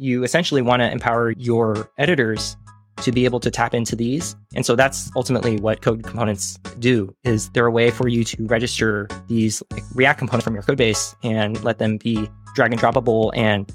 you 0.00 0.24
essentially 0.24 0.62
want 0.62 0.80
to 0.80 0.90
empower 0.90 1.32
your 1.32 1.90
editors 1.98 2.56
to 3.02 3.12
be 3.12 3.24
able 3.24 3.40
to 3.40 3.50
tap 3.50 3.74
into 3.74 3.94
these. 3.94 4.34
And 4.54 4.64
so 4.64 4.74
that's 4.74 5.10
ultimately 5.14 5.56
what 5.58 5.82
code 5.82 6.02
components 6.02 6.58
do 6.78 7.14
is 7.24 7.50
they're 7.50 7.66
a 7.66 7.70
way 7.70 7.90
for 7.90 8.08
you 8.08 8.24
to 8.24 8.46
register 8.46 9.08
these 9.28 9.62
like, 9.70 9.82
React 9.94 10.18
components 10.18 10.44
from 10.44 10.54
your 10.54 10.62
code 10.62 10.78
base 10.78 11.14
and 11.22 11.62
let 11.62 11.78
them 11.78 11.98
be 11.98 12.28
drag 12.54 12.72
and 12.72 12.80
droppable 12.80 13.30
and 13.34 13.70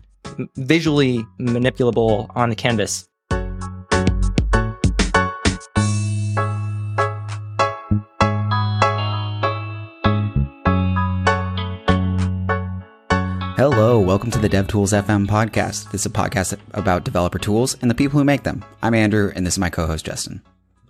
visually 0.57 1.25
manipulable 1.39 2.29
on 2.35 2.49
the 2.49 2.55
canvas. 2.55 3.07
Hello, 13.57 13.97
welcome 14.01 14.31
to 14.31 14.37
the 14.37 14.49
DevTools 14.49 14.91
FM 15.01 15.27
podcast. 15.27 15.89
This 15.91 16.01
is 16.01 16.05
a 16.05 16.09
podcast 16.09 16.59
about 16.73 17.05
developer 17.05 17.39
tools 17.39 17.77
and 17.81 17.89
the 17.89 17.95
people 17.95 18.19
who 18.19 18.25
make 18.25 18.43
them. 18.43 18.65
I'm 18.83 18.93
Andrew, 18.93 19.31
and 19.33 19.45
this 19.45 19.53
is 19.53 19.59
my 19.59 19.69
co-host 19.69 20.05
Justin. 20.05 20.41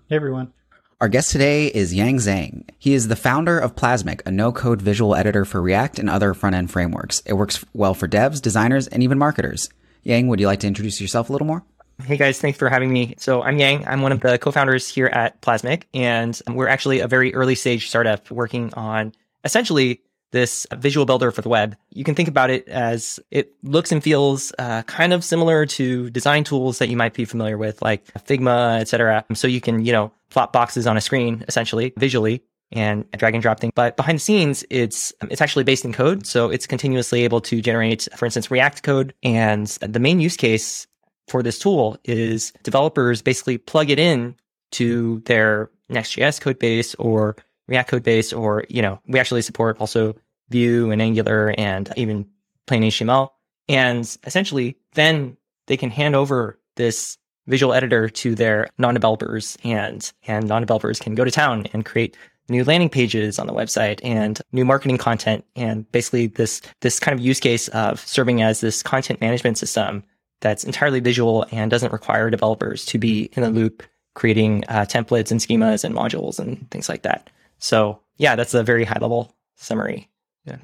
Hey 0.10 0.16
everyone. 0.16 0.52
Our 1.00 1.08
guest 1.08 1.30
today 1.30 1.68
is 1.68 1.94
Yang 1.94 2.18
Zhang. 2.18 2.70
He 2.80 2.96
is 2.96 3.08
the 3.08 3.16
founder 3.16 3.60
of 3.60 3.76
Plasmic, 3.76 4.26
a 4.26 4.32
no-code 4.32 4.82
visual 4.82 5.14
editor 5.14 5.46
for 5.46 5.62
React 5.62 6.00
and 6.00 6.10
other 6.10 6.34
front-end 6.34 6.72
frameworks. 6.72 7.20
It 7.28 7.34
works 7.34 7.64
well 7.76 7.94
for 7.94 8.08
devs, 8.08 8.42
designers, 8.42 8.88
and 8.88 9.04
even 9.04 9.20
marketers. 9.20 9.70
Yang, 10.02 10.30
would 10.30 10.40
you 10.40 10.48
like 10.48 10.62
to 10.62 10.68
introduce 10.68 11.00
yourself 11.00 11.30
a 11.30 11.34
little 11.34 11.46
more? 11.46 11.64
Hey 12.04 12.18
guys, 12.18 12.42
thanks 12.42 12.58
for 12.58 12.68
having 12.68 12.92
me. 12.92 13.14
So 13.20 13.44
I'm 13.44 13.60
Yang. 13.60 13.88
I'm 13.88 14.02
one 14.02 14.12
of 14.12 14.22
the 14.22 14.40
co-founders 14.40 14.90
here 14.90 15.06
at 15.08 15.40
Plasmic, 15.40 15.84
and 15.94 16.42
we're 16.50 16.68
actually 16.68 17.02
a 17.02 17.08
very 17.08 17.32
early 17.36 17.54
stage 17.54 17.90
startup 17.90 18.32
working 18.32 18.74
on 18.74 19.14
essentially 19.44 20.02
this 20.32 20.68
visual 20.76 21.06
builder 21.06 21.32
for 21.32 21.42
the 21.42 21.50
web. 21.50 21.78
You 21.92 22.04
can 22.04 22.16
think 22.16 22.28
about 22.28 22.50
it 22.50 22.68
as 22.68 23.20
it 23.32 23.54
looks 23.64 23.92
and 23.92 24.04
feels 24.04 24.52
uh, 24.60 24.84
kind 24.84 25.14
of 25.14 25.24
similar 25.24 25.66
to 25.68 26.10
design 26.10 26.44
tools 26.44 26.80
that 26.80 26.90
you 26.90 26.98
might 26.98 27.14
be 27.14 27.26
familiar 27.26 27.58
with, 27.58 27.82
like 27.82 28.06
Figma, 28.26 28.82
etc. 28.82 29.26
So 29.34 29.48
you 29.48 29.62
can, 29.62 29.86
you 29.86 29.92
know, 29.92 30.12
plot 30.30 30.52
boxes 30.52 30.88
on 30.88 30.98
a 30.98 31.02
screen 31.02 31.46
essentially 31.48 31.94
visually 31.98 32.44
and 32.72 33.10
drag 33.12 33.34
and 33.34 33.42
drop 33.42 33.60
things. 33.60 33.72
But 33.76 33.96
behind 33.96 34.18
the 34.18 34.22
scenes, 34.22 34.66
it's 34.70 35.14
it's 35.30 35.42
actually 35.42 35.64
based 35.64 35.86
in 35.86 35.94
code, 35.94 36.26
so 36.26 36.50
it's 36.50 36.68
continuously 36.68 37.24
able 37.24 37.42
to 37.42 37.62
generate, 37.62 38.08
for 38.16 38.26
instance, 38.26 38.52
React 38.52 38.84
code. 38.84 39.14
And 39.24 39.68
the 39.68 40.00
main 40.00 40.20
use 40.20 40.36
case 40.36 40.88
for 41.28 41.42
this 41.42 41.60
tool 41.60 41.98
is 42.04 42.52
developers 42.64 43.22
basically 43.22 43.58
plug 43.58 43.90
it 43.90 44.00
in 44.00 44.36
to 44.72 45.22
their 45.26 45.70
Next.js 45.88 46.42
code 46.42 46.60
base 46.60 46.96
or 46.96 47.36
React 47.68 47.90
code 47.90 48.04
base, 48.04 48.34
or 48.34 48.66
you 48.70 48.82
know, 48.82 49.00
we 49.08 49.20
actually 49.20 49.42
support 49.42 49.78
also 49.80 50.16
Vue 50.50 50.92
and 50.92 51.02
Angular 51.02 51.54
and 51.58 51.92
even 51.96 52.28
plain 52.68 52.84
HTML. 52.84 53.30
And 53.68 54.18
essentially, 54.26 54.78
then 54.94 55.38
they 55.68 55.78
can 55.78 55.90
hand 55.90 56.16
over 56.16 56.60
this 56.76 57.18
visual 57.48 57.74
editor 57.74 58.10
to 58.10 58.36
their 58.36 58.68
non-developers 58.78 59.58
and, 59.64 60.12
and 60.28 60.48
non-developers 60.48 61.00
can 61.00 61.16
go 61.16 61.24
to 61.24 61.32
town 61.32 61.68
and 61.74 61.86
create 61.86 62.18
new 62.50 62.64
landing 62.64 62.90
pages 62.90 63.40
on 63.40 63.48
the 63.48 63.54
website 63.54 64.00
and 64.04 64.42
new 64.52 64.66
marketing 64.66 64.98
content. 64.98 65.44
And 65.56 65.90
basically 65.92 66.28
this, 66.28 66.62
this 66.82 67.00
kind 67.00 67.18
of 67.18 67.26
use 67.26 67.40
case 67.40 67.68
of 67.70 68.00
serving 68.00 68.42
as 68.42 68.62
this 68.62 68.84
content 68.84 69.22
management 69.22 69.58
system 69.58 70.04
that's 70.42 70.64
entirely 70.64 71.00
visual 71.00 71.46
and 71.52 71.72
doesn't 71.72 71.92
require 71.94 72.30
developers 72.30 72.86
to 72.86 72.98
be 72.98 73.30
in 73.34 73.44
the 73.44 73.50
loop 73.50 73.84
creating 74.14 74.64
uh, 74.70 74.86
templates 74.86 75.32
and 75.32 75.40
schemas 75.40 75.84
and 75.84 75.96
modules 75.96 76.40
and 76.40 76.70
things 76.72 76.88
like 76.88 77.02
that. 77.02 77.30
So 77.66 78.00
yeah, 78.18 78.36
that's 78.36 78.54
a 78.54 78.62
very 78.62 78.84
high 78.84 79.00
level 79.02 79.36
summary. 79.56 80.08
Yeah. 80.46 80.58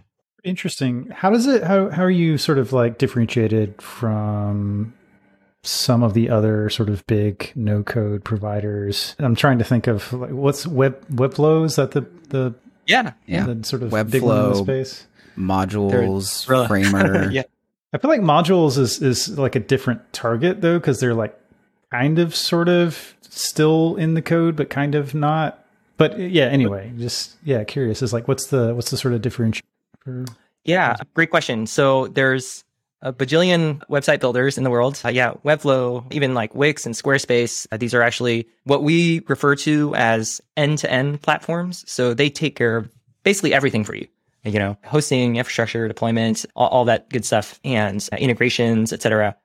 Interesting. 0.44 1.08
How 1.10 1.32
does 1.32 1.48
it 1.48 1.64
how 1.64 1.90
how 1.90 2.04
are 2.04 2.12
you 2.12 2.38
sort 2.38 2.60
of 2.60 2.74
like 2.74 3.00
differentiated 3.00 3.82
from 3.82 4.94
some 5.64 6.04
of 6.04 6.14
the 6.14 6.30
other 6.30 6.70
sort 6.70 6.90
of 6.90 7.06
big 7.08 7.54
no 7.56 7.82
code 7.82 8.24
providers? 8.24 9.16
I'm 9.18 9.34
trying 9.34 9.58
to 9.58 9.64
think 9.64 9.88
of 9.88 10.14
like 10.14 10.30
what's 10.30 10.68
web 10.68 11.04
webflow 11.10 11.66
is 11.66 11.76
that 11.78 11.92
the 11.92 12.02
the 12.30 12.54
yeah 12.86 13.14
yeah 13.26 13.48
the 13.48 13.64
sort 13.64 13.82
of 13.82 13.90
Webflow, 13.92 14.12
big 14.12 14.22
one 14.22 14.46
in 14.46 14.50
the 14.52 14.56
space 14.58 15.08
Modulz, 15.36 16.48
Really? 16.48 16.68
framer. 16.92 17.32
yeah. 17.32 17.44
I 17.94 17.98
feel 17.98 18.12
like 18.12 18.22
Modulz 18.22 18.78
is 18.78 19.02
is 19.02 19.40
like 19.40 19.56
a 19.56 19.60
different 19.60 20.14
target 20.14 20.62
though 20.62 20.78
because 20.78 21.00
they're 21.00 21.16
like 21.16 21.36
kind 21.90 22.20
of 22.20 22.36
sort 22.36 22.70
of 22.70 23.16
still 23.22 23.96
in 23.96 24.14
the 24.14 24.22
code 24.22 24.56
but 24.56 24.70
kind 24.70 24.94
of 24.94 25.16
not. 25.16 25.58
But 26.02 26.18
yeah, 26.18 26.46
anyway, 26.46 26.92
just 26.98 27.36
yeah, 27.44 27.64
curious 27.64 28.02
is 28.02 28.12
like 28.12 28.28
what's 28.28 28.48
the 28.48 28.74
what's 28.74 28.90
the 28.90 28.98
sort 28.98 29.14
of 29.14 29.22
differentiation? 29.22 29.68
For... 30.00 30.26
Yeah, 30.66 30.96
great 31.14 31.30
question. 31.30 31.68
So 31.68 32.08
there's 32.08 32.64
a 33.04 33.14
bajillion 33.14 33.84
website 33.88 34.20
builders 34.20 34.58
in 34.58 34.64
the 34.64 34.72
world. 34.72 35.00
Uh, 35.06 35.10
yeah, 35.10 35.34
Webflow, 35.46 36.12
even 36.12 36.34
like 36.34 36.56
Wix 36.56 36.88
and 36.88 36.96
Squarespace. 36.96 37.68
Uh, 37.72 37.78
these 37.78 37.94
are 37.94 38.02
actually 38.02 38.48
what 38.64 38.82
we 38.82 39.22
refer 39.28 39.56
to 39.58 39.94
as 39.94 40.42
end-to-end 40.58 41.22
platforms. 41.22 41.84
So 41.86 42.16
they 42.16 42.32
take 42.32 42.56
care 42.56 42.78
of 42.78 42.90
basically 43.22 43.54
everything 43.54 43.84
for 43.84 43.94
you. 43.94 44.08
You 44.44 44.58
know, 44.58 44.78
hosting, 44.84 45.36
infrastructure, 45.36 45.88
deployment, 45.88 46.48
all, 46.56 46.70
all 46.70 46.86
that 46.86 47.10
good 47.10 47.26
stuff, 47.26 47.60
and 47.64 48.08
uh, 48.12 48.16
integrations, 48.16 48.92
etc. 48.92 49.38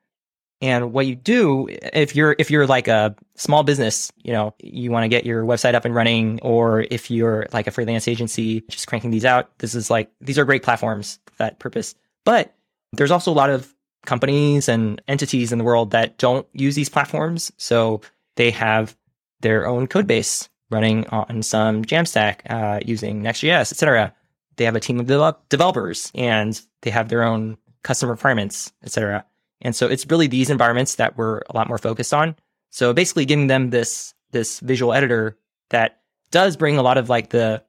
And 0.63 0.93
what 0.93 1.07
you 1.07 1.15
do 1.15 1.69
if 1.71 2.17
you're 2.17 2.35
if 2.39 2.51
you're 2.51 2.67
like 2.67 2.89
a 2.89 3.15
small 3.35 3.63
business, 3.63 4.11
you 4.23 4.33
know, 4.33 4.55
you 4.63 4.91
want 4.91 5.05
to 5.05 5.09
get 5.09 5.27
your 5.27 5.45
website 5.45 5.75
up 5.75 5.85
and 5.85 5.95
running, 5.95 6.41
or 6.43 6.87
if 6.91 7.11
you're 7.11 7.47
like 7.53 7.67
a 7.67 7.71
freelance 7.71 8.09
agency 8.09 8.63
just 8.71 8.87
cranking 8.87 9.11
these 9.11 9.25
out, 9.25 9.59
this 9.59 9.75
is 9.75 9.91
like 9.91 10.11
these 10.21 10.39
are 10.39 10.47
great 10.47 10.63
platforms 10.63 11.19
for 11.27 11.37
that 11.39 11.59
purpose. 11.59 11.95
But 12.25 12.55
there's 12.93 13.11
also 13.11 13.31
a 13.31 13.35
lot 13.35 13.51
of 13.51 13.75
companies 14.07 14.69
and 14.69 15.03
entities 15.09 15.53
in 15.53 15.59
the 15.59 15.65
world 15.65 15.91
that 15.91 16.17
don't 16.17 16.47
use 16.55 16.75
these 16.75 16.89
platforms, 16.89 17.53
so 17.59 18.01
they 18.37 18.51
have 18.51 18.97
their 19.41 19.67
own 19.67 19.87
code 19.87 20.07
base 20.07 20.49
running 20.71 21.07
on 21.09 21.43
some 21.43 21.85
Jamstack 21.85 22.41
uh, 22.49 22.81
using 22.85 23.23
Next.js, 23.23 23.73
etc. 23.73 24.15
They 24.57 24.65
have 24.65 24.77
a 24.77 24.81
team 24.81 24.99
of 25.01 25.07
develop- 25.07 25.49
developers 25.49 26.11
and 26.15 26.61
they 26.83 26.91
have 26.91 27.09
their 27.09 27.23
own 27.23 27.59
custom 27.83 28.09
requirements, 28.09 28.73
etc. 28.83 29.25
And 29.63 29.75
so 29.75 29.87
it's 29.87 30.07
really 30.07 30.27
these 30.27 30.51
environments 30.51 30.97
that 30.97 31.17
we're 31.17 31.39
a 31.49 31.55
lot 31.55 31.69
more 31.69 31.79
focused 31.79 32.13
on. 32.13 32.37
So 32.71 32.93
basically 32.93 33.25
giving 33.25 33.47
them 33.47 33.71
this 33.71 34.15
this 34.33 34.61
visual 34.61 34.93
editor 34.93 35.39
that 35.71 36.01
does 36.31 36.57
bring 36.57 36.77
a 36.77 36.83
lot 36.83 36.99
of 36.99 37.09
like 37.09 37.31
the 37.31 37.63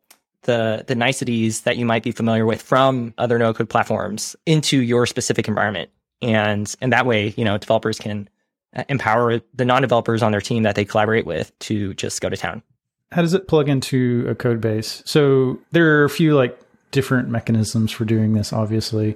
the 0.44 0.84
the 0.88 0.96
niceties 0.96 1.62
that 1.62 1.78
you 1.78 1.86
might 1.86 2.04
be 2.04 2.12
familiar 2.12 2.46
with 2.46 2.62
from 2.62 3.14
other 3.18 3.38
no 3.38 3.54
code 3.54 3.70
platforms 3.70 4.36
into 4.46 4.82
your 4.82 5.06
specific 5.06 5.48
environment. 5.48 5.90
And 6.22 6.74
and 6.82 6.92
that 6.92 7.06
way, 7.06 7.34
you 7.38 7.46
know, 7.46 7.58
developers 7.58 8.00
can 8.00 8.28
uh, 8.76 8.84
empower 8.90 9.40
the 9.54 9.66
non-developers 9.66 10.24
on 10.24 10.32
their 10.32 10.42
team 10.42 10.64
that 10.64 10.76
they 10.76 10.86
collaborate 10.86 11.26
with 11.26 11.58
to 11.60 11.94
just 11.94 12.22
go 12.22 12.30
to 12.30 12.38
town. 12.38 12.64
How 13.12 13.22
does 13.22 13.34
it 13.34 13.48
plug 13.48 13.70
into 13.70 14.26
a 14.28 14.36
code 14.36 14.60
base? 14.60 15.02
So 15.06 15.60
there 15.72 16.00
are 16.00 16.04
a 16.04 16.10
few 16.10 16.36
like 16.36 16.60
different 16.92 17.30
mechanisms 17.30 17.92
for 17.92 18.04
doing 18.04 18.34
this, 18.34 18.52
obviously 18.52 19.16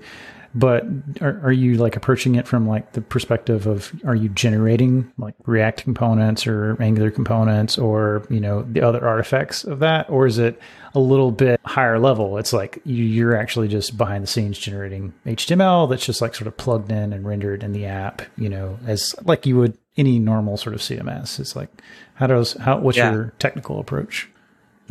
but 0.54 0.84
are, 1.22 1.40
are 1.44 1.52
you 1.52 1.76
like 1.76 1.96
approaching 1.96 2.36
it 2.36 2.48
from 2.48 2.68
like 2.68 2.92
the 2.94 3.02
perspective 3.02 3.68
of 3.68 3.92
are 4.06 4.16
you 4.16 4.30
generating 4.30 5.12
like 5.18 5.36
react 5.46 5.84
components 5.84 6.46
or 6.46 6.76
angular 6.82 7.10
components 7.12 7.78
or 7.78 8.26
you 8.30 8.40
know 8.40 8.64
the 8.64 8.82
other 8.82 9.08
artifacts 9.08 9.64
of 9.64 9.80
that? 9.80 10.10
Or 10.10 10.26
is 10.28 10.38
it 10.38 10.60
a 10.94 11.00
little 11.00 11.32
bit 11.32 11.60
higher 11.66 12.00
level? 12.00 12.38
It's 12.38 12.52
like 12.54 12.80
you, 12.84 13.04
you're 13.04 13.36
actually 13.36 13.70
just 13.70 13.98
behind 13.98 14.24
the 14.24 14.28
scenes 14.28 14.58
generating 14.58 15.14
html 15.26 15.90
that's 15.90 16.06
just 16.06 16.22
like 16.22 16.36
sort 16.36 16.48
of 16.48 16.58
plugged 16.58 16.92
in 16.92 17.14
and 17.14 17.26
rendered 17.26 17.64
in 17.64 17.72
the 17.72 17.86
app 17.86 18.22
you 18.38 18.50
know 18.50 18.78
as 18.86 19.16
like 19.24 19.46
you 19.46 19.58
would 19.58 19.78
any 19.98 20.20
normal 20.20 20.58
sort 20.58 20.74
of 20.74 20.82
cms 20.82 21.40
it's 21.40 21.56
like 21.56 21.70
how 22.16 22.28
does 22.28 22.54
how 22.54 22.78
what's 22.80 22.98
Yeah. 22.98 23.12
your 23.12 23.34
technical 23.40 23.80
approach 23.80 24.30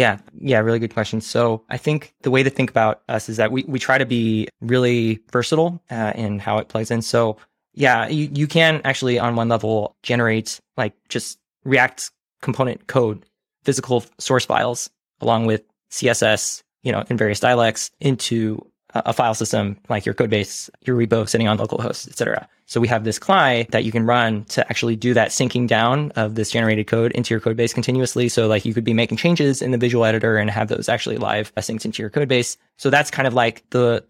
Yeah, 0.01 0.17
yeah, 0.41 0.61
really 0.61 0.79
good 0.79 0.95
question. 0.95 1.21
So 1.21 1.63
I 1.69 1.77
think 1.77 2.15
the 2.23 2.31
way 2.31 2.43
to 2.43 2.49
think 2.49 2.71
about 2.71 3.03
us 3.11 3.29
is 3.29 3.37
that 3.37 3.53
we, 3.53 3.65
we 3.69 3.79
try 3.79 3.99
to 3.99 4.07
be 4.07 4.49
really 4.63 5.21
versatile 5.31 5.83
uh, 5.91 6.15
in 6.15 6.39
how 6.39 6.57
it 6.57 6.69
plays 6.69 6.91
in. 6.91 7.03
So 7.03 7.37
yeah, 7.75 8.09
you, 8.09 8.31
you 8.33 8.47
can 8.47 8.81
actually 8.85 9.19
on 9.19 9.37
one 9.37 9.51
level 9.51 9.95
generate 10.03 10.59
like 10.79 10.95
just 11.11 11.39
React 11.65 12.13
component 12.41 12.87
code, 12.87 13.27
physical 13.65 14.03
source 14.17 14.47
files 14.47 14.89
along 15.21 15.45
with 15.45 15.65
CSS, 15.91 16.63
you 16.83 16.93
know, 16.93 17.05
in 17.11 17.19
various 17.19 17.41
dialects 17.41 17.91
into 18.01 18.67
a, 18.95 19.13
file 19.13 19.35
system 19.35 19.77
like 19.89 20.07
your 20.07 20.15
code 20.15 20.31
base, 20.31 20.71
your 20.83 20.97
repo 20.97 21.29
sitting 21.29 21.49
on 21.49 21.59
localhost, 21.59 22.09
etc. 22.09 22.49
So 22.67 22.81
we 22.81 22.89
have 22.89 23.05
this 23.05 23.19
CLI 23.19 23.67
that 23.71 23.85
you 23.85 23.93
can 23.93 24.07
run 24.07 24.45
to 24.47 24.67
actually 24.69 24.97
do 24.97 25.15
that 25.15 25.31
syncing 25.31 25.67
down 25.67 26.13
of 26.13 26.35
this 26.35 26.51
generated 26.51 26.87
code 26.87 27.13
into 27.13 27.35
your 27.35 27.41
code 27.41 27.57
base 27.57 27.73
continuously. 27.73 28.29
So 28.29 28.47
like 28.47 28.65
you 28.65 28.75
could 28.75 28.85
be 28.85 28.95
making 28.95 29.19
changes 29.19 29.63
in 29.63 29.71
the 29.71 29.79
visual 29.79 30.05
editor 30.05 30.37
and 30.37 30.51
have 30.51 30.69
those 30.69 30.89
actually 30.89 31.19
live 31.19 31.55
synced 31.57 31.85
into 31.85 32.03
your 32.03 32.11
code 32.11 32.29
base. 32.29 32.57
So 32.77 32.91
that's 32.91 33.11
kind 33.11 33.27
of 33.27 33.35
like 33.35 33.69
the 33.71 34.05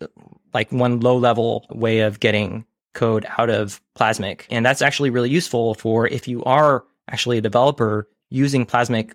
like 0.53 0.71
one 0.73 1.00
low 1.00 1.17
level 1.17 1.67
way 1.71 2.00
of 2.00 2.21
getting 2.21 2.65
code 2.94 3.27
out 3.38 3.50
of 3.50 3.81
Plasmic. 3.99 4.43
And 4.50 4.65
that's 4.67 4.82
actually 4.82 5.11
really 5.11 5.31
useful 5.31 5.75
for 5.75 6.06
if 6.06 6.27
you 6.27 6.43
are 6.44 6.85
actually 7.09 7.38
a 7.38 7.43
developer 7.43 8.09
using 8.31 8.67
Plasmic 8.67 9.12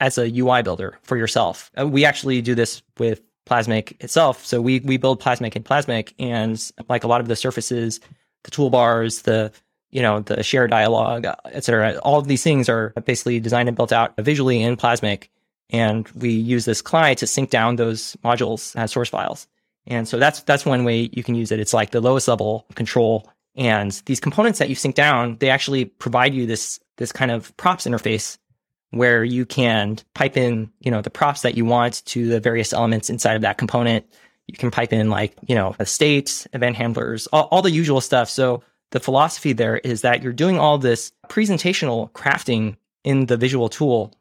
as 0.00 0.18
a 0.18 0.30
UI 0.38 0.62
builder 0.62 0.98
for 1.02 1.16
yourself. 1.16 1.70
Uh, 1.78 1.86
We 1.86 2.04
actually 2.04 2.40
do 2.42 2.54
this 2.54 2.82
with 2.98 3.20
Plasmic 3.48 4.02
itself. 4.02 4.44
So 4.44 4.60
we 4.60 4.80
we 4.80 4.96
build 4.96 5.20
Plasmic 5.20 5.56
in 5.56 5.62
Plasmic 5.62 6.12
and 6.18 6.70
like 6.88 7.04
a 7.04 7.08
lot 7.08 7.20
of 7.20 7.28
the 7.28 7.36
surfaces 7.36 8.00
the 8.44 8.50
toolbars, 8.50 9.22
the 9.22 9.52
you 9.90 10.02
know 10.02 10.20
the 10.20 10.42
share 10.42 10.68
dialogue, 10.68 11.26
etc. 11.46 11.98
All 12.02 12.18
of 12.18 12.28
these 12.28 12.42
things 12.42 12.68
are 12.68 12.92
basically 13.04 13.40
designed 13.40 13.68
and 13.68 13.76
built 13.76 13.92
out 13.92 14.14
visually 14.18 14.62
in 14.62 14.76
Plasmic, 14.76 15.28
and 15.70 16.08
we 16.10 16.30
use 16.30 16.64
this 16.64 16.82
CLI 16.82 17.14
to 17.16 17.26
sync 17.26 17.50
down 17.50 17.76
those 17.76 18.16
modules 18.24 18.76
as 18.76 18.92
source 18.92 19.08
files. 19.08 19.46
And 19.86 20.06
so 20.06 20.18
that's 20.18 20.42
that's 20.42 20.66
one 20.66 20.84
way 20.84 21.08
you 21.12 21.22
can 21.22 21.34
use 21.34 21.50
it. 21.50 21.60
It's 21.60 21.74
like 21.74 21.90
the 21.90 22.00
lowest 22.00 22.28
level 22.28 22.66
control. 22.74 23.30
And 23.56 23.90
these 24.06 24.20
components 24.20 24.60
that 24.60 24.68
you 24.68 24.76
sync 24.76 24.94
down, 24.94 25.36
they 25.40 25.50
actually 25.50 25.86
provide 25.86 26.34
you 26.34 26.46
this 26.46 26.78
this 26.96 27.12
kind 27.12 27.30
of 27.30 27.56
props 27.56 27.86
interface 27.86 28.38
where 28.90 29.22
you 29.22 29.44
can 29.44 29.98
pipe 30.14 30.36
in, 30.36 30.70
you 30.80 30.90
know, 30.90 31.02
the 31.02 31.10
props 31.10 31.42
that 31.42 31.56
you 31.56 31.64
want 31.64 32.04
to 32.06 32.28
the 32.28 32.40
various 32.40 32.72
elements 32.72 33.10
inside 33.10 33.34
of 33.34 33.42
that 33.42 33.58
component. 33.58 34.06
You 34.46 34.56
can 34.56 34.70
pipe 34.70 34.92
in 34.92 35.10
like, 35.10 35.34
you 35.46 35.54
know, 35.54 35.76
a 35.78 35.84
state, 35.84 36.46
event 36.54 36.76
handlers, 36.76 37.26
all, 37.28 37.48
all 37.50 37.60
the 37.60 37.70
usual 37.70 38.00
stuff. 38.00 38.30
So 38.30 38.62
the 38.92 39.00
philosophy 39.00 39.52
there 39.52 39.76
is 39.76 40.00
that 40.00 40.22
you're 40.22 40.32
doing 40.32 40.58
all 40.58 40.78
this 40.78 41.12
presentational 41.28 42.10
crafting 42.12 42.76
in 43.04 43.26
the 43.26 43.36
visual 43.36 43.68
tool, 43.68 44.14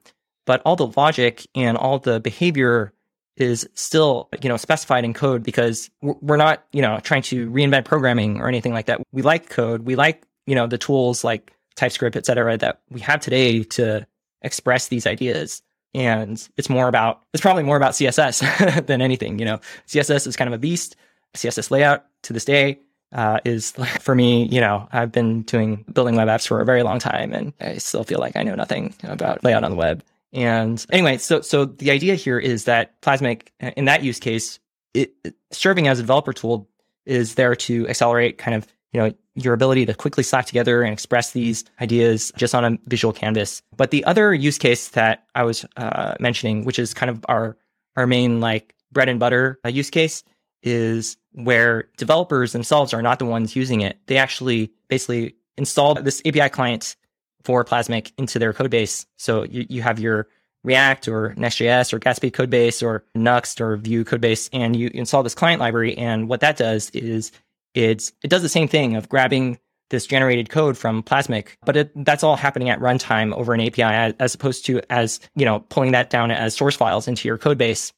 but 0.45 0.61
all 0.65 0.75
the 0.75 0.87
logic 0.97 1.47
and 1.55 1.77
all 1.77 1.99
the 1.99 2.19
behavior 2.19 2.91
is 3.37 3.69
still, 3.75 4.27
you 4.41 4.49
know, 4.49 4.57
specified 4.57 5.05
in 5.05 5.13
code 5.13 5.43
because 5.43 5.89
we're 6.01 6.37
not, 6.37 6.65
you 6.73 6.81
know, 6.81 6.99
trying 7.03 7.21
to 7.21 7.49
reinvent 7.49 7.85
programming 7.85 8.41
or 8.41 8.49
anything 8.49 8.73
like 8.73 8.87
that. 8.87 8.99
We 9.13 9.21
like 9.21 9.49
code. 9.49 9.81
We 9.83 9.95
like, 9.95 10.23
you 10.45 10.55
know, 10.55 10.67
the 10.67 10.77
tools 10.77 11.23
like 11.23 11.53
TypeScript, 11.75 12.15
et 12.17 12.25
cetera, 12.25 12.57
that 12.57 12.81
we 12.89 12.99
have 13.01 13.21
today 13.21 13.63
to 13.63 14.05
express 14.47 14.87
these 14.87 15.05
ideas. 15.05 15.61
And 15.93 16.47
it's 16.57 16.69
more 16.69 16.87
about, 16.87 17.21
it's 17.33 17.41
probably 17.41 17.63
more 17.63 17.77
about 17.77 17.93
CSS 17.93 18.85
than 18.87 19.01
anything. 19.01 19.39
You 19.39 19.45
know, 19.45 19.59
CSS 19.87 20.27
is 20.27 20.35
kind 20.35 20.47
of 20.47 20.53
a 20.53 20.57
beast. 20.57 20.95
CSS 21.35 21.69
layout 21.69 22.05
to 22.23 22.33
this 22.33 22.45
day 22.45 22.79
uh, 23.11 23.39
is 23.45 23.71
for 23.99 24.15
me, 24.15 24.45
you 24.45 24.59
know, 24.59 24.87
I've 24.91 25.11
been 25.11 25.43
doing 25.43 25.85
building 25.93 26.15
web 26.15 26.27
apps 26.27 26.47
for 26.47 26.61
a 26.61 26.65
very 26.65 26.83
long 26.83 26.99
time 26.99 27.33
and 27.33 27.53
I 27.61 27.77
still 27.77 28.03
feel 28.03 28.19
like 28.19 28.35
I 28.35 28.43
know 28.43 28.55
nothing 28.55 28.95
about 29.03 29.43
layout 29.43 29.63
on 29.63 29.71
the 29.71 29.77
web. 29.77 30.03
And 30.33 30.83
anyway, 30.91 31.17
so, 31.17 31.41
so 31.41 31.65
the 31.65 31.91
idea 31.91 32.15
here 32.15 32.39
is 32.39 32.65
that 32.65 32.99
Plasmic 33.01 33.47
in 33.59 33.85
that 33.85 34.03
use 34.03 34.19
case, 34.19 34.59
it 34.93 35.13
serving 35.51 35.87
as 35.87 35.99
a 35.99 36.03
developer 36.03 36.33
tool 36.33 36.67
is 37.05 37.35
there 37.35 37.55
to 37.55 37.87
accelerate 37.87 38.37
kind 38.37 38.55
of 38.55 38.67
you 38.93 39.01
know, 39.01 39.13
your 39.37 39.53
ability 39.53 39.85
to 39.85 39.93
quickly 39.93 40.23
slap 40.23 40.45
together 40.45 40.81
and 40.81 40.91
express 40.91 41.31
these 41.31 41.63
ideas 41.79 42.31
just 42.35 42.55
on 42.55 42.65
a 42.65 42.77
visual 42.87 43.13
canvas. 43.13 43.61
But 43.75 43.91
the 43.91 44.03
other 44.05 44.33
use 44.33 44.57
case 44.57 44.89
that 44.89 45.25
I 45.35 45.43
was 45.43 45.65
uh, 45.77 46.15
mentioning, 46.19 46.65
which 46.65 46.79
is 46.79 46.93
kind 46.93 47.09
of 47.09 47.23
our 47.29 47.55
our 47.95 48.07
main 48.07 48.39
like 48.39 48.75
bread 48.91 49.09
and 49.09 49.19
butter 49.19 49.59
uh, 49.63 49.69
use 49.69 49.89
case, 49.89 50.23
is 50.63 51.17
where 51.33 51.87
developers 51.97 52.51
themselves 52.51 52.93
are 52.93 53.01
not 53.01 53.19
the 53.19 53.25
ones 53.25 53.55
using 53.55 53.81
it. 53.81 53.97
They 54.07 54.17
actually 54.17 54.71
basically 54.87 55.35
install 55.57 55.95
this 55.95 56.21
API 56.25 56.49
client 56.49 56.95
for 57.43 57.63
Plasmic 57.63 58.11
into 58.17 58.39
their 58.39 58.53
code 58.53 58.71
base. 58.71 59.05
So 59.17 59.43
you, 59.43 59.65
you 59.69 59.81
have 59.81 59.99
your 59.99 60.27
React 60.63 61.07
or 61.07 61.33
Next.js 61.37 61.93
or 61.93 61.99
Gatsby 61.99 62.33
code 62.33 62.49
base 62.49 62.83
or 62.83 63.03
Nuxt 63.15 63.61
or 63.61 63.77
Vue 63.77 64.03
code 64.03 64.21
base, 64.21 64.49
and 64.51 64.75
you 64.75 64.89
install 64.93 65.23
this 65.23 65.35
client 65.35 65.61
library. 65.61 65.97
And 65.97 66.27
what 66.27 66.41
that 66.41 66.57
does 66.57 66.89
is 66.89 67.31
it's 67.77 68.11
it 68.23 68.29
does 68.29 68.41
the 68.41 68.49
same 68.49 68.67
thing 68.67 68.95
of 68.95 69.09
grabbing 69.09 69.59
this 69.89 70.05
generated 70.05 70.49
code 70.49 70.77
from 70.77 71.01
Plasmic, 71.01 71.49
but 71.65 71.77
it, 71.77 72.05
that's 72.05 72.23
all 72.23 72.35
happening 72.35 72.69
at 72.69 72.79
runtime 72.79 73.33
over 73.35 73.53
an 73.53 73.61
API 73.61 73.83
as, 73.83 74.13
as, 74.19 74.35
opposed 74.35 74.65
to 74.65 74.81
as, 74.89 75.19
you 75.35 75.45
know, 75.45 75.61
pulling 75.69 75.93
that 75.93 76.09
down 76.09 76.29
as 76.29 76.55
source 76.55 76.75
files 76.75 77.07
into 77.07 77.27
your 77.27 77.37
code 77.37 77.57
base. 77.57 77.93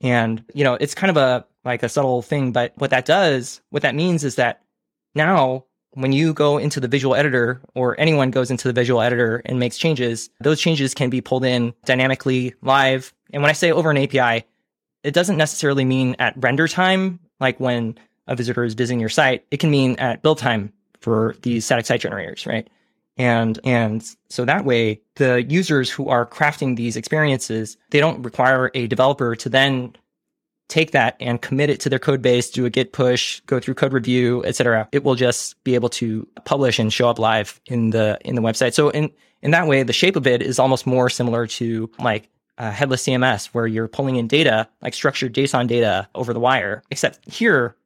And, 0.00 0.44
you 0.54 0.62
know, 0.62 0.74
it's 0.74 0.94
kind 0.94 1.10
of 1.10 1.16
a 1.16 1.44
like 1.64 1.82
a 1.82 1.88
subtle 1.88 2.22
thing, 2.22 2.52
but 2.52 2.72
what 2.76 2.90
that 2.90 3.06
does, 3.06 3.60
what 3.70 3.82
that 3.82 3.94
means 3.94 4.22
is 4.22 4.36
that 4.36 4.62
now 5.14 5.64
when 5.92 6.12
you 6.12 6.34
go 6.34 6.58
into 6.58 6.78
the 6.78 6.88
visual 6.88 7.14
editor 7.14 7.60
or 7.74 7.98
anyone 7.98 8.30
goes 8.30 8.50
into 8.50 8.68
the 8.68 8.74
visual 8.74 9.00
editor 9.00 9.40
and 9.46 9.58
makes 9.58 9.78
changes, 9.78 10.28
those 10.40 10.60
changes 10.60 10.92
can 10.92 11.08
be 11.08 11.20
pulled 11.20 11.44
in 11.44 11.72
dynamically 11.86 12.54
live. 12.62 13.14
And 13.32 13.42
when 13.42 13.50
I 13.50 13.54
say 13.54 13.72
over 13.72 13.90
an 13.90 13.96
API, 13.96 14.44
it 15.04 15.14
doesn't 15.14 15.36
necessarily 15.36 15.84
mean 15.84 16.16
at 16.18 16.34
render 16.36 16.68
time, 16.68 17.20
like 17.40 17.58
when 17.60 17.96
a 18.26 18.36
visitor 18.36 18.64
is 18.64 18.74
visiting 18.74 19.00
your 19.00 19.08
site, 19.08 19.44
it 19.50 19.58
can 19.58 19.70
mean 19.70 19.96
at 19.96 20.22
build 20.22 20.38
time 20.38 20.72
for 21.00 21.36
these 21.42 21.64
static 21.64 21.86
site 21.86 22.00
generators, 22.00 22.46
right? 22.46 22.68
And, 23.16 23.60
and 23.64 24.04
so 24.28 24.44
that 24.44 24.64
way, 24.64 25.00
the 25.16 25.44
users 25.44 25.90
who 25.90 26.08
are 26.08 26.26
crafting 26.26 26.76
these 26.76 26.96
experiences, 26.96 27.76
they 27.90 28.00
don't 28.00 28.22
require 28.22 28.70
a 28.74 28.86
developer 28.86 29.36
to 29.36 29.48
then 29.48 29.94
take 30.68 30.92
that 30.92 31.16
and 31.20 31.40
commit 31.40 31.70
it 31.70 31.78
to 31.80 31.88
their 31.88 31.98
code 31.98 32.22
base, 32.22 32.50
do 32.50 32.64
a 32.64 32.70
git 32.70 32.92
push, 32.92 33.40
go 33.40 33.60
through 33.60 33.74
code 33.74 33.92
review, 33.92 34.42
etc. 34.44 34.88
It 34.92 35.04
will 35.04 35.14
just 35.14 35.62
be 35.62 35.74
able 35.74 35.90
to 35.90 36.26
publish 36.44 36.78
and 36.78 36.92
show 36.92 37.08
up 37.08 37.18
live 37.18 37.60
in 37.66 37.90
the, 37.90 38.18
in 38.24 38.34
the 38.34 38.42
website. 38.42 38.72
So 38.72 38.88
in, 38.88 39.10
in 39.42 39.50
that 39.52 39.68
way, 39.68 39.82
the 39.82 39.92
shape 39.92 40.16
of 40.16 40.26
it 40.26 40.42
is 40.42 40.58
almost 40.58 40.86
more 40.86 41.10
similar 41.10 41.46
to 41.46 41.90
like 41.98 42.28
uh, 42.56 42.70
headless 42.70 43.04
CMS, 43.04 43.46
where 43.46 43.66
you're 43.66 43.88
pulling 43.88 44.16
in 44.16 44.26
data, 44.26 44.68
like 44.80 44.94
structured 44.94 45.34
JSON 45.34 45.66
data 45.66 46.08
over 46.14 46.32
the 46.32 46.40
wire. 46.40 46.82
Except 46.90 47.18
here, 47.30 47.76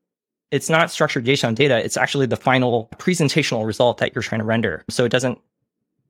it's 0.51 0.71
not 0.71 0.91
structured 0.91 1.25
JSON 1.25 1.55
data. 1.55 1.83
It's 1.83 1.97
actually 1.97 2.27
the 2.27 2.37
final 2.37 2.89
presentational 2.97 3.67
result 3.67 3.99
that 3.99 4.15
you're 4.15 4.23
trying 4.23 4.41
to 4.41 4.45
render. 4.45 4.85
So 4.89 5.05
it 5.05 5.11
doesn't 5.11 5.39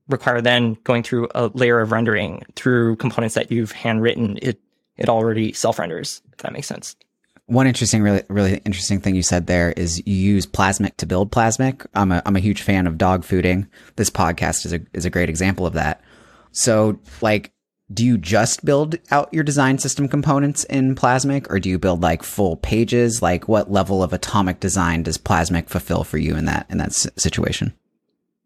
require 0.09 0.41
then 0.41 0.75
going 0.85 1.03
through 1.03 1.29
a 1.35 1.49
layer 1.55 1.81
of 1.81 1.93
rendering 1.93 2.43
through 2.55 2.97
components 2.97 3.35
that 3.35 3.51
you've 3.51 3.73
handwritten. 3.73 4.39
It, 4.41 4.61
it 4.97 5.09
already 5.09 5.53
self 5.53 5.79
renders, 5.79 6.23
if 6.33 6.39
that 6.39 6.53
makes 6.53 6.67
sense. 6.67 6.97
One 7.47 7.67
interesting, 7.67 8.03
really, 8.03 8.23
really 8.29 8.61
interesting 8.67 9.01
thing 9.01 9.15
you 9.15 9.23
said 9.23 9.47
there 9.47 9.73
is 9.73 10.07
you 10.07 10.15
use 10.15 10.47
Plasmic 10.47 10.97
to 10.99 11.07
build 11.07 11.33
Plasmic. 11.33 11.87
I'm 11.95 12.13
a, 12.13 12.23
I'm 12.27 12.37
a 12.37 12.41
huge 12.41 12.61
fan 12.61 12.87
of 12.87 12.99
dog 12.99 13.25
fooding. 13.25 13.67
This 13.97 14.11
podcast 14.11 14.67
is 14.67 14.75
a, 14.75 14.81
is 14.93 15.07
a 15.07 15.11
great 15.11 15.31
example 15.31 15.67
of 15.67 15.73
that. 15.73 16.03
So 16.53 16.99
like 17.23 17.53
do 17.93 18.05
you 18.05 18.19
just 18.19 18.65
build 18.65 18.97
out 19.11 19.33
your 19.33 19.45
design 19.45 19.79
system 19.79 20.09
components 20.09 20.65
in 20.65 20.95
Plasmic 20.95 21.47
or 21.51 21.59
do 21.59 21.71
you 21.71 21.79
build 21.79 22.03
like 22.03 22.23
full 22.23 22.57
pages? 22.57 23.23
Like 23.23 23.49
what 23.49 23.71
level 23.71 24.03
of 24.03 24.13
atomic 24.13 24.61
design 24.61 25.03
does 25.03 25.17
Plasmic 25.17 25.69
fulfill 25.69 26.05
for 26.05 26.19
you 26.19 26.37
in 26.37 26.45
that, 26.45 26.67
in 26.69 26.79
that 26.79 26.93
situation? 26.93 27.73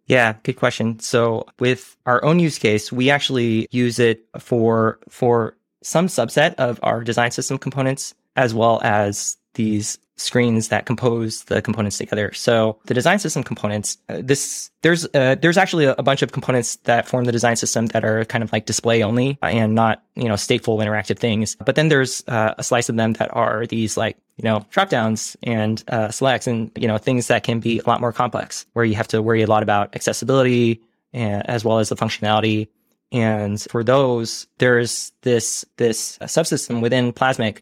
Yeah, 0.06 0.34
good 0.42 0.56
question. 0.56 0.98
So 1.00 1.46
with 1.58 1.96
our 2.06 2.24
own 2.24 2.38
use 2.38 2.58
case, 2.58 2.92
we 2.92 3.10
actually 3.10 3.66
use 3.70 3.98
it 3.98 4.26
for, 4.38 4.98
for 5.08 5.56
some 5.82 6.06
subset 6.06 6.54
of 6.54 6.78
our 6.82 7.02
design 7.02 7.30
system 7.30 7.58
components 7.58 8.14
as 8.36 8.54
well 8.54 8.80
as 8.82 9.36
these 9.54 9.98
screens 10.16 10.68
that 10.68 10.86
compose 10.86 11.44
the 11.44 11.60
components 11.60 11.98
together. 11.98 12.32
So 12.32 12.78
the 12.86 12.94
design 12.94 13.18
system 13.18 13.42
components, 13.42 13.98
uh, 14.08 14.20
this 14.22 14.70
there's 14.82 15.06
uh, 15.14 15.36
there's 15.40 15.58
actually 15.58 15.86
a, 15.86 15.94
a, 15.98 16.02
bunch 16.02 16.22
of 16.22 16.32
components 16.32 16.76
that 16.84 17.08
form 17.08 17.24
the 17.24 17.32
design 17.32 17.56
system 17.56 17.86
that 17.86 18.04
are 18.04 18.24
kind 18.26 18.44
of 18.44 18.52
like 18.52 18.66
display 18.66 19.02
only 19.02 19.38
and 19.42 19.74
not 19.74 20.02
you 20.14 20.28
know 20.28 20.34
stateful 20.34 20.82
interactive 20.82 21.18
things. 21.18 21.56
But 21.56 21.74
then 21.74 21.88
there's 21.88 22.22
uh, 22.28 22.54
a 22.56 22.62
slice 22.62 22.88
of 22.88 22.96
them 22.96 23.14
that 23.14 23.34
are 23.34 23.66
these 23.66 23.96
like 23.96 24.16
you 24.36 24.44
know 24.44 24.64
drop 24.70 24.90
downs 24.90 25.36
and 25.42 25.82
uh, 25.88 26.10
selects 26.10 26.46
and 26.46 26.70
you 26.76 26.88
know 26.88 26.98
things 26.98 27.26
that 27.28 27.42
can 27.42 27.60
be 27.60 27.80
a 27.80 27.88
lot 27.88 28.00
more 28.00 28.12
complex 28.12 28.66
where 28.74 28.84
you 28.84 28.94
have 28.94 29.08
to 29.08 29.22
worry 29.22 29.42
a 29.42 29.46
lot 29.46 29.62
about 29.62 29.94
accessibility 29.94 30.80
and, 31.12 31.48
as 31.48 31.64
well 31.64 31.78
as 31.78 31.88
the 31.88 31.96
functionality. 31.96 32.68
And 33.10 33.60
for 33.60 33.84
those, 33.84 34.46
there's 34.58 35.12
this 35.22 35.64
this 35.76 36.18
subsystem 36.18 36.80
within 36.80 37.12
Plasmic 37.12 37.58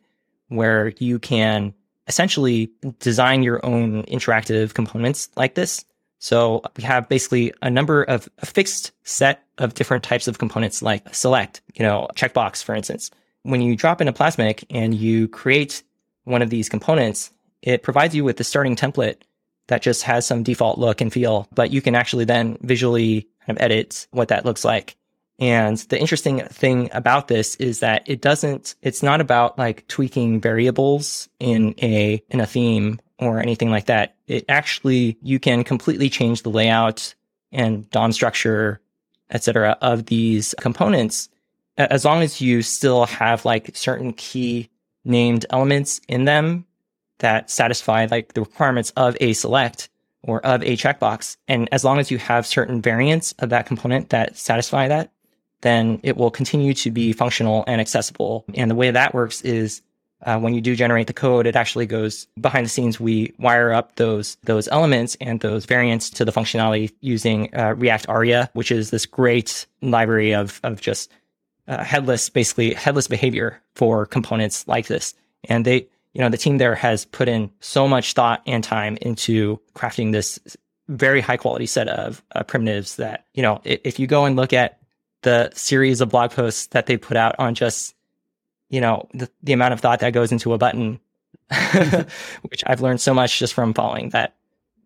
where 0.49 0.89
you 0.99 1.19
can 1.19 1.75
essentially 2.11 2.69
design 2.99 3.45
your 3.45 3.65
own 3.65 4.03
interactive 4.07 4.75
components 4.75 5.31
like 5.37 5.55
this. 5.55 5.85
So 6.19 6.61
we 6.77 6.83
have 6.83 7.09
basically 7.09 7.55
a 7.63 7.71
number 7.71 8.03
of 8.03 8.29
a 8.39 8.47
fixed 8.47 8.91
set 9.05 9.45
of 9.59 9.75
different 9.75 10.03
types 10.03 10.27
of 10.27 10.39
components 10.39 10.83
like 10.83 11.15
select, 11.15 11.63
you 11.75 11.85
know, 11.85 12.09
checkbox, 12.17 12.65
for 12.65 12.75
instance. 12.75 13.13
When 13.45 13.63
you 13.63 13.77
drop 13.77 14.01
into 14.01 14.13
Plasmic 14.13 14.65
and 14.71 14.93
you 14.93 15.29
create 15.29 15.85
one 16.25 16.43
of 16.43 16.51
these 16.51 16.69
components, 16.69 17.31
it 17.63 17.85
provides 17.85 18.13
you 18.13 18.25
with 18.25 18.39
the 18.39 18.45
starting 18.45 18.75
template 18.75 19.23
that 19.69 19.81
just 19.81 20.03
has 20.03 20.27
some 20.27 20.43
default 20.43 20.79
look 20.79 21.01
and 21.01 21.13
feel, 21.13 21.47
but 21.55 21.71
you 21.71 21.81
can 21.81 21.95
actually 21.95 22.25
then 22.25 22.59
visually 22.63 23.29
kind 23.47 23.57
of 23.57 23.63
edit 23.63 24.09
what 24.11 24.29
that 24.29 24.45
looks 24.45 24.65
like. 24.65 24.97
And 25.41 25.79
the 25.79 25.99
interesting 25.99 26.41
thing 26.41 26.91
about 26.93 27.29
this 27.29 27.57
is 27.57 27.81
that 27.81 28.03
it 28.07 28.21
doesn't, 28.21 28.75
it's 28.83 29.03
not 29.03 29.21
about 29.21 29.59
like 29.59 29.87
tweaking 29.89 30.41
variables 30.41 31.29
in 31.39 31.75
a, 31.83 32.23
in 32.29 32.41
a 32.41 32.47
theme 32.47 33.01
or 33.19 33.41
anything 33.41 33.71
like 33.71 33.87
that. 33.87 34.17
It 34.27 34.45
actually, 34.49 35.17
you 35.23 35.39
can 35.39 35.65
completely 35.65 36.11
change 36.11 36.43
the 36.43 36.51
layout 36.51 37.15
and 37.53 37.89
DOM 37.91 38.13
structure, 38.13 38.81
etc., 39.31 39.79
of 39.81 40.07
these 40.07 40.55
components 40.61 41.31
as 41.89 42.05
long 42.05 42.23
as 42.23 42.41
you 42.41 42.63
still 42.63 43.07
have 43.07 43.45
like 43.45 43.71
certain 43.75 44.13
key 44.13 44.69
named 45.05 45.47
elements 45.51 46.01
in 46.09 46.25
them 46.25 46.67
that 47.19 47.51
satisfy 47.51 48.07
like 48.11 48.35
the 48.35 48.41
requirements 48.41 48.93
of 48.97 49.17
a 49.21 49.33
select 49.33 49.89
or 50.23 50.45
of 50.45 50.63
a 50.63 50.77
checkbox. 50.77 51.37
And 51.49 51.69
as 51.73 51.85
long 51.85 51.99
as 51.99 52.11
you 52.11 52.19
have 52.19 52.47
certain 52.47 52.83
variants 52.83 53.33
of 53.39 53.51
that 53.51 53.67
component 53.67 54.11
that 54.11 54.37
satisfy 54.37 54.89
that, 54.89 55.11
then 55.63 56.01
it 56.03 56.17
will 56.17 56.31
continue 56.31 56.75
to 56.75 56.91
be 56.91 57.13
functional 57.13 57.65
and 57.67 57.81
accessible. 57.81 58.45
And 58.55 58.71
the 58.71 58.75
way 58.75 58.91
that 58.91 59.15
works 59.15 59.43
is 59.43 59.83
uh, 60.23 60.39
when 60.39 60.55
you 60.55 60.61
do 60.61 60.77
generate 60.77 61.07
the 61.07 61.13
code, 61.13 61.47
it 61.47 61.57
actually 61.57 61.87
goes 61.87 62.27
behind 62.41 62.67
the 62.67 62.71
scenes. 62.71 63.01
We 63.01 63.33
wire 63.39 63.73
up 63.73 63.97
those 63.97 64.37
those 64.45 64.69
elements 64.69 65.17
and 65.21 65.41
those 65.41 65.65
variants 65.65 66.11
to 66.11 66.25
the 66.25 66.33
functionality 66.33 66.93
using 67.01 67.55
uh, 67.55 67.75
React 67.75 68.09
Aria, 68.09 68.51
which 68.53 68.71
is 68.71 68.91
this 68.91 69.07
great 69.07 69.67
library 69.81 70.35
of 70.35 70.61
of 70.63 70.81
just 70.81 71.11
uh, 71.69 71.83
headless, 71.83 72.29
basically 72.29 72.75
headless 72.75 73.09
behavior 73.09 73.63
for 73.75 74.05
components 74.05 74.67
like 74.69 74.89
this. 74.89 75.15
And 75.45 75.65
they, 75.65 75.87
you 76.13 76.21
know, 76.21 76.29
the 76.29 76.37
team 76.37 76.59
there 76.59 76.75
has 76.75 77.07
put 77.07 77.29
in 77.29 77.51
so 77.61 77.89
much 77.89 78.13
thought 78.13 78.43
and 78.47 78.63
time 78.63 78.99
into 79.01 79.59
crafting 79.75 80.13
this 80.13 80.39
very 80.89 81.21
high 81.21 81.37
quality 81.37 81.67
set 81.67 81.89
of 81.89 82.23
uh, 82.35 82.43
primitives 82.43 82.97
that 82.97 83.25
you 83.33 83.43
know 83.43 83.61
if 83.65 83.99
you 84.01 84.09
go 84.09 84.25
and 84.25 84.35
look 84.35 84.53
at 84.53 84.80
the 85.23 85.51
series 85.55 86.01
of 86.01 86.09
blog 86.09 86.31
posts 86.31 86.69
that 86.69 86.87
they 86.87 86.97
put 86.97 87.17
out 87.17 87.35
on 87.39 87.55
just 87.55 87.95
you 88.71 88.81
know, 88.81 89.07
the, 89.13 89.29
the 89.43 89.53
amount 89.53 89.75
of 89.75 89.81
thought 89.81 90.01
that 90.01 90.13
goes 90.13 90.33
into 90.33 90.55
a 90.55 90.59
button, 90.59 91.01
which 92.43 92.63
I've 92.67 92.81
learned 92.81 93.01
so 93.01 93.13
much 93.13 93.39
just 93.39 93.53
from 93.53 93.75
following 93.75 94.11
that, 94.11 94.37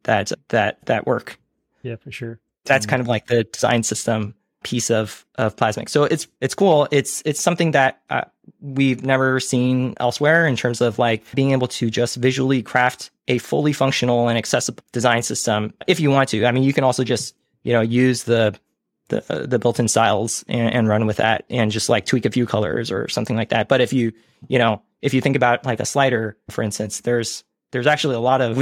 that, 0.05 0.33
that, 0.49 0.85
that 0.87 1.07
work. 1.07 1.39
Yeah, 1.83 1.97
for 1.97 2.11
sure. 2.11 2.41
That's 2.65 2.87
kind 2.87 3.01
of 3.01 3.07
like 3.07 3.27
the 3.27 3.45
design 3.45 3.83
system 3.83 4.35
piece 4.63 4.91
of, 4.91 5.27
of 5.35 5.55
Plasmic. 5.55 5.91
So 5.91 6.05
it's, 6.05 6.27
it's 6.41 6.55
cool. 6.55 6.89
It's, 6.91 7.23
it's 7.27 7.41
something 7.41 7.73
that 7.73 8.01
uh, 8.09 8.23
we've 8.63 9.05
never 9.05 9.39
seen 9.39 9.93
elsewhere 10.01 10.47
in 10.47 10.57
terms 10.57 10.81
of 10.81 10.99
like 10.99 11.23
being 11.35 11.53
able 11.53 11.69
to 11.69 11.91
just 11.91 12.17
visually 12.17 12.63
craft 12.63 13.11
a 13.29 13.37
fully 13.37 13.75
functional 13.75 14.29
and 14.29 14.39
accessible 14.39 14.83
design 14.93 15.23
system 15.23 15.75
if 15.87 16.01
you 16.01 16.11
want 16.11 16.31
to. 16.31 16.47
I 16.47 16.53
mean, 16.53 16.63
you 16.63 16.73
can 16.73 16.85
also 16.85 17.05
just, 17.05 17.35
you 17.65 17.75
know, 17.75 17.83
use 17.83 18.25
the 18.25 18.59
the 19.09 19.25
uh, 19.33 19.47
the 19.47 19.59
built-in 19.59 19.89
styles 19.89 20.45
and, 20.49 20.73
and, 20.75 20.89
run 20.89 21.07
with 21.07 21.19
that 21.19 21.45
and 21.51 21.71
just 21.71 21.89
like 21.89 22.07
tweak 22.07 22.25
a 22.25 22.31
few 22.31 22.47
colors 22.47 22.91
or 22.91 23.09
something 23.09 23.37
like 23.37 23.51
that. 23.51 23.69
But 23.69 23.81
if 23.81 23.93
you 23.93 24.13
you 24.49 24.59
know 24.59 24.83
if 25.03 25.13
you 25.13 25.21
think 25.21 25.37
about 25.37 25.65
like 25.65 25.81
a 25.81 25.85
slider, 25.85 26.37
for 26.51 26.63
instance, 26.63 27.01
there's 27.01 27.45
there's 27.73 27.87
actually 27.87 28.15
a 28.15 28.21
lot 28.21 28.41
of 28.41 28.59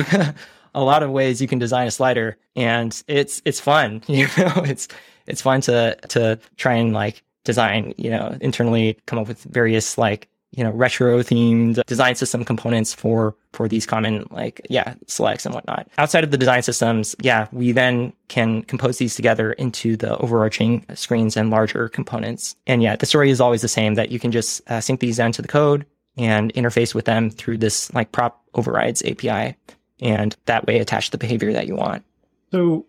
a 0.74 0.82
lot 0.82 1.02
of 1.02 1.10
ways 1.10 1.40
you 1.40 1.48
can 1.48 1.58
design 1.58 1.86
a 1.86 1.90
slider, 1.90 2.36
and 2.56 3.02
it's 3.06 3.42
it's 3.44 3.60
fun. 3.60 4.02
You 4.08 4.26
know, 4.36 4.62
it's 4.64 4.88
it's 5.26 5.42
fun 5.42 5.60
to 5.62 5.96
to 6.08 6.38
try 6.56 6.74
and 6.74 6.92
like 6.92 7.22
design 7.44 7.94
you 7.96 8.10
know 8.10 8.36
internally 8.40 8.98
come 9.06 9.18
up 9.18 9.28
with 9.28 9.42
various 9.44 9.98
like 9.98 10.28
you 10.52 10.62
know, 10.62 10.70
retro 10.70 11.20
themed 11.20 11.84
design 11.86 12.14
system 12.14 12.44
components 12.44 12.92
for, 12.92 13.34
for 13.52 13.68
these 13.68 13.86
common, 13.86 14.26
like, 14.30 14.60
yeah, 14.68 14.94
selects 15.06 15.46
and 15.46 15.54
whatnot. 15.54 15.88
Outside 15.98 16.24
of 16.24 16.30
the 16.30 16.36
design 16.36 16.62
systems, 16.62 17.16
yeah, 17.20 17.48
we 17.52 17.72
then 17.72 18.12
can 18.28 18.62
compose 18.62 18.98
these 18.98 19.14
together 19.14 19.52
into 19.54 19.96
the 19.96 20.16
overarching 20.18 20.84
screens 20.94 21.36
and 21.36 21.50
larger 21.50 21.88
components. 21.88 22.54
And 22.66 22.82
yeah, 22.82 22.96
the 22.96 23.06
story 23.06 23.30
is 23.30 23.40
always 23.40 23.62
the 23.62 23.68
same 23.68 23.94
that 23.94 24.10
you 24.10 24.18
can 24.18 24.30
just 24.30 24.62
uh, 24.70 24.80
sync 24.80 25.00
these 25.00 25.16
down 25.16 25.32
to 25.32 25.42
the 25.42 25.48
code 25.48 25.86
and 26.16 26.52
interface 26.54 26.94
with 26.94 27.06
them 27.06 27.30
through 27.30 27.58
this 27.58 27.92
like 27.94 28.12
prop 28.12 28.42
overrides 28.54 29.02
API 29.02 29.56
and 30.00 30.36
that 30.46 30.66
way 30.66 30.78
attach 30.78 31.10
the 31.10 31.18
behavior 31.18 31.52
that 31.52 31.66
you 31.66 31.76
want. 31.76 32.04
So 32.50 32.84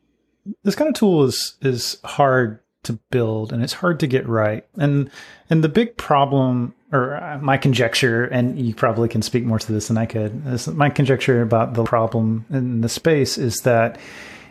this 0.64 0.76
kind 0.76 0.90
of 0.90 0.96
tool 0.96 1.24
is, 1.24 1.56
is 1.62 1.98
hard 2.04 2.60
to 2.84 3.00
build 3.12 3.54
and 3.54 3.64
it's 3.64 3.74
hard 3.74 4.00
to 4.02 4.08
get 4.08 4.28
right. 4.28 4.66
And, 4.76 5.10
and 5.50 5.64
the 5.64 5.70
big 5.70 5.96
problem 5.96 6.76
or 6.94 7.16
uh, 7.16 7.40
my 7.42 7.58
conjecture, 7.58 8.26
and 8.26 8.58
you 8.60 8.74
probably 8.74 9.10
can 9.10 9.24
speak 9.24 9.44
more 9.44 9.58
to 9.58 9.74
this 9.74 9.88
than 9.88 9.98
I 9.98 10.06
could. 10.06 10.68
My 10.76 10.92
conjecture 10.92 11.42
about 11.42 11.74
the 11.74 11.84
problem 11.84 12.46
in 12.52 12.82
the 12.82 12.90
space 12.90 13.38
is 13.38 13.62
that 13.62 13.98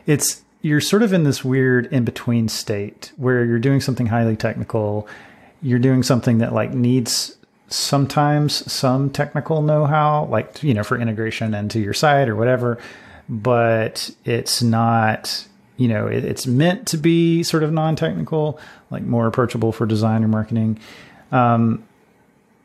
it's 0.06 0.42
you're 0.60 0.80
sort 0.80 1.02
of 1.04 1.12
in 1.12 1.22
this 1.22 1.44
weird 1.44 1.86
in 1.86 2.04
between 2.04 2.48
state 2.48 3.12
where 3.16 3.44
you're 3.44 3.60
doing 3.60 3.80
something 3.80 4.06
highly 4.06 4.36
technical, 4.36 5.08
you're 5.62 5.78
doing 5.78 6.02
something 6.02 6.38
that 6.38 6.52
like 6.52 6.74
needs 6.74 7.36
sometimes 7.68 8.70
some 8.70 9.08
technical 9.08 9.62
know-how, 9.62 10.24
like 10.24 10.62
you 10.64 10.74
know 10.74 10.82
for 10.82 10.98
integration 10.98 11.54
into 11.54 11.78
your 11.78 11.94
site 11.94 12.28
or 12.28 12.34
whatever, 12.34 12.76
but 13.28 14.10
it's 14.24 14.62
not. 14.62 15.46
You 15.78 15.88
know, 15.88 16.06
it, 16.06 16.24
it's 16.24 16.46
meant 16.46 16.86
to 16.88 16.96
be 16.96 17.42
sort 17.42 17.62
of 17.62 17.72
non-technical, 17.72 18.60
like 18.90 19.02
more 19.02 19.26
approachable 19.26 19.72
for 19.72 19.86
design 19.86 20.22
or 20.22 20.28
marketing. 20.28 20.78
Um, 21.32 21.82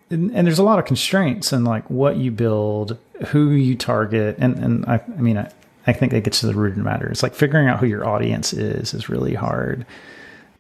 and, 0.09 0.31
and, 0.35 0.47
there's 0.47 0.59
a 0.59 0.63
lot 0.63 0.79
of 0.79 0.85
constraints 0.85 1.51
and 1.51 1.65
like 1.65 1.89
what 1.89 2.17
you 2.17 2.31
build, 2.31 2.97
who 3.27 3.51
you 3.51 3.75
target, 3.75 4.37
and 4.39 4.57
and 4.57 4.85
I, 4.85 4.95
I 4.95 5.21
mean 5.21 5.37
I, 5.37 5.51
I 5.85 5.93
think 5.93 6.11
that 6.11 6.23
gets 6.23 6.39
to 6.41 6.47
the 6.47 6.53
root 6.53 6.71
of 6.71 6.77
the 6.77 6.83
matter. 6.83 7.09
It's 7.09 7.23
like 7.23 7.35
figuring 7.35 7.67
out 7.67 7.79
who 7.79 7.85
your 7.85 8.07
audience 8.07 8.53
is 8.53 8.93
is 8.93 9.09
really 9.09 9.33
hard. 9.33 9.85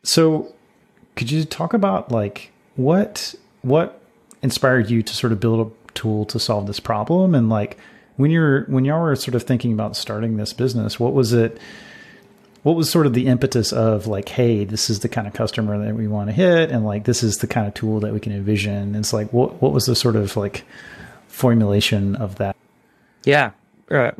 So, 0.03 0.53
could 1.15 1.31
you 1.31 1.45
talk 1.45 1.73
about 1.73 2.11
like 2.11 2.51
what 2.75 3.35
what 3.61 4.01
inspired 4.41 4.89
you 4.89 5.01
to 5.03 5.13
sort 5.13 5.33
of 5.33 5.39
build 5.39 5.67
a 5.67 5.91
tool 5.93 6.25
to 6.25 6.39
solve 6.39 6.67
this 6.67 6.79
problem, 6.79 7.35
and 7.35 7.49
like 7.49 7.77
when 8.17 8.31
you're 8.31 8.63
when 8.65 8.85
y'all 8.85 9.01
were 9.01 9.15
sort 9.15 9.35
of 9.35 9.43
thinking 9.43 9.73
about 9.73 9.95
starting 9.95 10.37
this 10.37 10.53
business, 10.53 10.99
what 10.99 11.13
was 11.13 11.33
it? 11.33 11.57
What 12.67 12.75
was 12.75 12.89
sort 12.89 13.05
of 13.05 13.13
the 13.13 13.27
impetus 13.27 13.71
of 13.71 14.07
like, 14.07 14.27
hey, 14.27 14.65
this 14.65 14.89
is 14.89 14.99
the 14.99 15.07
kind 15.07 15.25
of 15.25 15.31
customer 15.31 15.81
that 15.85 15.95
we 15.95 16.05
want 16.05 16.27
to 16.27 16.33
hit, 16.33 16.69
and 16.69 16.85
like 16.85 17.05
this 17.05 17.23
is 17.23 17.37
the 17.37 17.47
kind 17.47 17.65
of 17.65 17.73
tool 17.73 18.01
that 18.01 18.11
we 18.11 18.19
can 18.19 18.33
envision? 18.33 18.73
And 18.73 18.97
it's 18.97 19.13
like, 19.13 19.31
what 19.31 19.61
what 19.61 19.71
was 19.71 19.85
the 19.85 19.95
sort 19.95 20.17
of 20.17 20.35
like 20.35 20.65
formulation 21.29 22.17
of 22.17 22.35
that? 22.39 22.57
Yeah, 23.23 23.51
uh, 23.89 24.11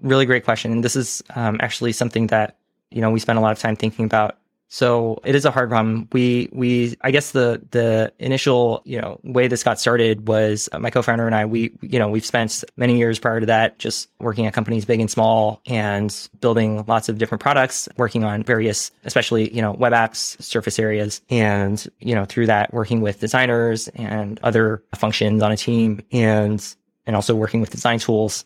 really 0.00 0.24
great 0.24 0.46
question. 0.46 0.72
And 0.72 0.82
this 0.82 0.96
is 0.96 1.22
um, 1.36 1.58
actually 1.60 1.92
something 1.92 2.28
that 2.28 2.56
you 2.90 3.02
know 3.02 3.10
we 3.10 3.20
spent 3.20 3.38
a 3.38 3.42
lot 3.42 3.52
of 3.52 3.58
time 3.58 3.76
thinking 3.76 4.06
about 4.06 4.38
so 4.70 5.18
it 5.24 5.34
is 5.34 5.46
a 5.46 5.50
hard 5.50 5.70
problem. 5.70 6.08
We 6.12 6.50
we 6.52 6.94
I 7.00 7.10
guess 7.10 7.30
the 7.30 7.62
the 7.70 8.12
initial 8.18 8.82
you 8.84 9.00
know 9.00 9.18
way 9.24 9.48
this 9.48 9.62
got 9.62 9.80
started 9.80 10.28
was 10.28 10.68
uh, 10.72 10.78
my 10.78 10.90
co-founder 10.90 11.24
and 11.24 11.34
I. 11.34 11.46
We 11.46 11.72
you 11.80 11.98
know 11.98 12.08
we've 12.08 12.24
spent 12.24 12.64
many 12.76 12.98
years 12.98 13.18
prior 13.18 13.40
to 13.40 13.46
that 13.46 13.78
just 13.78 14.10
working 14.20 14.44
at 14.46 14.52
companies 14.52 14.84
big 14.84 15.00
and 15.00 15.10
small 15.10 15.62
and 15.66 16.14
building 16.40 16.84
lots 16.86 17.08
of 17.08 17.16
different 17.16 17.40
products, 17.40 17.88
working 17.96 18.24
on 18.24 18.42
various, 18.42 18.90
especially 19.04 19.54
you 19.54 19.62
know 19.62 19.72
web 19.72 19.94
apps, 19.94 20.40
surface 20.42 20.78
areas, 20.78 21.22
and 21.30 21.88
you 22.00 22.14
know 22.14 22.26
through 22.26 22.46
that 22.46 22.72
working 22.74 23.00
with 23.00 23.20
designers 23.20 23.88
and 23.88 24.38
other 24.42 24.82
functions 24.94 25.42
on 25.42 25.50
a 25.50 25.56
team, 25.56 26.02
and 26.12 26.74
and 27.06 27.16
also 27.16 27.34
working 27.34 27.62
with 27.62 27.70
design 27.70 27.98
tools. 27.98 28.44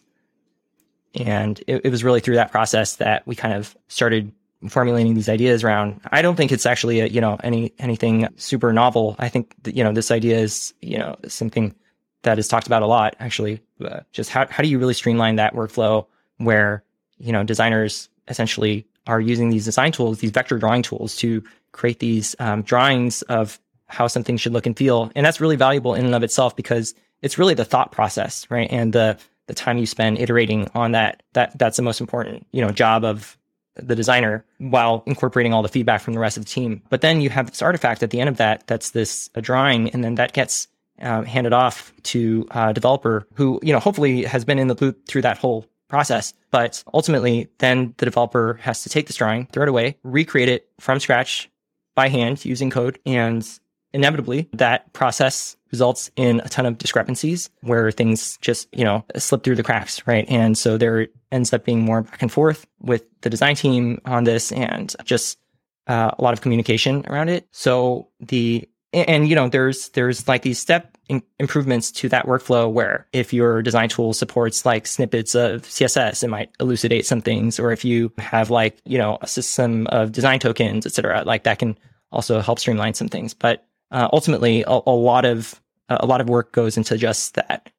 And 1.17 1.61
it, 1.67 1.83
it 1.85 1.91
was 1.91 2.05
really 2.05 2.21
through 2.21 2.37
that 2.37 2.52
process 2.52 2.97
that 2.97 3.26
we 3.26 3.35
kind 3.35 3.55
of 3.55 3.76
started 3.88 4.33
formulating 4.69 5.14
these 5.14 5.28
ideas 5.28 5.64
around. 5.64 6.00
I 6.11 6.23
don't 6.23 6.37
think 6.37 6.52
it's 6.52 6.66
actually 6.66 7.00
a, 7.00 7.07
you 7.07 7.21
know 7.21 7.38
any 7.42 7.73
anything 7.78 8.28
super 8.37 8.73
novel. 8.73 9.16
I 9.19 9.28
think 9.28 9.54
that, 9.64 9.76
you 9.76 9.85
know 9.85 9.92
this 9.92 10.11
idea 10.11 10.38
is 10.38 10.75
you 10.81 10.99
know 10.99 11.16
something 11.26 11.75
that 12.23 12.38
is 12.38 12.49
talked 12.49 12.66
about 12.66 12.83
a 12.83 12.87
lot 12.87 13.16
actually. 13.21 13.61
Uh, 13.85 14.00
just 14.12 14.31
how 14.31 14.47
how 14.49 14.62
do 14.62 14.69
you 14.69 14.78
really 14.78 14.95
streamline 14.95 15.37
that 15.37 15.54
workflow 15.54 16.07
where 16.38 16.85
you 17.19 17.33
know 17.33 17.42
designers 17.45 18.09
essentially 18.28 18.87
are 19.07 19.21
using 19.21 19.50
these 19.50 19.64
design 19.64 19.90
tools, 19.90 20.21
these 20.21 20.31
vector 20.31 20.59
drawing 20.59 20.83
tools 20.83 21.16
to 21.16 21.42
create 21.73 21.99
these 21.99 22.37
um, 22.38 22.62
drawings 22.62 23.23
of 23.23 23.59
how 23.87 24.07
something 24.07 24.37
should 24.37 24.52
look 24.52 24.66
and 24.66 24.76
feel, 24.76 25.11
and 25.14 25.26
that's 25.26 25.40
really 25.40 25.57
valuable 25.57 25.95
in 25.95 26.04
and 26.04 26.14
of 26.14 26.23
itself 26.23 26.54
because 26.54 26.95
it's 27.21 27.38
really 27.38 27.54
the 27.54 27.64
thought 27.64 27.92
process, 27.92 28.47
right, 28.50 28.71
and 28.71 28.92
the 28.92 29.19
the 29.49 29.54
time 29.54 29.76
you 29.76 29.87
spend 29.87 30.19
iterating 30.19 30.69
on 30.75 30.92
that 30.92 31.23
that 31.33 31.59
that's 31.59 31.76
the 31.76 31.83
most 31.83 32.00
important 32.00 32.47
you 32.52 32.61
know 32.61 32.71
job 32.71 33.04
of 33.04 33.37
the 33.76 33.97
designer 33.97 34.45
while 34.59 35.02
incorporating 35.07 35.52
all 35.52 35.62
the 35.62 35.69
feedback 35.69 36.00
from 36.00 36.14
the 36.14 36.21
rest 36.21 36.37
of 36.37 36.45
the 36.45 36.50
team. 36.50 36.83
But 36.91 37.00
then 37.00 37.21
you 37.21 37.31
have 37.31 37.50
this 37.50 37.62
artifact 37.62 38.02
at 38.02 38.11
the 38.11 38.21
end 38.21 38.29
of 38.29 38.37
that 38.37 38.67
that's 38.67 38.91
this 38.91 39.31
a 39.35 39.41
drawing, 39.41 39.91
and 39.91 40.05
then 40.05 40.17
that 40.17 40.33
gets 40.33 40.69
uh, 41.00 41.23
handed 41.23 41.52
off 41.52 41.93
to 42.05 42.47
a 42.50 42.73
developer 42.73 43.26
who, 43.35 43.59
you 43.62 43.73
know, 43.73 43.81
hopefully 43.81 44.25
has 44.25 44.45
been 44.45 44.59
in 44.59 44.69
the 44.69 44.76
loop 44.81 45.07
through 45.09 45.23
that 45.23 45.38
whole 45.38 45.67
process. 45.88 46.33
But 46.50 46.83
ultimately, 46.93 47.49
then 47.59 47.95
the 47.99 48.07
developer 48.07 48.55
has 48.62 48.83
to 48.83 48.88
take 48.88 49.07
this 49.07 49.17
drawing, 49.17 49.47
throw 49.47 49.64
it 49.64 49.69
away, 49.69 49.97
recreate 50.02 50.49
it 50.49 50.69
from 50.79 51.00
scratch 51.00 51.50
by 51.95 52.09
hand 52.09 52.45
using 52.45 52.71
code, 52.71 52.99
and 53.05 53.47
inevitably 53.95 54.49
that 54.53 54.93
process 54.93 55.57
results 55.71 56.11
in 56.17 56.41
a 56.41 56.49
ton 56.49 56.67
of 56.67 56.79
discrepancies 56.79 57.51
where 57.61 57.91
things 57.91 58.39
just, 58.39 58.69
you 58.73 58.85
know, 58.85 59.05
slip 59.17 59.43
through 59.43 59.57
the 59.57 59.63
cracks, 59.63 60.07
right? 60.07 60.27
And 60.29 60.57
so 60.57 60.77
there 60.77 61.09
ends 61.31 61.53
up 61.53 61.65
being 61.65 61.81
more 61.81 62.03
back 62.03 62.23
and 62.23 62.31
forth 62.31 62.67
with 62.81 63.05
the 63.23 63.31
design 63.31 63.57
team 63.57 64.01
on 64.05 64.25
this 64.25 64.53
and 64.53 64.95
just 65.05 65.39
uh, 65.87 66.11
a 66.19 66.23
lot 66.23 66.33
of 66.33 66.41
communication 66.41 67.05
around 67.09 67.29
it. 67.29 67.47
So 67.51 68.09
the 68.21 68.69
and, 68.93 69.29
you 69.29 69.35
know 69.35 69.49
there's 69.49 69.89
there's 69.91 70.29
like 70.29 70.43
these 70.43 70.59
step 70.59 70.99
in- 71.09 71.23
improvements 71.39 71.91
to 71.93 72.09
that 72.11 72.27
workflow 72.27 72.71
where 72.71 73.07
if 73.13 73.33
your 73.33 73.63
design 73.63 73.89
tool 73.89 74.13
supports 74.13 74.67
like 74.67 74.87
snippets 74.87 75.35
of 75.35 75.63
css 75.63 76.23
it 76.23 76.29
might 76.29 76.51
elucidate 76.61 77.07
some 77.07 77.23
things 77.23 77.59
or 77.59 77.73
if 77.73 77.85
you 77.85 78.13
have 78.19 78.51
like 78.51 78.79
you 78.85 78.99
know 78.99 79.19
a 79.23 79.27
system 79.27 79.87
of 79.89 80.13
design 80.13 80.39
tokens 80.39 80.85
etc 80.87 81.23
like 81.25 81.45
that 81.45 81.59
can 81.59 81.79
also 82.11 82.41
help 82.41 82.59
streamline 82.59 82.95
some 82.95 83.09
things 83.09 83.33
but 83.33 83.67
uh, 83.93 84.09
ultimately 84.13 84.63
a, 84.67 84.81
a, 84.87 84.91
lot 84.91 85.25
of 85.25 85.61
a 85.89 86.07
lot 86.07 86.21
of 86.21 86.29
work 86.29 86.53
goes 86.53 86.77
into 86.77 86.97
just 86.97 87.35
that 87.35 87.71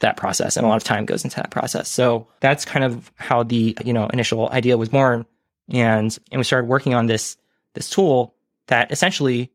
that 0.00 0.16
process 0.16 0.56
and 0.56 0.66
a 0.66 0.68
lot 0.68 0.76
of 0.76 0.84
time 0.84 1.06
goes 1.06 1.24
into 1.24 1.36
that 1.36 1.50
process. 1.50 1.88
So 1.88 2.28
that's 2.40 2.64
kind 2.64 2.84
of 2.84 3.10
how 3.16 3.42
the 3.42 3.76
you 3.84 3.92
know 3.92 4.06
initial 4.08 4.48
idea 4.50 4.76
was 4.76 4.90
born. 4.90 5.26
And 5.68 6.16
and 6.30 6.38
we 6.38 6.44
started 6.44 6.68
working 6.68 6.94
on 6.94 7.06
this 7.06 7.36
this 7.74 7.90
tool 7.90 8.34
that 8.68 8.92
essentially 8.92 9.50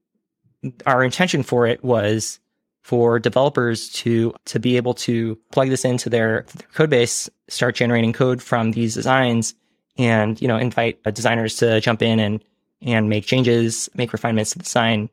our 0.86 1.03
intention 1.03 1.43
for 1.43 1.65
it 1.65 1.84
was 1.84 2.39
for 2.81 3.20
developers 3.20 3.89
to 3.89 4.34
to 4.46 4.60
be 4.60 4.77
able 4.77 4.96
to 4.96 5.38
plug 5.51 5.70
this 5.70 5.86
into 5.86 6.10
their, 6.10 6.46
their 6.55 6.67
code 6.74 6.89
base, 6.89 7.29
start 7.48 7.75
generating 7.75 8.12
code 8.13 8.41
from 8.41 8.72
these 8.72 8.96
designs, 8.96 9.53
and 9.98 10.41
you 10.41 10.48
know 10.48 10.58
invite 10.58 11.00
uh, 11.05 11.12
designers 11.12 11.58
to 11.58 11.79
jump 11.81 12.01
in 12.01 12.20
and 12.20 12.43
and 12.81 13.10
make 13.10 13.25
changes, 13.25 13.89
make 13.93 14.12
refinements 14.12 14.51
to 14.51 14.58
the 14.58 14.63
design, 14.63 15.08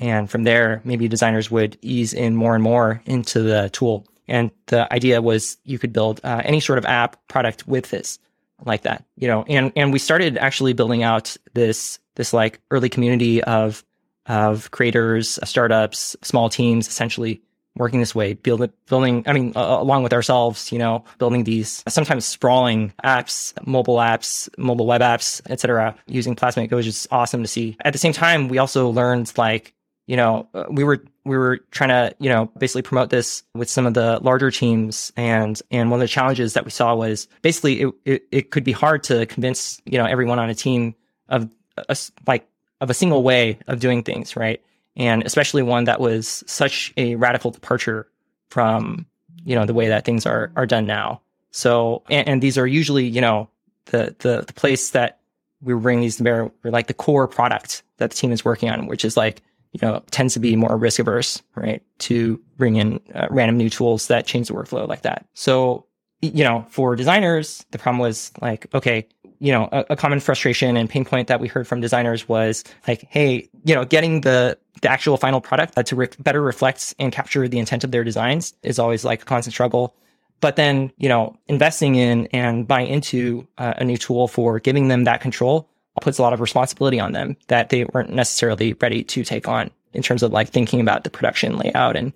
and 0.00 0.28
from 0.28 0.42
there 0.42 0.80
maybe 0.84 1.06
designers 1.06 1.50
would 1.50 1.78
ease 1.82 2.12
in 2.12 2.34
more 2.34 2.54
and 2.54 2.64
more 2.64 3.00
into 3.06 3.40
the 3.40 3.70
tool. 3.72 4.06
And 4.26 4.50
the 4.66 4.92
idea 4.92 5.22
was 5.22 5.58
you 5.64 5.78
could 5.78 5.92
build 5.92 6.20
uh, 6.24 6.42
any 6.44 6.60
sort 6.60 6.78
of 6.78 6.84
app 6.84 7.16
product 7.28 7.68
with 7.68 7.90
this 7.90 8.18
like 8.64 8.82
that, 8.82 9.04
you 9.16 9.28
know. 9.28 9.44
And 9.48 9.72
and 9.76 9.92
we 9.92 9.98
started 9.98 10.36
actually 10.38 10.72
building 10.72 11.02
out 11.02 11.36
this 11.54 11.98
this 12.16 12.32
like 12.32 12.60
early 12.70 12.88
community 12.88 13.42
of 13.44 13.84
of 14.26 14.70
creators, 14.70 15.38
startups, 15.44 16.16
small 16.22 16.48
teams, 16.48 16.86
essentially 16.88 17.42
working 17.76 18.00
this 18.00 18.14
way, 18.14 18.34
build, 18.34 18.70
building, 18.86 19.22
I 19.26 19.32
mean, 19.32 19.52
uh, 19.56 19.78
along 19.80 20.02
with 20.02 20.12
ourselves, 20.12 20.70
you 20.72 20.78
know, 20.78 21.04
building 21.18 21.44
these 21.44 21.82
sometimes 21.88 22.24
sprawling 22.24 22.92
apps, 23.04 23.54
mobile 23.66 23.96
apps, 23.96 24.48
mobile 24.58 24.86
web 24.86 25.00
apps, 25.00 25.40
etc., 25.50 25.94
using 26.06 26.34
Plasmic. 26.34 26.70
It 26.70 26.74
was 26.74 26.84
just 26.84 27.06
awesome 27.10 27.42
to 27.42 27.48
see. 27.48 27.76
At 27.84 27.92
the 27.92 27.98
same 27.98 28.12
time, 28.12 28.48
we 28.48 28.58
also 28.58 28.88
learned 28.90 29.32
like, 29.36 29.74
you 30.10 30.16
know, 30.16 30.48
uh, 30.54 30.64
we 30.68 30.82
were 30.82 31.04
we 31.24 31.38
were 31.38 31.58
trying 31.70 31.90
to, 31.90 32.12
you 32.18 32.28
know, 32.28 32.46
basically 32.58 32.82
promote 32.82 33.10
this 33.10 33.44
with 33.54 33.70
some 33.70 33.86
of 33.86 33.94
the 33.94 34.18
larger 34.22 34.50
teams, 34.50 35.12
and 35.16 35.62
and 35.70 35.88
one 35.88 36.00
of 36.00 36.02
the 36.02 36.08
challenges 36.08 36.54
that 36.54 36.64
we 36.64 36.72
saw 36.72 36.96
was 36.96 37.28
basically 37.42 37.82
it 37.82 37.94
it, 38.04 38.22
it 38.32 38.50
could 38.50 38.64
be 38.64 38.72
hard 38.72 39.04
to 39.04 39.24
convince 39.26 39.80
you 39.84 39.98
know 39.98 40.06
everyone 40.06 40.40
on 40.40 40.50
a 40.50 40.54
team 40.54 40.96
of 41.28 41.48
a, 41.76 41.96
like 42.26 42.44
of 42.80 42.90
a 42.90 42.94
single 42.94 43.22
way 43.22 43.60
of 43.68 43.78
doing 43.78 44.02
things, 44.02 44.34
right? 44.34 44.60
And 44.96 45.22
especially 45.22 45.62
one 45.62 45.84
that 45.84 46.00
was 46.00 46.42
such 46.44 46.92
a 46.96 47.14
radical 47.14 47.52
departure 47.52 48.08
from, 48.48 49.06
you 49.44 49.54
know, 49.54 49.64
the 49.64 49.74
way 49.74 49.86
that 49.86 50.04
things 50.04 50.26
are 50.26 50.50
are 50.56 50.66
done 50.66 50.86
now. 50.86 51.20
So, 51.52 52.02
and, 52.10 52.26
and 52.26 52.42
these 52.42 52.58
are 52.58 52.66
usually, 52.66 53.06
you 53.06 53.20
know, 53.20 53.48
the 53.84 54.16
the 54.18 54.42
the 54.44 54.54
place 54.54 54.90
that 54.90 55.20
we 55.62 55.72
bring 55.74 56.00
these 56.00 56.16
to 56.16 56.24
bear, 56.24 56.50
like 56.64 56.88
the 56.88 56.94
core 56.94 57.28
product 57.28 57.84
that 57.98 58.10
the 58.10 58.16
team 58.16 58.32
is 58.32 58.44
working 58.44 58.70
on, 58.70 58.86
which 58.88 59.04
is 59.04 59.16
like, 59.16 59.42
you 59.72 59.78
know, 59.82 60.02
tends 60.10 60.34
to 60.34 60.40
be 60.40 60.56
more 60.56 60.76
risk 60.76 60.98
averse, 60.98 61.42
right? 61.54 61.82
To 62.00 62.40
bring 62.56 62.76
in 62.76 63.00
uh, 63.14 63.28
random 63.30 63.56
new 63.56 63.70
tools 63.70 64.08
that 64.08 64.26
change 64.26 64.48
the 64.48 64.54
workflow 64.54 64.88
like 64.88 65.02
that. 65.02 65.26
So, 65.34 65.86
you 66.22 66.44
know, 66.44 66.66
for 66.68 66.96
designers, 66.96 67.64
the 67.70 67.78
problem 67.78 68.00
was 68.00 68.32
like, 68.40 68.66
okay, 68.74 69.06
you 69.38 69.52
know, 69.52 69.68
a, 69.72 69.86
a, 69.90 69.96
common 69.96 70.20
frustration 70.20 70.76
and 70.76 70.88
pain 70.88 71.04
point 71.04 71.28
that 71.28 71.40
we 71.40 71.48
heard 71.48 71.66
from 71.66 71.80
designers 71.80 72.28
was 72.28 72.62
like, 72.86 73.06
hey, 73.08 73.48
you 73.64 73.74
know, 73.74 73.84
getting 73.84 74.20
the 74.20 74.58
the 74.82 74.90
actual 74.90 75.16
final 75.16 75.40
product 75.40 75.74
to 75.86 75.96
re- 75.96 76.08
better 76.18 76.42
reflect 76.42 76.94
and 76.98 77.12
capture 77.12 77.48
the 77.48 77.58
intent 77.58 77.84
of 77.84 77.90
their 77.90 78.04
designs 78.04 78.54
is 78.62 78.78
always 78.78 79.04
like 79.04 79.22
a 79.22 79.24
constant 79.24 79.54
struggle. 79.54 79.94
But 80.40 80.56
then, 80.56 80.92
you 80.96 81.08
know, 81.08 81.36
investing 81.48 81.94
in 81.94 82.26
and 82.32 82.66
buying 82.66 82.88
into 82.88 83.46
uh, 83.58 83.74
a 83.76 83.84
new 83.84 83.96
tool 83.96 84.26
for 84.28 84.58
giving 84.58 84.88
them 84.88 85.04
that 85.04 85.20
control 85.20 85.69
puts 86.00 86.18
a 86.18 86.22
lot 86.22 86.32
of 86.32 86.40
responsibility 86.40 87.00
on 87.00 87.12
them 87.12 87.36
that 87.48 87.70
they 87.70 87.84
weren't 87.84 88.12
necessarily 88.12 88.74
ready 88.74 89.02
to 89.04 89.24
take 89.24 89.48
on 89.48 89.70
in 89.92 90.02
terms 90.02 90.22
of 90.22 90.32
like 90.32 90.48
thinking 90.48 90.80
about 90.80 91.04
the 91.04 91.10
production 91.10 91.56
layout 91.56 91.96
and 91.96 92.12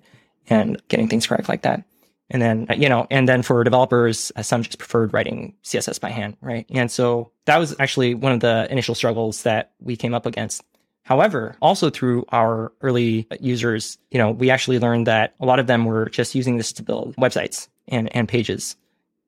and 0.47 0.81
getting 0.87 1.07
things 1.07 1.27
correct 1.27 1.49
like 1.49 1.63
that. 1.63 1.83
And 2.29 2.41
then, 2.41 2.67
you 2.77 2.89
know, 2.89 3.05
and 3.11 3.29
then 3.29 3.43
for 3.43 3.63
developers, 3.63 4.31
uh, 4.35 4.41
some 4.41 4.63
just 4.63 4.79
preferred 4.79 5.13
writing 5.13 5.53
CSS 5.63 5.99
by 5.99 6.09
hand, 6.09 6.37
right? 6.41 6.65
And 6.69 6.89
so 6.89 7.31
that 7.45 7.57
was 7.57 7.75
actually 7.79 8.15
one 8.15 8.31
of 8.31 8.39
the 8.39 8.67
initial 8.71 8.95
struggles 8.95 9.43
that 9.43 9.71
we 9.79 9.95
came 9.95 10.13
up 10.13 10.25
against. 10.25 10.63
However, 11.03 11.55
also 11.61 11.91
through 11.91 12.25
our 12.29 12.71
early 12.81 13.27
users, 13.39 13.99
you 14.09 14.17
know, 14.17 14.31
we 14.31 14.49
actually 14.49 14.79
learned 14.79 15.05
that 15.05 15.35
a 15.39 15.45
lot 15.45 15.59
of 15.59 15.67
them 15.67 15.85
were 15.85 16.09
just 16.09 16.33
using 16.33 16.57
this 16.57 16.73
to 16.73 16.83
build 16.83 17.15
websites 17.17 17.67
and, 17.87 18.13
and 18.15 18.27
pages. 18.27 18.75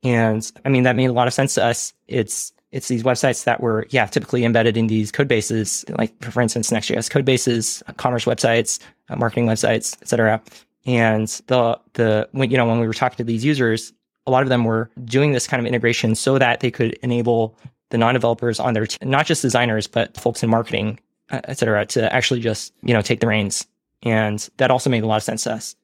And 0.03 0.51
I 0.65 0.69
mean, 0.69 0.83
that 0.83 0.95
made 0.95 1.05
a 1.05 1.13
lot 1.13 1.27
of 1.27 1.35
sense 1.35 1.53
to 1.55 1.63
us. 1.63 1.93
It's, 2.07 2.51
it's 2.71 2.87
these 2.87 3.03
websites 3.03 3.45
that 3.45 3.61
were, 3.61 3.87
yeah, 3.89 4.05
typically 4.05 4.43
embedded 4.43 4.75
in 4.75 4.87
these 4.87 5.11
code 5.11 5.27
bases, 5.27 5.85
like 5.97 6.13
for 6.23 6.41
instance, 6.41 6.71
Next.js 6.71 7.09
code 7.09 7.25
bases, 7.25 7.81
commerce 7.97 8.25
websites, 8.25 8.79
uh, 9.09 9.15
marketing 9.15 9.45
websites, 9.45 9.99
etc. 10.01 10.41
And 10.85 11.27
the 11.47 11.79
the 11.93 12.27
when 12.31 12.51
you 12.51 12.57
know 12.57 12.65
when 12.65 12.79
we 12.79 12.87
were 12.87 12.93
talking 12.93 13.17
to 13.17 13.23
these 13.23 13.45
users, 13.45 13.93
a 14.25 14.31
lot 14.31 14.43
of 14.43 14.49
them 14.49 14.65
were 14.65 14.89
doing 15.05 15.31
this 15.31 15.47
kind 15.47 15.59
of 15.61 15.67
integration 15.67 16.15
so 16.15 16.37
that 16.37 16.59
they 16.59 16.71
could 16.71 16.93
enable 17.03 17.57
the 17.89 17.97
non-developers 17.97 18.59
on 18.59 18.73
their 18.73 18.87
not 19.01 19.25
just 19.25 19.41
designers 19.41 19.87
but 19.87 20.17
folks 20.17 20.43
in 20.43 20.49
marketing, 20.49 20.99
uh, 21.31 21.39
et 21.45 21.57
cetera, 21.57 21.85
to 21.85 22.13
actually 22.13 22.41
just 22.41 22.73
you 22.83 22.93
know 22.93 23.01
take 23.01 23.21
the 23.21 23.27
reins. 23.27 23.65
And 24.03 24.47
that 24.57 24.71
also 24.71 24.89
made 24.89 25.03
a 25.03 25.07
lot 25.07 25.17
of 25.17 25.23
sense 25.23 25.43
to 25.43 25.53
us. 25.53 25.75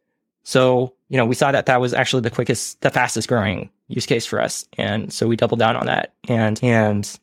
So 0.44 0.94
you 1.10 1.18
know 1.18 1.26
we 1.26 1.36
saw 1.36 1.52
that 1.52 1.66
that 1.68 1.82
was 1.82 1.94
actually 1.94 2.22
the 2.22 2.32
quickest, 2.32 2.82
the 2.82 2.90
fastest 2.90 3.28
growing 3.28 3.70
use 3.88 4.06
case 4.06 4.26
for 4.26 4.42
us, 4.42 4.66
and 4.78 5.12
so 5.12 5.28
we 5.28 5.36
doubled 5.36 5.60
down 5.60 5.76
on 5.76 5.86
that. 5.86 6.14
And 6.28 6.60
and 6.64 7.20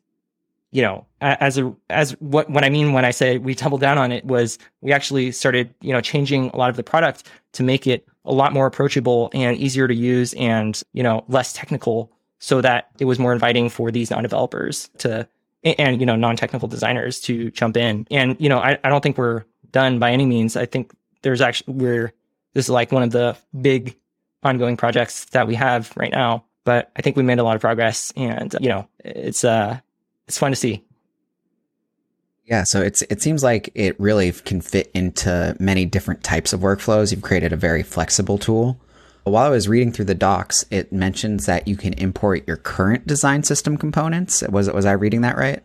you 0.73 0.83
know, 0.83 1.05
as 1.21 1.59
a 1.59 1.75
as 1.89 2.13
what 2.21 2.49
what 2.49 2.65
I 2.65 2.69
mean 2.69 2.93
when 2.93 3.05
I 3.05 3.11
say 3.11 3.39
we 3.39 3.55
doubled 3.55 3.81
down 3.81 3.99
on 3.99 4.13
it 4.13 4.25
was 4.25 4.59
we 4.81 4.93
actually 4.93 5.33
started, 5.33 5.75
you 5.81 5.93
know, 5.93 6.01
changing 6.01 6.51
a 6.51 6.57
lot 6.57 6.71
of 6.71 6.77
the 6.77 6.83
product 6.83 7.25
to 7.53 7.63
make 7.63 7.87
it 7.87 8.07
a 8.25 8.33
lot 8.33 8.53
more 8.53 8.67
approachable 8.67 9.31
and 9.33 9.57
easier 9.57 9.89
to 9.89 9.95
use 9.95 10.35
and, 10.35 10.81
you 10.93 11.03
know, 11.03 11.25
less 11.29 11.53
technical 11.53 12.13
so 12.39 12.61
that 12.61 12.89
it 12.99 13.05
was 13.07 13.19
more 13.19 13.33
inviting 13.33 13.69
for 13.69 13.91
these 13.91 14.11
non-developers 14.11 14.89
to 14.99 15.27
and 15.63 16.01
you 16.01 16.07
know 16.07 16.17
non-technical 16.17 16.69
designers 16.69 17.21
to 17.21 17.51
jump 17.51 17.77
in. 17.77 18.07
And 18.11 18.37
you 18.39 18.49
know, 18.49 18.59
I, 18.59 18.79
I 18.85 18.89
don't 18.89 19.03
think 19.03 19.19
we're 19.19 19.45
done 19.73 19.99
by 19.99 20.13
any 20.13 20.25
means. 20.25 20.57
I 20.57 20.67
think 20.67 20.93
there's 21.23 21.41
actually 21.41 21.75
we're 21.75 22.13
this 22.55 22.67
is 22.67 22.71
like 22.71 22.93
one 22.93 23.03
of 23.03 23.11
the 23.11 23.37
big 23.59 23.97
ongoing 24.43 24.77
projects 24.77 25.27
that 25.27 25.47
we 25.47 25.55
have 25.55 25.93
right 25.97 26.11
now. 26.11 26.45
But 26.65 26.91
I 26.97 27.03
think 27.03 27.17
we 27.17 27.23
made 27.23 27.39
a 27.39 27.45
lot 27.45 27.57
of 27.57 27.61
progress 27.61 28.13
and 28.17 28.55
you 28.61 28.69
know, 28.69 28.89
it's 29.05 29.45
uh 29.45 29.81
it's 30.27 30.39
fun 30.39 30.53
to 30.53 30.57
see. 30.57 30.85
Yeah, 32.45 32.65
so 32.65 32.83
it's 32.83 33.03
it 33.03 33.23
seems 33.23 33.45
like 33.45 33.71
it 33.75 33.99
really 34.01 34.33
can 34.33 34.61
fit 34.61 34.91
into 34.93 35.57
many 35.61 35.85
different 35.85 36.25
types 36.25 36.53
of 36.53 36.61
workflows. 36.61 37.13
You've 37.13 37.23
created 37.23 37.53
a 37.53 37.57
very 37.57 37.83
flexible 37.83 38.39
tool. 38.39 38.81
While 39.25 39.47
I 39.47 39.51
was 39.51 39.69
reading 39.69 39.93
through 39.93 40.07
the 40.07 40.15
docs, 40.15 40.65
it 40.71 40.93
mentions 40.93 41.47
that 41.47 41.69
you 41.69 41.77
can 41.77 41.93
import 41.95 42.49
your 42.49 42.57
current 42.57 43.07
design 43.07 43.45
system 43.45 43.77
components. 43.77 44.43
Was 44.49 44.71
was 44.71 44.85
I 44.85 44.93
reading 44.93 45.21
that 45.21 45.37
right? 45.37 45.63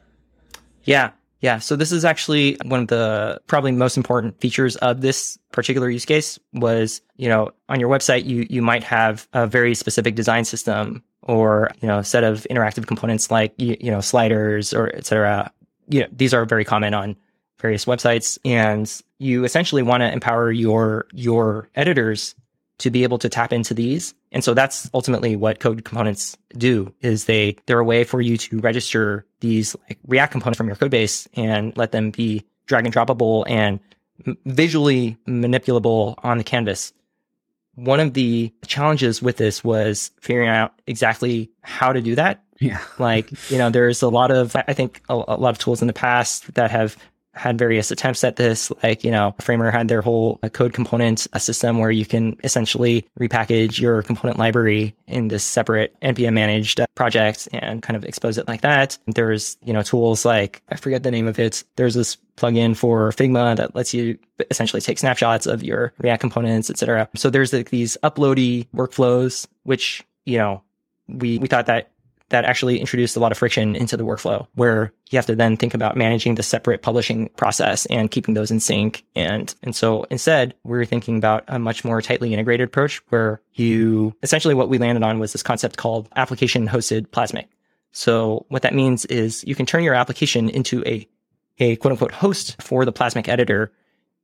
Yeah. 0.84 1.12
Yeah, 1.42 1.60
so 1.60 1.76
this 1.76 1.92
is 1.92 2.06
actually 2.06 2.58
one 2.66 2.82
of 2.82 2.88
the 2.88 3.42
probably 3.48 3.72
most 3.72 3.98
important 3.98 4.40
features 4.40 4.78
of 4.78 5.02
this 5.02 5.38
particular 5.52 5.90
use 5.90 6.06
case 6.06 6.40
was, 6.54 7.02
you 7.18 7.28
know, 7.28 7.52
on 7.70 7.80
your 7.80 7.90
website 7.90 8.26
you 8.26 8.48
you 8.50 8.62
might 8.62 8.84
have 8.84 9.28
a 9.34 9.46
very 9.46 9.76
specific 9.76 10.16
design 10.16 10.46
system 10.46 11.04
or 11.24 11.72
you 11.82 11.88
know 11.88 12.00
a 12.00 12.04
set 12.04 12.24
of 12.24 12.48
interactive 12.50 12.88
components 12.88 13.32
like 13.32 13.54
you, 13.58 13.76
you 13.80 13.92
know 13.92 14.02
sliders 14.02 14.74
or 14.74 14.96
etc. 14.96 15.52
You 15.88 16.02
know 16.02 16.08
these 16.12 16.34
are 16.34 16.46
very 16.46 16.66
common 16.66 16.94
on 16.94 17.16
various 17.60 17.86
websites, 17.86 18.38
and 18.46 18.92
you 19.20 19.44
essentially 19.44 19.82
want 19.82 20.02
to 20.02 20.12
empower 20.12 20.52
your 20.52 21.08
your 21.12 21.70
editors 21.76 22.36
to 22.80 22.90
be 22.90 23.04
able 23.04 23.18
to 23.20 23.30
tap 23.30 23.54
into 23.54 23.74
these. 23.74 24.14
And 24.32 24.44
so 24.44 24.54
that's 24.54 24.90
ultimately 24.94 25.36
what 25.36 25.60
code 25.60 25.86
components 25.86 26.38
do 26.58 26.94
is 27.02 27.26
they 27.26 27.58
they're 27.66 27.80
a 27.80 27.86
way 27.86 28.04
for 28.04 28.22
you 28.22 28.38
to 28.38 28.60
register 28.60 29.26
these 29.40 29.76
like 29.90 30.00
React 30.08 30.34
components 30.34 30.58
from 30.58 30.68
your 30.68 30.76
code 30.76 30.92
base 30.92 31.28
and 31.36 31.76
let 31.78 31.92
them 31.92 32.12
be 32.12 32.46
drag 32.66 32.86
and 32.86 32.94
droppable 32.94 33.44
and 33.48 33.80
visually 34.46 35.18
manipulable 35.28 36.16
on 36.24 36.38
the 36.38 36.44
canvas 36.44 36.94
one 37.76 38.00
of 38.00 38.14
the 38.14 38.54
challenges 38.66 39.22
with 39.22 39.38
this 39.38 39.64
was 39.64 40.12
figuring 40.22 40.50
out 40.50 40.74
exactly 40.88 41.52
how 41.62 41.94
to 41.94 42.02
do 42.02 42.16
that. 42.16 42.42
Yeah. 42.60 42.82
like, 42.98 43.30
you 43.52 43.58
know, 43.58 43.70
there's 43.70 44.02
a 44.02 44.08
lot 44.08 44.32
of, 44.32 44.56
I 44.56 44.74
think 44.74 45.02
a, 45.10 45.14
a, 45.14 45.38
lot 45.38 45.50
of 45.50 45.58
tools 45.58 45.82
in 45.82 45.88
the 45.88 45.94
past 45.94 46.54
that 46.54 46.72
have 46.72 46.96
had 47.36 47.58
various 47.58 47.92
attempts 47.92 48.24
at 48.24 48.38
this. 48.38 48.72
Like, 48.82 49.04
you 49.04 49.12
know, 49.12 49.36
Framer 49.40 49.72
had 49.72 49.88
their 49.88 50.02
whole 50.02 50.40
uh, 50.44 50.50
code 50.50 50.74
component 50.74 51.28
a 51.34 51.40
system 51.40 51.80
where 51.80 51.92
you 51.92 52.06
can 52.06 52.38
essentially 52.44 53.06
repackage 53.20 53.80
your 53.80 54.02
component 54.02 54.40
library 54.40 54.96
in 55.08 55.28
this 55.28 55.44
separate 55.44 55.96
NPM 56.02 56.34
managed 56.34 56.80
uh, 56.80 56.88
project 56.96 57.48
and 57.54 57.82
kind 57.82 57.98
of 57.98 58.06
expose 58.06 58.38
it 58.38 58.48
like 58.48 58.62
that. 58.62 58.98
There's, 59.08 59.58
you 59.64 59.74
know, 59.74 59.82
tools 59.82 60.26
like, 60.26 60.62
I 60.70 60.78
forget 60.78 61.04
the 61.04 61.12
name 61.12 61.28
of 61.28 61.40
it. 61.40 61.64
There's 61.76 61.94
this 61.94 62.18
plugin 62.38 62.76
for 62.76 63.12
Figma 63.12 63.56
that 63.56 63.76
lets 63.76 63.94
you 63.94 64.18
essentially 64.52 64.82
take 64.82 65.00
snapshots 65.00 65.46
of 65.46 65.64
your 65.64 65.94
React 66.00 66.22
components, 66.22 66.70
etc. 66.70 67.10
So 67.16 67.30
there's 67.30 67.54
like 67.54 67.70
these 67.70 67.98
uploady 68.04 68.68
workflows, 68.76 69.48
which, 69.64 70.04
you 70.26 70.38
know, 70.38 70.64
we, 71.08 71.38
we 71.38 71.48
thought 71.48 71.68
that 71.68 71.92
that 72.36 72.44
actually 72.44 72.82
introduced 72.82 73.16
a 73.16 73.20
lot 73.22 73.32
of 73.32 73.38
friction 73.38 73.78
into 73.78 73.96
the 73.96 74.04
workflow 74.04 74.46
where 74.56 74.92
you 75.10 75.18
have 75.18 75.26
to 75.26 75.38
then 75.38 75.56
think 75.56 75.74
about 75.74 75.96
managing 75.96 76.36
the 76.36 76.44
separate 76.44 76.82
publishing 76.82 77.30
process 77.38 77.86
and 77.86 78.12
keeping 78.12 78.34
those 78.34 78.52
in 78.52 78.60
sync. 78.60 79.06
And, 79.16 79.56
and 79.64 79.74
so 79.74 80.04
instead 80.10 80.54
we 80.66 80.78
are 80.78 80.84
thinking 80.84 81.16
about 81.16 81.46
a 81.48 81.58
much 81.58 81.86
more 81.86 82.02
tightly 82.02 82.34
integrated 82.34 82.68
approach 82.68 83.02
where 83.08 83.42
you 83.54 84.14
essentially 84.22 84.54
what 84.54 84.68
we 84.68 84.78
landed 84.78 85.02
on 85.02 85.18
was 85.18 85.32
this 85.32 85.44
concept 85.44 85.78
called 85.78 86.10
application 86.18 86.68
hosted 86.68 87.08
Plasmic. 87.08 87.46
So 87.94 88.46
what 88.50 88.64
that 88.64 88.74
means 88.74 89.06
is 89.06 89.46
you 89.46 89.56
can 89.56 89.66
turn 89.66 89.84
your 89.84 89.94
application 89.94 90.50
into 90.50 90.84
a 90.86 91.08
a 91.60 91.78
quote 91.78 91.94
unquote 91.94 92.12
host 92.12 92.62
for 92.62 92.84
the 92.84 92.92
Plasmic 92.92 93.30
editor. 93.30 93.72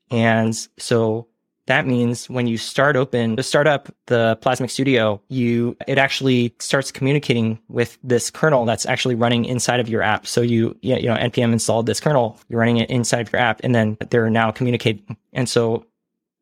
And 0.09 0.53
so 0.77 1.29
that 1.67 1.85
means 1.85 2.29
when 2.29 2.47
you 2.47 2.57
start 2.57 2.95
open 2.95 3.35
to 3.35 3.43
start 3.43 3.67
up 3.67 3.93
the 4.07 4.37
Plasmic 4.41 4.71
Studio, 4.71 5.21
you 5.29 5.77
it 5.87 5.97
actually 5.97 6.55
starts 6.59 6.91
communicating 6.91 7.59
with 7.67 7.97
this 8.03 8.29
kernel 8.31 8.65
that's 8.65 8.85
actually 8.85 9.15
running 9.15 9.45
inside 9.45 9.79
of 9.79 9.87
your 9.87 10.01
app. 10.01 10.25
So 10.25 10.41
you 10.41 10.75
you 10.81 11.07
know 11.07 11.15
npm 11.15 11.53
installed 11.53 11.85
this 11.85 11.99
kernel, 11.99 12.39
you're 12.49 12.59
running 12.59 12.77
it 12.77 12.89
inside 12.89 13.21
of 13.21 13.31
your 13.31 13.41
app, 13.41 13.61
and 13.63 13.75
then 13.75 13.97
they're 14.09 14.29
now 14.29 14.51
communicating. 14.51 15.17
And 15.33 15.47
so 15.47 15.85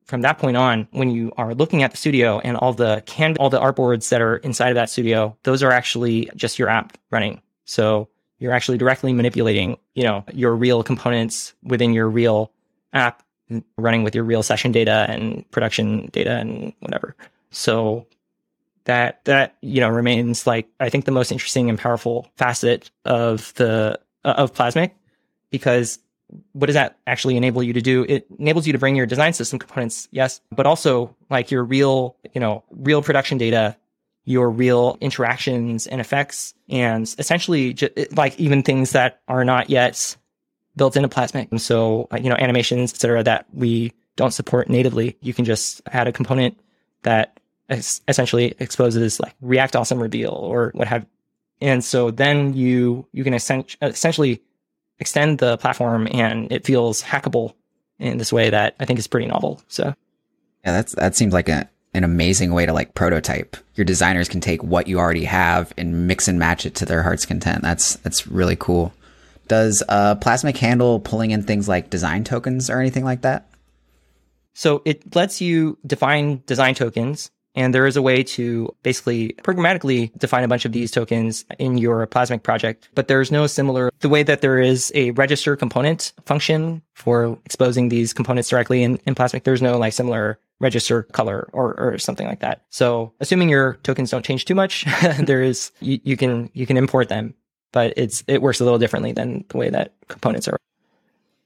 from 0.05 0.21
that 0.21 0.39
point 0.39 0.57
on, 0.57 0.87
when 0.91 1.11
you 1.11 1.31
are 1.37 1.53
looking 1.53 1.83
at 1.83 1.91
the 1.91 1.97
studio 1.97 2.39
and 2.39 2.57
all 2.57 2.73
the 2.73 3.03
can 3.05 3.35
all 3.39 3.49
the 3.49 3.59
artboards 3.59 4.09
that 4.09 4.21
are 4.21 4.37
inside 4.37 4.69
of 4.69 4.75
that 4.75 4.89
studio, 4.89 5.37
those 5.43 5.61
are 5.61 5.71
actually 5.71 6.29
just 6.35 6.57
your 6.57 6.69
app 6.69 6.97
running. 7.11 7.41
So 7.65 8.07
you're 8.39 8.53
actually 8.53 8.77
directly 8.77 9.13
manipulating, 9.13 9.77
you 9.93 10.03
know, 10.03 10.23
your 10.33 10.55
real 10.55 10.81
components 10.81 11.53
within 11.61 11.93
your 11.93 12.09
real 12.09 12.51
app 12.93 13.21
running 13.77 14.03
with 14.03 14.15
your 14.15 14.23
real 14.23 14.43
session 14.43 14.71
data 14.71 15.05
and 15.09 15.49
production 15.51 16.07
data 16.11 16.37
and 16.37 16.73
whatever. 16.79 17.15
So 17.51 18.05
that 18.85 19.23
that 19.25 19.55
you 19.61 19.79
know 19.79 19.89
remains 19.89 20.47
like 20.47 20.67
I 20.79 20.89
think 20.89 21.05
the 21.05 21.11
most 21.11 21.31
interesting 21.31 21.69
and 21.69 21.77
powerful 21.77 22.27
facet 22.35 22.89
of 23.05 23.53
the 23.55 23.99
uh, 24.25 24.33
of 24.37 24.53
Plasmic 24.53 24.91
because 25.51 25.99
what 26.53 26.67
does 26.67 26.75
that 26.75 26.97
actually 27.07 27.37
enable 27.37 27.63
you 27.63 27.73
to 27.73 27.81
do? 27.81 28.05
It 28.07 28.27
enables 28.37 28.67
you 28.67 28.73
to 28.73 28.79
bring 28.79 28.95
your 28.95 29.05
design 29.05 29.33
system 29.33 29.59
components, 29.59 30.07
yes, 30.11 30.41
but 30.51 30.65
also 30.65 31.15
like 31.29 31.49
your 31.49 31.63
real, 31.63 32.15
you 32.33 32.41
know, 32.41 32.63
real 32.71 33.01
production 33.01 33.37
data, 33.37 33.75
your 34.25 34.49
real 34.49 34.97
interactions 35.01 35.87
and 35.87 35.99
effects, 35.99 36.53
and 36.69 37.03
essentially 37.17 37.73
just, 37.73 37.93
like 38.15 38.39
even 38.39 38.61
things 38.61 38.91
that 38.91 39.21
are 39.27 39.43
not 39.43 39.69
yet 39.69 40.15
built 40.79 40.95
into 40.97 41.07
Plasmic. 41.07 41.51
And 41.51 41.61
so, 41.61 42.07
uh, 42.11 42.17
you 42.17 42.29
know, 42.29 42.37
animations, 42.39 42.91
et 42.91 42.99
cetera, 42.99 43.21
that 43.23 43.45
we 43.53 43.93
don't 44.15 44.31
support 44.31 44.67
natively, 44.67 45.15
you 45.21 45.35
can 45.35 45.45
just 45.45 45.81
add 45.91 46.07
a 46.07 46.11
component 46.11 46.59
that 47.03 47.39
essentially 47.69 48.55
exposes 48.59 49.19
like 49.19 49.35
React 49.41 49.75
Awesome 49.75 50.01
Reveal 50.01 50.31
or 50.31 50.71
what 50.73 50.87
have. 50.87 51.05
And 51.61 51.83
so 51.83 52.09
then 52.09 52.55
you, 52.55 53.05
you 53.11 53.23
can 53.23 53.35
essentially 53.35 54.41
extend 54.97 55.37
the 55.37 55.57
platform 55.57 56.07
and 56.11 56.51
it 56.51 56.65
feels 56.65 57.03
hackable 57.03 57.53
in 57.99 58.17
this 58.17 58.33
way 58.33 58.49
that 58.49 58.75
I 58.79 58.85
think 58.85 58.97
is 58.97 59.07
pretty 59.07 59.27
novel. 59.27 59.61
So 59.67 59.93
yeah, 60.65 60.71
that's, 60.71 60.95
that 60.95 61.15
seems 61.15 61.33
like 61.33 61.47
a, 61.47 61.69
an 61.93 62.03
amazing 62.03 62.53
way 62.53 62.65
to 62.65 62.73
like 62.73 62.95
prototype. 62.95 63.57
Your 63.75 63.85
designers 63.85 64.29
can 64.29 64.41
take 64.41 64.63
what 64.63 64.87
you 64.87 64.99
already 64.99 65.25
have 65.25 65.73
and 65.77 66.07
mix 66.07 66.27
and 66.27 66.39
match 66.39 66.65
it 66.65 66.75
to 66.75 66.85
their 66.85 67.03
heart's 67.03 67.25
content. 67.25 67.61
That's, 67.61 67.95
that's 67.97 68.27
really 68.27 68.55
cool. 68.55 68.93
Does 69.49 69.83
uh, 69.89 70.15
Plasmic 70.15 70.55
handle 70.57 70.99
pulling 71.01 71.31
in 71.31 71.43
things 71.43 71.67
like 71.67 71.89
design 71.89 72.23
tokens 72.23 72.69
or 72.69 72.79
anything 72.79 73.03
like 73.03 73.23
that? 73.23 73.49
So 74.53 74.81
it 74.85 75.15
lets 75.15 75.41
you 75.41 75.77
define 75.85 76.43
design 76.45 76.75
tokens, 76.75 77.31
and 77.55 77.73
there 77.73 77.87
is 77.87 77.97
a 77.97 78.01
way 78.01 78.23
to 78.23 78.73
basically 78.83 79.29
programmatically 79.41 80.17
define 80.17 80.43
a 80.43 80.47
bunch 80.47 80.65
of 80.65 80.71
these 80.71 80.91
tokens 80.91 81.45
in 81.57 81.77
your 81.77 82.05
Plasmic 82.07 82.43
project. 82.43 82.89
But 82.93 83.07
there's 83.07 83.31
no 83.31 83.47
similar, 83.47 83.91
the 84.01 84.09
way 84.09 84.21
that 84.21 84.41
there 84.41 84.59
is 84.59 84.91
a 84.95 85.11
register 85.11 85.55
component 85.55 86.13
function 86.25 86.81
for 86.93 87.39
exposing 87.45 87.89
these 87.89 88.13
components 88.13 88.49
directly 88.49 88.83
in, 88.83 88.97
in 89.07 89.15
Plasmic, 89.15 89.45
there's 89.45 89.61
no 89.61 89.77
like 89.77 89.93
similar 89.93 90.39
register 90.59 91.03
color 91.03 91.49
or, 91.53 91.73
or 91.79 91.97
something 91.97 92.27
like 92.27 92.41
that. 92.41 92.65
So 92.69 93.13
assuming 93.19 93.49
your 93.49 93.79
tokens 93.83 94.11
don't 94.11 94.25
change 94.25 94.45
too 94.45 94.55
much, 94.55 94.85
there 95.19 95.41
is, 95.41 95.71
you, 95.79 95.99
you 96.03 96.17
can, 96.17 96.51
you 96.53 96.67
can 96.67 96.77
import 96.77 97.09
them 97.09 97.33
but 97.71 97.93
it's 97.97 98.23
it 98.27 98.41
works 98.41 98.59
a 98.59 98.63
little 98.63 98.79
differently 98.79 99.11
than 99.11 99.45
the 99.49 99.57
way 99.57 99.69
that 99.69 99.93
components 100.07 100.47
are. 100.47 100.57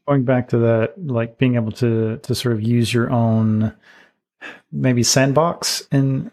Going 0.07 0.23
back 0.23 0.49
to 0.49 0.57
that, 0.59 0.93
like 0.97 1.37
being 1.37 1.55
able 1.55 1.71
to 1.73 2.17
to 2.17 2.35
sort 2.35 2.53
of 2.53 2.61
use 2.61 2.93
your 2.93 3.09
own 3.09 3.73
maybe 4.71 5.03
sandbox 5.03 5.87
in 5.91 6.31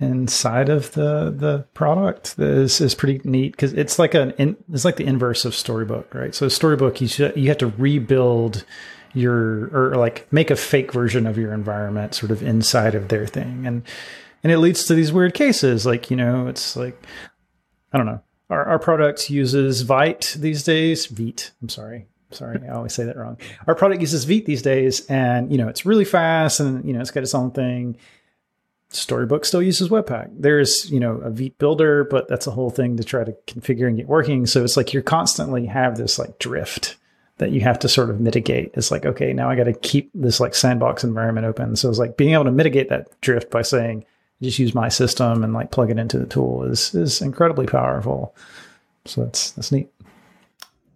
inside 0.00 0.68
of 0.68 0.92
the 0.92 1.32
the 1.36 1.64
product 1.74 2.38
is 2.38 2.80
is 2.80 2.94
pretty 2.94 3.20
neat 3.28 3.52
because 3.52 3.72
it's 3.72 3.98
like 3.98 4.14
an 4.14 4.32
in, 4.32 4.56
it's 4.72 4.84
like 4.84 4.96
the 4.96 5.06
inverse 5.06 5.44
of 5.44 5.54
storybook, 5.54 6.12
right? 6.14 6.34
So 6.34 6.48
storybook 6.48 7.00
you 7.00 7.08
should, 7.08 7.36
you 7.36 7.48
have 7.48 7.58
to 7.58 7.68
rebuild 7.68 8.64
your 9.14 9.70
or 9.72 9.96
like 9.96 10.30
make 10.32 10.50
a 10.50 10.56
fake 10.56 10.92
version 10.92 11.26
of 11.26 11.38
your 11.38 11.54
environment 11.54 12.14
sort 12.14 12.32
of 12.32 12.42
inside 12.42 12.94
of 12.94 13.08
their 13.08 13.26
thing 13.26 13.66
and 13.66 13.82
and 14.42 14.52
it 14.52 14.58
leads 14.58 14.84
to 14.84 14.94
these 14.94 15.12
weird 15.12 15.34
cases 15.34 15.86
like 15.86 16.10
you 16.10 16.16
know 16.16 16.48
it's 16.48 16.76
like 16.76 17.00
i 17.92 17.96
don't 17.96 18.06
know 18.06 18.20
our, 18.50 18.64
our 18.64 18.78
product 18.78 19.30
uses 19.30 19.82
Vite 19.82 20.36
these 20.38 20.62
days. 20.62 21.06
Vite, 21.06 21.52
I'm 21.62 21.68
sorry. 21.68 22.06
Sorry, 22.30 22.60
I 22.66 22.72
always 22.72 22.92
say 22.92 23.04
that 23.04 23.16
wrong. 23.16 23.38
Our 23.66 23.74
product 23.74 24.00
uses 24.00 24.24
Vite 24.24 24.44
these 24.44 24.62
days, 24.62 25.06
and 25.06 25.52
you 25.52 25.58
know 25.58 25.68
it's 25.68 25.86
really 25.86 26.04
fast, 26.04 26.60
and 26.60 26.84
you 26.84 26.92
know 26.92 27.00
it's 27.00 27.10
got 27.10 27.22
its 27.22 27.34
own 27.34 27.52
thing. 27.52 27.96
Storybook 28.90 29.44
still 29.44 29.62
uses 29.62 29.88
Webpack. 29.88 30.30
There's 30.32 30.90
you 30.90 31.00
know 31.00 31.16
a 31.18 31.30
Vite 31.30 31.58
builder, 31.58 32.04
but 32.04 32.28
that's 32.28 32.46
a 32.46 32.50
whole 32.50 32.70
thing 32.70 32.96
to 32.96 33.04
try 33.04 33.24
to 33.24 33.32
configure 33.46 33.86
and 33.86 33.96
get 33.96 34.08
working. 34.08 34.46
So 34.46 34.64
it's 34.64 34.76
like 34.76 34.92
you're 34.92 35.02
constantly 35.02 35.66
have 35.66 35.96
this 35.96 36.18
like 36.18 36.38
drift 36.38 36.96
that 37.38 37.50
you 37.50 37.60
have 37.62 37.78
to 37.80 37.88
sort 37.88 38.10
of 38.10 38.20
mitigate. 38.20 38.72
It's 38.74 38.90
like 38.90 39.06
okay, 39.06 39.32
now 39.32 39.48
I 39.48 39.56
got 39.56 39.64
to 39.64 39.72
keep 39.72 40.10
this 40.14 40.40
like 40.40 40.54
sandbox 40.54 41.04
environment 41.04 41.46
open. 41.46 41.76
So 41.76 41.88
it's 41.88 41.98
like 41.98 42.16
being 42.16 42.34
able 42.34 42.44
to 42.44 42.52
mitigate 42.52 42.88
that 42.88 43.20
drift 43.20 43.50
by 43.50 43.62
saying 43.62 44.04
just 44.44 44.58
use 44.58 44.74
my 44.74 44.88
system 44.88 45.42
and 45.42 45.52
like 45.52 45.70
plug 45.70 45.90
it 45.90 45.98
into 45.98 46.18
the 46.18 46.26
tool 46.26 46.62
is 46.64 46.94
is 46.94 47.20
incredibly 47.20 47.66
powerful. 47.66 48.34
So 49.04 49.24
that's 49.24 49.50
that's 49.52 49.72
neat. 49.72 49.90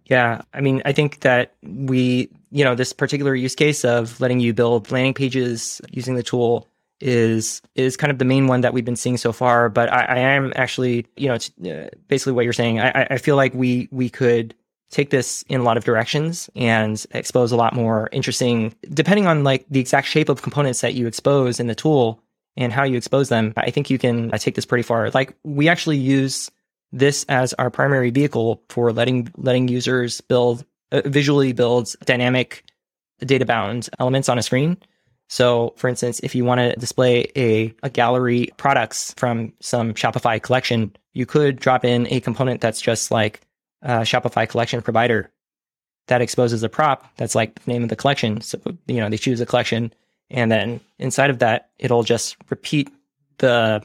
Yeah, 0.05 0.41
I 0.53 0.61
mean, 0.61 0.81
I 0.85 0.91
think 0.91 1.19
that 1.19 1.53
we, 1.61 2.29
you 2.51 2.63
know, 2.63 2.73
this 2.73 2.93
particular 2.93 3.35
use 3.35 3.53
case 3.53 3.85
of 3.85 4.19
letting 4.19 4.39
you 4.39 4.53
build 4.53 4.91
landing 4.91 5.13
pages 5.13 5.81
using 5.91 6.15
the 6.15 6.23
tool 6.23 6.67
is 6.99 7.61
is 7.75 7.95
kind 7.95 8.11
of 8.11 8.17
the 8.17 8.25
main 8.25 8.47
one 8.47 8.61
that 8.61 8.73
we've 8.73 8.85
been 8.85 8.95
seeing 8.95 9.17
so 9.17 9.31
far. 9.31 9.69
But 9.69 9.91
I, 9.93 10.05
I 10.05 10.17
am 10.17 10.51
actually, 10.55 11.05
you 11.15 11.27
know, 11.27 11.35
it's 11.35 11.51
uh, 11.59 11.89
basically 12.07 12.33
what 12.33 12.43
you're 12.43 12.53
saying. 12.53 12.79
I, 12.79 13.07
I 13.11 13.17
feel 13.17 13.35
like 13.35 13.53
we 13.53 13.87
we 13.91 14.09
could 14.09 14.55
take 14.89 15.11
this 15.11 15.43
in 15.49 15.61
a 15.61 15.63
lot 15.63 15.77
of 15.77 15.83
directions 15.83 16.49
and 16.55 17.05
expose 17.11 17.51
a 17.51 17.55
lot 17.55 17.73
more 17.73 18.09
interesting, 18.11 18.73
depending 18.89 19.27
on 19.27 19.43
like 19.43 19.65
the 19.69 19.79
exact 19.79 20.07
shape 20.07 20.29
of 20.29 20.41
components 20.41 20.81
that 20.81 20.95
you 20.95 21.05
expose 21.05 21.59
in 21.59 21.67
the 21.67 21.75
tool 21.75 22.19
and 22.57 22.73
how 22.73 22.83
you 22.83 22.97
expose 22.97 23.29
them, 23.29 23.53
I 23.57 23.71
think 23.71 23.89
you 23.89 23.97
can 23.97 24.33
uh, 24.33 24.37
take 24.37 24.55
this 24.55 24.65
pretty 24.65 24.83
far. 24.83 25.09
Like 25.11 25.35
we 25.43 25.69
actually 25.69 25.97
use 25.97 26.49
this 26.91 27.23
as 27.29 27.53
our 27.53 27.69
primary 27.69 28.09
vehicle 28.09 28.63
for 28.69 28.91
letting 28.91 29.31
letting 29.37 29.67
users 29.67 30.21
build 30.21 30.65
uh, 30.91 31.01
visually 31.05 31.53
build 31.53 31.89
dynamic 32.05 32.63
data 33.19 33.45
bound 33.45 33.89
elements 33.99 34.29
on 34.29 34.37
a 34.37 34.43
screen. 34.43 34.77
So, 35.27 35.75
for 35.77 35.87
instance, 35.87 36.19
if 36.21 36.33
you 36.33 36.43
want 36.43 36.59
to 36.59 36.73
display 36.73 37.31
a, 37.35 37.73
a 37.83 37.89
gallery 37.89 38.49
products 38.57 39.13
from 39.15 39.53
some 39.59 39.93
Shopify 39.93 40.41
collection, 40.41 40.95
you 41.13 41.27
could 41.27 41.59
drop 41.59 41.85
in 41.85 42.07
a 42.09 42.19
component 42.19 42.61
that's 42.61 42.81
just 42.81 43.11
like 43.11 43.41
a 43.83 43.99
Shopify 43.99 44.49
collection 44.49 44.81
provider 44.81 45.31
that 46.07 46.21
exposes 46.21 46.63
a 46.63 46.69
prop 46.69 47.15
that's 47.17 47.35
like 47.35 47.63
the 47.63 47.71
name 47.71 47.83
of 47.83 47.89
the 47.89 47.95
collection. 47.95 48.41
So, 48.41 48.59
you 48.87 48.97
know, 48.97 49.09
they 49.09 49.17
choose 49.17 49.39
a 49.39 49.45
collection 49.45 49.93
and 50.31 50.51
then 50.51 50.79
inside 50.97 51.29
of 51.29 51.39
that, 51.39 51.69
it'll 51.79 52.03
just 52.03 52.37
repeat 52.49 52.89
the 53.37 53.83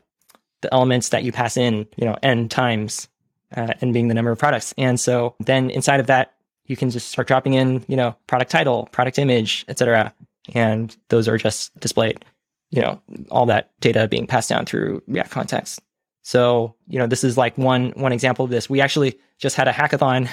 the 0.60 0.72
elements 0.72 1.10
that 1.10 1.22
you 1.24 1.30
pass 1.30 1.56
in, 1.58 1.86
you 1.96 2.06
know, 2.06 2.16
n 2.22 2.48
times, 2.48 3.06
uh, 3.54 3.74
n 3.82 3.92
being 3.92 4.08
the 4.08 4.14
number 4.14 4.30
of 4.30 4.38
products. 4.38 4.72
And 4.78 4.98
so 4.98 5.34
then 5.40 5.68
inside 5.70 6.00
of 6.00 6.06
that, 6.06 6.34
you 6.66 6.76
can 6.76 6.90
just 6.90 7.08
start 7.08 7.28
dropping 7.28 7.54
in, 7.54 7.84
you 7.86 7.96
know, 7.96 8.16
product 8.26 8.50
title, 8.50 8.88
product 8.90 9.18
image, 9.18 9.66
etc. 9.68 10.14
And 10.54 10.96
those 11.10 11.28
are 11.28 11.36
just 11.36 11.78
displayed, 11.80 12.24
you 12.70 12.80
know, 12.80 13.00
all 13.30 13.46
that 13.46 13.70
data 13.80 14.08
being 14.08 14.26
passed 14.26 14.48
down 14.48 14.64
through 14.64 15.02
React 15.06 15.30
context. 15.30 15.80
So, 16.26 16.74
you 16.88 16.98
know, 16.98 17.06
this 17.06 17.22
is 17.22 17.36
like 17.36 17.56
one 17.58 17.92
one 17.96 18.10
example 18.10 18.46
of 18.46 18.50
this. 18.50 18.68
We 18.68 18.80
actually 18.80 19.18
just 19.38 19.56
had 19.56 19.68
a 19.68 19.72
hackathon, 19.72 20.26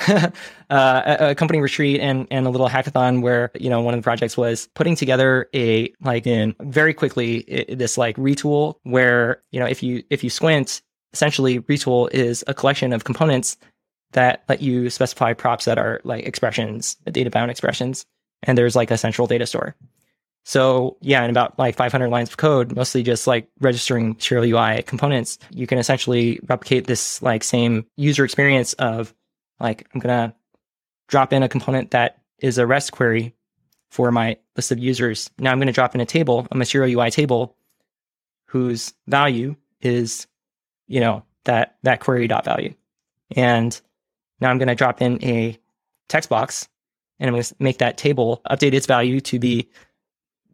uh, 0.69 1.01
a, 1.05 1.29
a, 1.31 1.35
company 1.35 1.59
retreat, 1.59 1.99
and 1.99 2.27
and 2.31 2.47
a 2.47 2.49
little 2.49 2.69
hackathon 2.69 3.21
where 3.21 3.51
you 3.59 3.69
know 3.69 3.81
one 3.81 3.93
of 3.93 3.99
the 3.99 4.03
projects 4.03 4.37
was 4.37 4.69
putting 4.73 4.95
together 4.95 5.49
a 5.53 5.93
like 6.01 6.25
in 6.25 6.55
very 6.61 6.93
quickly 6.93 7.39
it, 7.39 7.77
this 7.77 7.97
like 7.97 8.15
retool 8.15 8.75
where 8.83 9.43
you 9.51 9.59
know 9.59 9.65
if 9.65 9.83
you 9.83 10.01
if 10.09 10.23
you 10.23 10.29
squint, 10.29 10.81
essentially 11.11 11.59
retool 11.59 12.09
is 12.13 12.41
a 12.47 12.53
collection 12.53 12.93
of 12.93 13.03
components 13.03 13.57
that 14.13 14.45
let 14.47 14.61
you 14.61 14.89
specify 14.89 15.33
props 15.33 15.65
that 15.65 15.77
are 15.77 15.99
like 16.05 16.25
expressions, 16.25 16.95
data 17.11 17.29
bound 17.29 17.51
expressions, 17.51 18.05
and 18.43 18.57
there's 18.57 18.77
like 18.77 18.91
a 18.91 18.97
central 18.97 19.27
data 19.27 19.45
store. 19.45 19.75
So 20.43 20.97
yeah, 21.01 21.23
in 21.23 21.29
about 21.29 21.57
like 21.59 21.75
500 21.75 22.09
lines 22.09 22.29
of 22.29 22.37
code, 22.37 22.75
mostly 22.75 23.03
just 23.03 23.27
like 23.27 23.47
registering 23.59 24.09
Material 24.09 24.59
UI 24.59 24.83
components, 24.83 25.37
you 25.51 25.67
can 25.67 25.77
essentially 25.77 26.39
replicate 26.47 26.87
this 26.87 27.21
like 27.21 27.43
same 27.43 27.85
user 27.95 28.25
experience 28.25 28.73
of 28.73 29.13
like, 29.59 29.87
I'm 29.93 29.99
going 29.99 30.29
to 30.29 30.35
drop 31.07 31.33
in 31.33 31.43
a 31.43 31.49
component 31.49 31.91
that 31.91 32.21
is 32.39 32.57
a 32.57 32.65
REST 32.65 32.91
query 32.91 33.35
for 33.91 34.11
my 34.11 34.37
list 34.55 34.71
of 34.71 34.79
users. 34.79 35.29
Now 35.37 35.51
I'm 35.51 35.59
going 35.59 35.67
to 35.67 35.73
drop 35.73 35.93
in 35.93 36.01
a 36.01 36.05
table, 36.05 36.47
a 36.49 36.55
Material 36.55 36.99
UI 36.99 37.11
table 37.11 37.55
whose 38.45 38.93
value 39.07 39.55
is, 39.81 40.27
you 40.87 40.99
know, 40.99 41.23
that, 41.45 41.77
that 41.83 41.99
query 41.99 42.27
dot 42.27 42.45
value. 42.45 42.73
And 43.35 43.79
now 44.39 44.49
I'm 44.49 44.57
going 44.57 44.67
to 44.67 44.75
drop 44.75 45.01
in 45.01 45.23
a 45.23 45.57
text 46.09 46.29
box 46.29 46.67
and 47.19 47.27
I'm 47.27 47.33
going 47.33 47.43
to 47.43 47.55
make 47.59 47.77
that 47.77 47.97
table 47.97 48.41
update 48.49 48.73
its 48.73 48.87
value 48.87 49.21
to 49.21 49.37
be 49.37 49.69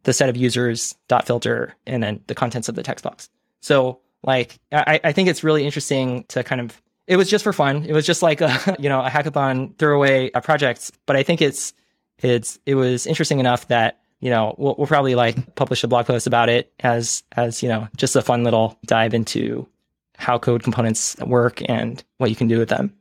the 0.08 0.14
set 0.14 0.30
of 0.30 0.38
users 0.38 0.96
dot 1.10 1.28
filter 1.28 1.76
and 1.86 2.02
then 2.02 2.22
the 2.28 2.34
contents 2.34 2.70
of 2.70 2.76
the 2.76 2.82
text 2.82 3.04
box. 3.04 3.30
So 3.60 4.00
like 4.24 4.58
I, 4.72 5.02
I 5.04 5.12
think 5.12 5.28
it's 5.28 5.44
really 5.44 5.66
interesting 5.66 6.24
to 6.30 6.46
kind 6.46 6.62
of 6.62 6.82
it 7.08 7.18
was 7.18 7.30
just 7.30 7.44
for 7.44 7.52
fun. 7.52 7.84
It 7.84 7.92
was 7.92 8.06
just 8.06 8.22
like 8.22 8.40
a 8.40 8.58
you 8.80 8.88
know 8.88 9.02
a 9.02 9.10
hackathon 9.10 9.78
throwaway 9.78 10.32
uh, 10.32 10.40
project. 10.40 10.92
But 11.08 11.18
I 11.18 11.24
think 11.24 11.42
it's 11.42 11.74
it's 12.20 12.58
it 12.66 12.76
was 12.76 13.06
interesting 13.06 13.42
enough 13.42 13.68
that 13.68 14.00
you 14.22 14.30
know 14.30 14.56
we'll, 14.58 14.76
we'll 14.78 14.88
probably 14.88 15.14
like 15.16 15.56
publish 15.56 15.84
a 15.84 15.90
blog 15.90 16.06
post 16.06 16.26
about 16.26 16.48
it 16.48 16.72
as 16.80 17.24
as 17.34 17.62
you 17.62 17.68
know 17.68 17.90
just 17.98 18.16
a 18.16 18.22
fun 18.22 18.46
little 18.46 18.80
dive 18.86 19.14
into 19.14 19.68
how 20.16 20.40
code 20.40 20.64
components 20.64 21.18
work 21.18 21.62
and 21.70 22.02
what 22.18 22.30
you 22.30 22.36
can 22.38 22.48
do 22.48 22.60
with 22.60 22.70
them. 22.70 22.94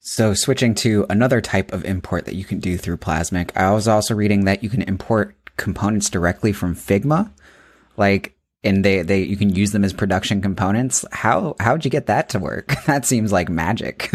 So 0.00 0.34
switching 0.34 0.74
to 0.76 1.06
another 1.08 1.40
type 1.40 1.72
of 1.72 1.82
import 1.86 2.26
that 2.26 2.34
you 2.34 2.44
can 2.44 2.58
do 2.58 2.76
through 2.76 2.98
Plasmic, 2.98 3.56
I 3.56 3.70
was 3.70 3.88
also 3.88 4.14
reading 4.14 4.44
that 4.44 4.62
you 4.62 4.68
can 4.68 4.82
import 4.82 5.34
components 5.56 6.10
directly 6.10 6.52
from 6.52 6.74
Figma. 6.74 7.30
Like 7.96 8.36
and 8.64 8.84
they, 8.84 9.02
they 9.02 9.22
you 9.22 9.36
can 9.36 9.54
use 9.54 9.72
them 9.72 9.84
as 9.84 9.92
production 9.92 10.40
components. 10.40 11.04
How 11.12 11.56
how'd 11.58 11.84
you 11.84 11.90
get 11.90 12.06
that 12.06 12.28
to 12.30 12.38
work? 12.38 12.74
that 12.86 13.04
seems 13.04 13.32
like 13.32 13.48
magic. 13.48 14.10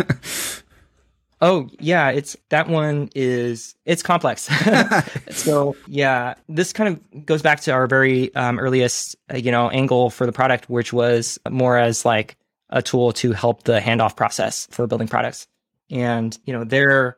oh 1.42 1.70
yeah, 1.80 2.10
it's 2.10 2.38
that 2.50 2.68
one 2.68 3.10
is 3.16 3.76
it's 3.86 4.04
complex. 4.04 4.50
so 5.32 5.76
yeah, 5.88 6.36
this 6.48 6.74
kind 6.74 6.96
of 6.96 7.26
goes 7.26 7.42
back 7.42 7.62
to 7.62 7.72
our 7.72 7.88
very 7.88 8.34
um, 8.36 8.60
earliest 8.60 9.16
uh, 9.32 9.38
you 9.38 9.52
know 9.52 9.70
angle 9.70 10.10
for 10.10 10.26
the 10.26 10.34
product, 10.34 10.70
which 10.70 10.94
was 10.94 11.40
more 11.50 11.78
as 11.78 12.06
like 12.06 12.38
a 12.70 12.82
tool 12.82 13.14
to 13.14 13.32
help 13.32 13.64
the 13.64 13.80
handoff 13.80 14.16
process 14.16 14.68
for 14.72 14.88
building 14.88 15.08
products. 15.08 15.48
And 15.90 16.38
you 16.46 16.54
know 16.54 16.64
there 16.64 17.18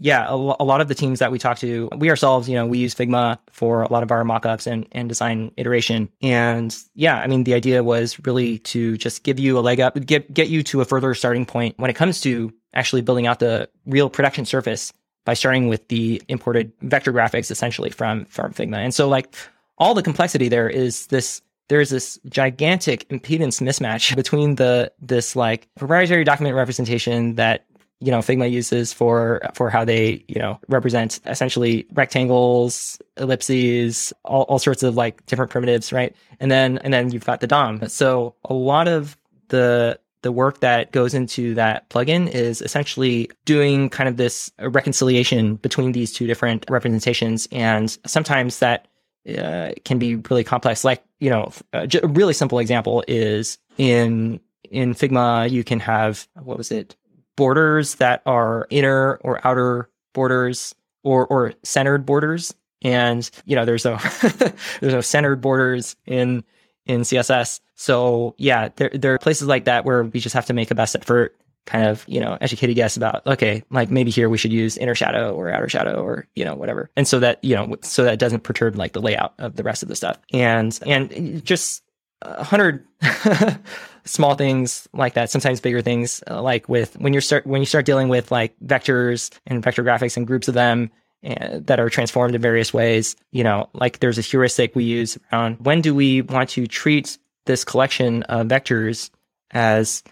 yeah, 0.00 0.26
a, 0.28 0.34
a, 0.34 0.64
lot 0.64 0.80
of 0.80 0.88
the 0.88 0.94
teams 0.94 1.18
that 1.18 1.32
we 1.32 1.38
talk 1.38 1.58
to, 1.58 1.88
we 1.96 2.08
ourselves, 2.08 2.48
you 2.48 2.54
know, 2.54 2.66
we 2.66 2.78
use 2.78 2.94
Figma 2.94 3.38
for 3.50 3.82
a 3.82 3.92
lot 3.92 4.02
of 4.02 4.10
our 4.10 4.22
mockups 4.22 4.66
and, 4.66 4.86
and 4.92 5.08
design 5.08 5.50
iteration. 5.56 6.08
And 6.22 6.76
yeah, 6.94 7.16
I 7.16 7.26
mean, 7.26 7.44
the 7.44 7.54
idea 7.54 7.82
was 7.82 8.18
really 8.24 8.58
to 8.60 8.96
just 8.96 9.24
give 9.24 9.38
you 9.38 9.58
a 9.58 9.60
leg 9.60 9.80
up, 9.80 9.94
get, 10.06 10.32
get 10.32 10.48
you 10.48 10.62
to 10.64 10.80
a 10.80 10.84
further 10.84 11.14
starting 11.14 11.44
point 11.44 11.78
when 11.78 11.90
it 11.90 11.94
comes 11.94 12.20
to 12.22 12.52
actually 12.74 13.02
building 13.02 13.26
out 13.26 13.40
the 13.40 13.68
real 13.86 14.08
production 14.08 14.44
surface 14.44 14.92
by 15.24 15.34
starting 15.34 15.68
with 15.68 15.88
the 15.88 16.22
imported 16.28 16.72
vector 16.82 17.12
graphics 17.12 17.50
essentially 17.50 17.90
from, 17.90 18.24
from 18.26 18.52
Figma. 18.52 18.76
And 18.76 18.94
so 18.94 19.08
like 19.08 19.34
all 19.78 19.94
the 19.94 20.02
complexity 20.02 20.48
there 20.48 20.68
is 20.68 21.06
this 21.08 21.42
there's 21.68 21.90
this 21.90 22.18
gigantic 22.28 23.08
impedance 23.10 23.60
mismatch 23.60 24.16
between 24.16 24.56
the 24.56 24.90
this 25.00 25.36
like 25.36 25.68
proprietary 25.76 26.24
document 26.24 26.56
representation 26.56 27.34
that 27.34 27.66
you 28.00 28.10
know 28.10 28.18
Figma 28.18 28.50
uses 28.50 28.92
for 28.92 29.40
for 29.54 29.70
how 29.70 29.84
they 29.84 30.24
you 30.28 30.38
know 30.38 30.58
represent 30.68 31.20
essentially 31.26 31.86
rectangles, 31.92 33.00
ellipses, 33.16 34.12
all, 34.24 34.42
all 34.42 34.58
sorts 34.58 34.82
of 34.82 34.96
like 34.96 35.24
different 35.26 35.50
primitives, 35.50 35.92
right? 35.92 36.14
And 36.40 36.50
then 36.50 36.78
and 36.78 36.92
then 36.92 37.10
you've 37.10 37.24
got 37.24 37.40
the 37.40 37.46
DOM. 37.46 37.88
So 37.88 38.34
a 38.44 38.54
lot 38.54 38.88
of 38.88 39.16
the 39.48 39.98
the 40.22 40.32
work 40.32 40.60
that 40.60 40.90
goes 40.92 41.14
into 41.14 41.54
that 41.54 41.88
plugin 41.90 42.28
is 42.28 42.60
essentially 42.60 43.30
doing 43.44 43.88
kind 43.88 44.08
of 44.08 44.16
this 44.16 44.50
reconciliation 44.58 45.56
between 45.56 45.92
these 45.92 46.12
two 46.12 46.26
different 46.26 46.66
representations, 46.68 47.48
and 47.52 47.96
sometimes 48.06 48.58
that 48.60 48.88
uh, 49.36 49.72
can 49.84 49.98
be 49.98 50.16
really 50.16 50.44
complex. 50.44 50.84
Like 50.84 51.02
you 51.18 51.30
know, 51.30 51.52
a 51.72 51.88
really 52.04 52.34
simple 52.34 52.58
example 52.58 53.04
is 53.08 53.58
in 53.76 54.40
in 54.70 54.94
Figma, 54.94 55.50
you 55.50 55.64
can 55.64 55.80
have 55.80 56.28
what 56.34 56.58
was 56.58 56.70
it? 56.70 56.96
Borders 57.38 57.94
that 57.94 58.20
are 58.26 58.66
inner 58.68 59.14
or 59.22 59.40
outer 59.46 59.88
borders 60.12 60.74
or 61.04 61.24
or 61.28 61.54
centered 61.62 62.04
borders. 62.04 62.52
And 62.82 63.30
you 63.46 63.54
know, 63.54 63.64
there's 63.64 63.84
no 63.84 63.96
there's 64.80 64.92
no 64.92 65.00
centered 65.00 65.40
borders 65.40 65.94
in 66.04 66.42
in 66.84 67.02
CSS. 67.02 67.60
So 67.76 68.34
yeah, 68.38 68.70
there 68.74 68.90
there 68.92 69.14
are 69.14 69.18
places 69.18 69.46
like 69.46 69.66
that 69.66 69.84
where 69.84 70.02
we 70.02 70.18
just 70.18 70.34
have 70.34 70.46
to 70.46 70.52
make 70.52 70.72
a 70.72 70.74
best 70.74 70.96
effort, 70.96 71.36
kind 71.64 71.86
of 71.86 72.04
you 72.08 72.18
know, 72.18 72.36
educated 72.40 72.74
guess 72.74 72.96
about 72.96 73.24
okay, 73.24 73.62
like 73.70 73.88
maybe 73.88 74.10
here 74.10 74.28
we 74.28 74.36
should 74.36 74.52
use 74.52 74.76
inner 74.76 74.96
shadow 74.96 75.32
or 75.32 75.48
outer 75.48 75.68
shadow 75.68 76.02
or 76.02 76.26
you 76.34 76.44
know 76.44 76.56
whatever, 76.56 76.90
and 76.96 77.06
so 77.06 77.20
that 77.20 77.42
you 77.44 77.54
know 77.54 77.76
so 77.82 78.02
that 78.02 78.18
doesn't 78.18 78.42
perturb 78.42 78.74
like 78.74 78.94
the 78.94 79.00
layout 79.00 79.34
of 79.38 79.54
the 79.54 79.62
rest 79.62 79.84
of 79.84 79.88
the 79.88 79.94
stuff. 79.96 80.18
And 80.32 80.76
and 80.84 81.44
just 81.44 81.84
a 82.22 82.44
hundred 82.44 82.86
small 84.04 84.34
things 84.34 84.88
like 84.92 85.14
that 85.14 85.30
sometimes 85.30 85.60
bigger 85.60 85.82
things 85.82 86.22
uh, 86.30 86.40
like 86.40 86.68
with 86.68 86.98
when 86.98 87.12
you 87.12 87.20
start 87.20 87.46
when 87.46 87.60
you 87.60 87.66
start 87.66 87.84
dealing 87.84 88.08
with 88.08 88.30
like 88.30 88.54
vectors 88.64 89.30
and 89.46 89.62
vector 89.62 89.84
graphics 89.84 90.16
and 90.16 90.26
groups 90.26 90.48
of 90.48 90.54
them 90.54 90.90
uh, 91.26 91.58
that 91.60 91.78
are 91.80 91.90
transformed 91.90 92.34
in 92.34 92.40
various 92.40 92.72
ways 92.72 93.16
you 93.32 93.44
know 93.44 93.68
like 93.74 93.98
there's 94.00 94.18
a 94.18 94.22
heuristic 94.22 94.74
we 94.74 94.84
use 94.84 95.18
around 95.32 95.56
when 95.64 95.80
do 95.80 95.94
we 95.94 96.22
want 96.22 96.48
to 96.48 96.66
treat 96.66 97.18
this 97.46 97.64
collection 97.64 98.22
of 98.24 98.46
vectors 98.46 99.10
as 99.50 100.02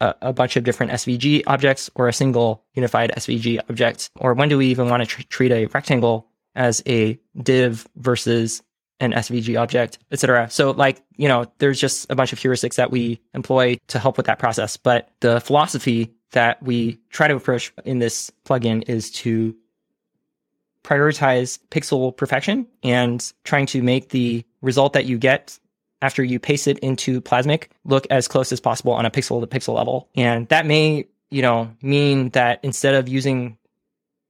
a, 0.00 0.14
a 0.22 0.32
bunch 0.32 0.56
of 0.56 0.64
different 0.64 0.92
svg 0.92 1.42
objects 1.46 1.90
or 1.94 2.08
a 2.08 2.12
single 2.12 2.64
unified 2.74 3.12
svg 3.16 3.60
object? 3.68 4.10
Or 4.16 4.34
when 4.34 4.48
do 4.48 4.58
we 4.58 4.66
even 4.68 4.88
want 4.88 5.02
to 5.02 5.06
tr- 5.06 5.22
treat 5.28 5.52
a 5.52 5.66
rectangle 5.66 6.28
as 6.54 6.82
a 6.86 7.18
div 7.42 7.86
versus 7.96 8.62
an 9.00 9.12
SVG 9.12 9.60
object, 9.60 9.98
etc. 10.12 10.48
So 10.50 10.70
like, 10.70 11.02
you 11.16 11.28
know, 11.28 11.46
there's 11.58 11.80
just 11.80 12.10
a 12.10 12.14
bunch 12.14 12.32
of 12.32 12.38
heuristics 12.38 12.76
that 12.76 12.90
we 12.90 13.20
employ 13.34 13.78
to 13.88 13.98
help 13.98 14.16
with 14.16 14.26
that 14.26 14.38
process. 14.38 14.76
But 14.76 15.10
the 15.20 15.40
philosophy 15.40 16.14
that 16.32 16.62
we 16.62 16.98
try 17.10 17.28
to 17.28 17.36
approach 17.36 17.72
in 17.84 17.98
this 17.98 18.30
plugin 18.44 18.88
is 18.88 19.10
to 19.10 19.54
prioritize 20.84 21.58
pixel 21.70 22.16
perfection 22.16 22.66
and 22.82 23.32
trying 23.44 23.66
to 23.66 23.82
make 23.82 24.10
the 24.10 24.44
result 24.60 24.92
that 24.92 25.06
you 25.06 25.18
get 25.18 25.58
after 26.02 26.22
you 26.22 26.38
paste 26.38 26.68
it 26.68 26.78
into 26.80 27.20
Plasmic 27.22 27.68
look 27.84 28.06
as 28.10 28.28
close 28.28 28.52
as 28.52 28.60
possible 28.60 28.92
on 28.92 29.06
a 29.06 29.10
pixel 29.10 29.40
to 29.40 29.46
pixel 29.46 29.74
level. 29.74 30.10
And 30.14 30.46
that 30.48 30.66
may, 30.66 31.06
you 31.30 31.40
know, 31.40 31.74
mean 31.80 32.28
that 32.30 32.60
instead 32.62 32.94
of 32.94 33.08
using 33.08 33.56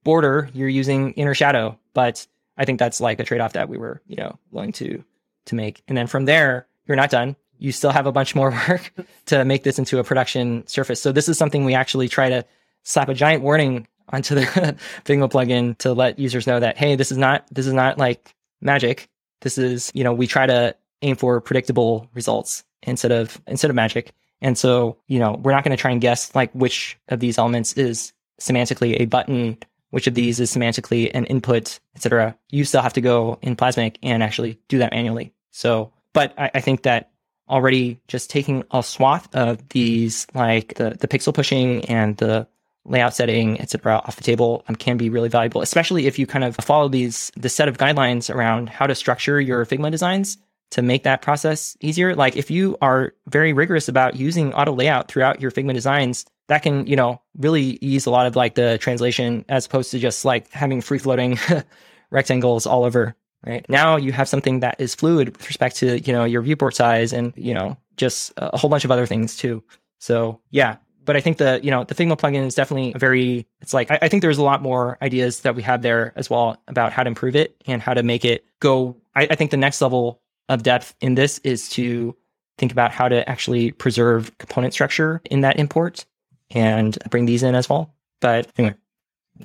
border, 0.03 0.49
you're 0.53 0.69
using 0.69 1.11
inner 1.13 1.33
shadow, 1.33 1.77
but 1.93 2.25
I 2.57 2.65
think 2.65 2.79
that's 2.79 3.01
like 3.01 3.19
a 3.19 3.23
trade 3.23 3.41
off 3.41 3.53
that 3.53 3.69
we 3.69 3.77
were, 3.77 4.01
you 4.07 4.15
know, 4.15 4.39
willing 4.51 4.71
to 4.73 5.03
to 5.45 5.55
make. 5.55 5.83
And 5.87 5.97
then 5.97 6.07
from 6.07 6.25
there, 6.25 6.67
you're 6.87 6.97
not 6.97 7.09
done. 7.09 7.35
You 7.57 7.71
still 7.71 7.91
have 7.91 8.05
a 8.05 8.11
bunch 8.11 8.35
more 8.35 8.51
work 8.67 8.91
to 9.27 9.45
make 9.45 9.63
this 9.63 9.79
into 9.79 9.99
a 9.99 10.03
production 10.03 10.65
surface. 10.67 11.01
So 11.01 11.11
this 11.11 11.29
is 11.29 11.37
something 11.37 11.65
we 11.65 11.73
actually 11.73 12.07
try 12.07 12.29
to 12.29 12.45
slap 12.83 13.09
a 13.09 13.13
giant 13.13 13.43
warning 13.43 13.87
onto 14.09 14.35
the 14.35 14.41
Figma 15.05 15.29
plugin 15.29 15.77
to 15.79 15.93
let 15.93 16.19
users 16.19 16.47
know 16.47 16.59
that 16.59 16.77
hey, 16.77 16.95
this 16.95 17.11
is 17.11 17.17
not 17.17 17.45
this 17.51 17.67
is 17.67 17.73
not 17.73 17.97
like 17.97 18.33
magic. 18.61 19.09
This 19.41 19.57
is, 19.57 19.91
you 19.93 20.03
know, 20.03 20.13
we 20.13 20.27
try 20.27 20.45
to 20.45 20.75
aim 21.01 21.15
for 21.15 21.41
predictable 21.41 22.09
results 22.13 22.63
instead 22.83 23.11
of 23.11 23.41
instead 23.47 23.69
of 23.69 23.75
magic. 23.75 24.13
And 24.41 24.57
so, 24.57 24.97
you 25.07 25.19
know, 25.19 25.39
we're 25.41 25.51
not 25.51 25.63
going 25.63 25.75
to 25.75 25.81
try 25.81 25.91
and 25.91 26.01
guess 26.01 26.33
like 26.35 26.51
which 26.51 26.97
of 27.07 27.19
these 27.19 27.37
elements 27.37 27.73
is 27.73 28.13
semantically 28.39 28.99
a 28.99 29.05
button 29.05 29.57
which 29.95 30.07
of 30.07 30.13
these 30.13 30.41
is 30.41 30.53
semantically 30.53 31.09
an 31.13 31.23
input, 31.27 31.79
etc. 31.95 32.37
You 32.49 32.65
still 32.65 32.81
have 32.81 32.91
to 32.93 33.01
go 33.01 33.39
in 33.41 33.55
Plasmic 33.55 33.95
and 34.03 34.21
actually 34.21 34.59
do 34.67 34.79
that 34.79 34.91
manually. 34.91 35.31
So, 35.51 35.93
but 36.11 36.33
I, 36.37 36.51
I 36.55 36.59
think 36.59 36.83
that 36.83 37.11
already 37.47 38.01
just 38.09 38.29
taking 38.29 38.65
a 38.71 38.83
swath 38.83 39.33
of 39.33 39.69
these, 39.69 40.27
like 40.33 40.73
the, 40.73 40.97
the 40.99 41.07
pixel 41.07 41.33
pushing 41.33 41.85
and 41.85 42.17
the 42.17 42.45
layout 42.83 43.15
setting, 43.15 43.61
etc., 43.61 44.01
off 44.03 44.17
the 44.17 44.23
table 44.23 44.65
um, 44.67 44.75
can 44.75 44.97
be 44.97 45.09
really 45.09 45.29
valuable, 45.29 45.61
especially 45.61 46.07
if 46.07 46.19
you 46.19 46.27
kind 46.27 46.43
of 46.43 46.57
follow 46.57 46.89
these 46.89 47.31
the 47.37 47.47
set 47.47 47.69
of 47.69 47.77
guidelines 47.77 48.29
around 48.29 48.67
how 48.67 48.85
to 48.85 48.95
structure 48.95 49.39
your 49.39 49.65
Figma 49.65 49.89
designs 49.91 50.37
to 50.71 50.81
make 50.81 51.03
that 51.03 51.21
process 51.21 51.77
easier. 51.79 52.15
Like 52.15 52.35
if 52.35 52.51
you 52.51 52.77
are 52.81 53.13
very 53.27 53.53
rigorous 53.53 53.87
about 53.87 54.17
using 54.17 54.53
auto 54.53 54.73
layout 54.73 55.07
throughout 55.07 55.39
your 55.39 55.51
Figma 55.51 55.73
designs, 55.73 56.25
that 56.47 56.63
can, 56.63 56.85
you 56.87 56.95
know, 56.95 57.21
really 57.37 57.77
ease 57.81 58.05
a 58.05 58.11
lot 58.11 58.27
of 58.27 58.35
like 58.35 58.55
the 58.55 58.77
translation 58.77 59.45
as 59.49 59.65
opposed 59.65 59.91
to 59.91 59.99
just 59.99 60.25
like 60.25 60.49
having 60.51 60.81
free 60.81 60.99
floating 60.99 61.37
rectangles 62.11 62.65
all 62.65 62.83
over. 62.83 63.15
Right 63.45 63.65
now, 63.69 63.95
you 63.95 64.11
have 64.11 64.27
something 64.27 64.61
that 64.61 64.75
is 64.79 64.95
fluid 64.95 65.29
with 65.37 65.47
respect 65.47 65.75
to 65.77 65.99
you 65.99 66.11
know 66.11 66.23
your 66.23 66.41
viewport 66.41 66.75
size 66.75 67.13
and 67.13 67.31
you 67.35 67.53
know 67.53 67.77
just 67.95 68.33
a 68.37 68.57
whole 68.57 68.71
bunch 68.71 68.85
of 68.85 68.91
other 68.91 69.05
things 69.05 69.35
too. 69.35 69.63
So 69.99 70.41
yeah, 70.49 70.77
but 71.05 71.15
I 71.15 71.21
think 71.21 71.37
the 71.37 71.59
you 71.61 71.69
know 71.69 71.83
the 71.83 71.93
Figma 71.93 72.17
plugin 72.17 72.45
is 72.45 72.55
definitely 72.55 72.93
a 72.95 72.97
very 72.97 73.45
it's 73.61 73.73
like 73.73 73.91
I, 73.91 73.99
I, 74.01 74.07
think 74.07 74.21
there's 74.21 74.39
a 74.39 74.43
lot 74.43 74.63
more 74.63 74.97
ideas 75.01 75.41
that 75.41 75.55
we 75.55 75.61
have 75.61 75.83
there 75.83 76.11
as 76.15 76.29
well 76.29 76.57
about 76.67 76.91
how 76.91 77.03
to 77.03 77.07
improve 77.07 77.35
it 77.35 77.55
and 77.67 77.81
how 77.81 77.93
to 77.93 78.01
make 78.01 78.25
it 78.25 78.45
go. 78.59 78.97
I, 79.15 79.27
I 79.29 79.35
think 79.35 79.51
the 79.51 79.57
next 79.57 79.79
level 79.79 80.21
of 80.49 80.63
depth 80.63 80.95
in 80.99 81.15
this 81.15 81.39
is 81.39 81.69
to 81.69 82.15
think 82.57 82.71
about 82.71 82.91
how 82.91 83.07
to 83.07 83.27
actually 83.29 83.71
preserve 83.71 84.35
component 84.37 84.73
structure 84.73 85.21
in 85.29 85.41
that 85.41 85.59
import 85.59 86.05
and 86.51 86.97
bring 87.09 87.25
these 87.25 87.43
in 87.43 87.55
as 87.55 87.69
well. 87.69 87.93
But 88.21 88.47
anyway, 88.57 88.75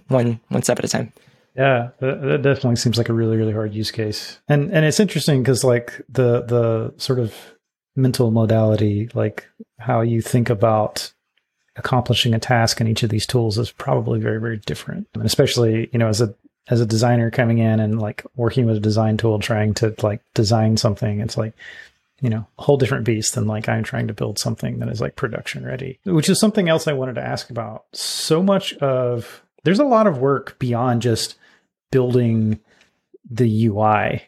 one 0.08 0.40
one 0.48 0.62
step 0.62 0.78
at 0.78 0.84
a 0.84 0.88
time. 0.88 1.12
Yeah, 1.56 1.90
that, 2.00 2.42
definitely 2.42 2.76
seems 2.76 2.96
like 2.96 3.08
a 3.08 3.12
really 3.12 3.36
really 3.36 3.52
hard 3.52 3.74
use 3.74 3.90
case, 3.90 4.38
and 4.48 4.70
and 4.70 4.84
it's 4.84 5.00
interesting 5.00 5.42
because 5.42 5.64
like 5.64 6.00
the 6.08 6.42
the 6.42 6.94
sort 6.96 7.18
of 7.18 7.34
mental 7.96 8.30
modality, 8.30 9.08
like 9.14 9.46
how 9.78 10.00
you 10.00 10.22
think 10.22 10.48
about 10.48 11.12
accomplishing 11.76 12.34
a 12.34 12.38
task 12.38 12.80
in 12.80 12.86
each 12.86 13.02
of 13.02 13.10
these 13.10 13.26
tools 13.26 13.58
is 13.58 13.72
probably 13.72 14.20
very 14.20 14.40
very 14.40 14.58
different, 14.58 15.08
and 15.14 15.24
especially 15.24 15.90
you 15.92 15.98
know 15.98 16.08
as 16.08 16.20
a 16.20 16.34
as 16.68 16.80
a 16.80 16.86
designer 16.86 17.30
coming 17.30 17.58
in 17.58 17.80
and 17.80 18.00
like 18.00 18.24
working 18.36 18.64
with 18.66 18.76
a 18.76 18.80
design 18.80 19.16
tool, 19.16 19.38
trying 19.40 19.74
to 19.74 19.94
like 20.02 20.22
design 20.34 20.76
something, 20.76 21.20
it's 21.20 21.36
like, 21.36 21.52
you 22.20 22.28
know, 22.30 22.46
a 22.58 22.62
whole 22.62 22.76
different 22.76 23.04
beast 23.04 23.34
than 23.34 23.46
like 23.46 23.68
I'm 23.68 23.82
trying 23.82 24.08
to 24.08 24.14
build 24.14 24.38
something 24.38 24.78
that 24.78 24.88
is 24.88 25.00
like 25.00 25.16
production 25.16 25.64
ready, 25.64 25.98
which 26.04 26.28
is 26.28 26.38
something 26.38 26.68
else 26.68 26.86
I 26.86 26.92
wanted 26.92 27.14
to 27.14 27.26
ask 27.26 27.50
about. 27.50 27.84
So 27.92 28.42
much 28.42 28.74
of 28.74 29.42
there's 29.64 29.78
a 29.78 29.84
lot 29.84 30.06
of 30.06 30.18
work 30.18 30.58
beyond 30.58 31.02
just 31.02 31.36
building 31.90 32.60
the 33.30 33.66
UI 33.66 34.22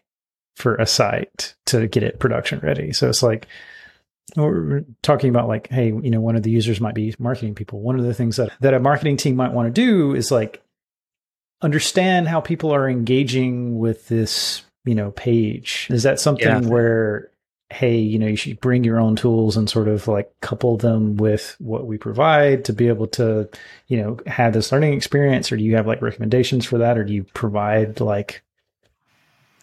for 0.56 0.76
a 0.76 0.86
site 0.86 1.54
to 1.66 1.86
get 1.86 2.02
it 2.02 2.18
production 2.18 2.60
ready. 2.60 2.92
So 2.92 3.08
it's 3.08 3.22
like, 3.22 3.46
we're 4.36 4.84
talking 5.02 5.30
about 5.30 5.48
like, 5.48 5.68
hey, 5.68 5.88
you 5.88 6.10
know, 6.10 6.20
one 6.20 6.36
of 6.36 6.42
the 6.42 6.50
users 6.50 6.80
might 6.80 6.94
be 6.94 7.14
marketing 7.18 7.54
people. 7.54 7.80
One 7.80 7.98
of 7.98 8.04
the 8.04 8.14
things 8.14 8.36
that, 8.36 8.52
that 8.60 8.74
a 8.74 8.80
marketing 8.80 9.16
team 9.16 9.36
might 9.36 9.52
want 9.52 9.66
to 9.66 9.72
do 9.72 10.14
is 10.14 10.30
like 10.30 10.62
understand 11.60 12.28
how 12.28 12.40
people 12.40 12.72
are 12.72 12.88
engaging 12.88 13.78
with 13.78 14.08
this, 14.08 14.62
you 14.84 14.94
know, 14.94 15.10
page. 15.10 15.88
Is 15.90 16.04
that 16.04 16.20
something 16.20 16.46
yeah. 16.46 16.60
where, 16.60 17.31
hey, 17.72 17.98
you 17.98 18.18
know, 18.18 18.26
you 18.26 18.36
should 18.36 18.60
bring 18.60 18.84
your 18.84 19.00
own 19.00 19.16
tools 19.16 19.56
and 19.56 19.68
sort 19.68 19.88
of 19.88 20.06
like 20.06 20.32
couple 20.40 20.76
them 20.76 21.16
with 21.16 21.56
what 21.58 21.86
we 21.86 21.98
provide 21.98 22.64
to 22.66 22.72
be 22.72 22.88
able 22.88 23.06
to, 23.06 23.48
you 23.88 23.96
know, 23.96 24.18
have 24.26 24.52
this 24.52 24.70
learning 24.70 24.92
experience? 24.92 25.50
Or 25.50 25.56
do 25.56 25.64
you 25.64 25.76
have 25.76 25.86
like 25.86 26.02
recommendations 26.02 26.64
for 26.64 26.78
that? 26.78 26.98
Or 26.98 27.04
do 27.04 27.12
you 27.12 27.24
provide 27.34 28.00
like 28.00 28.42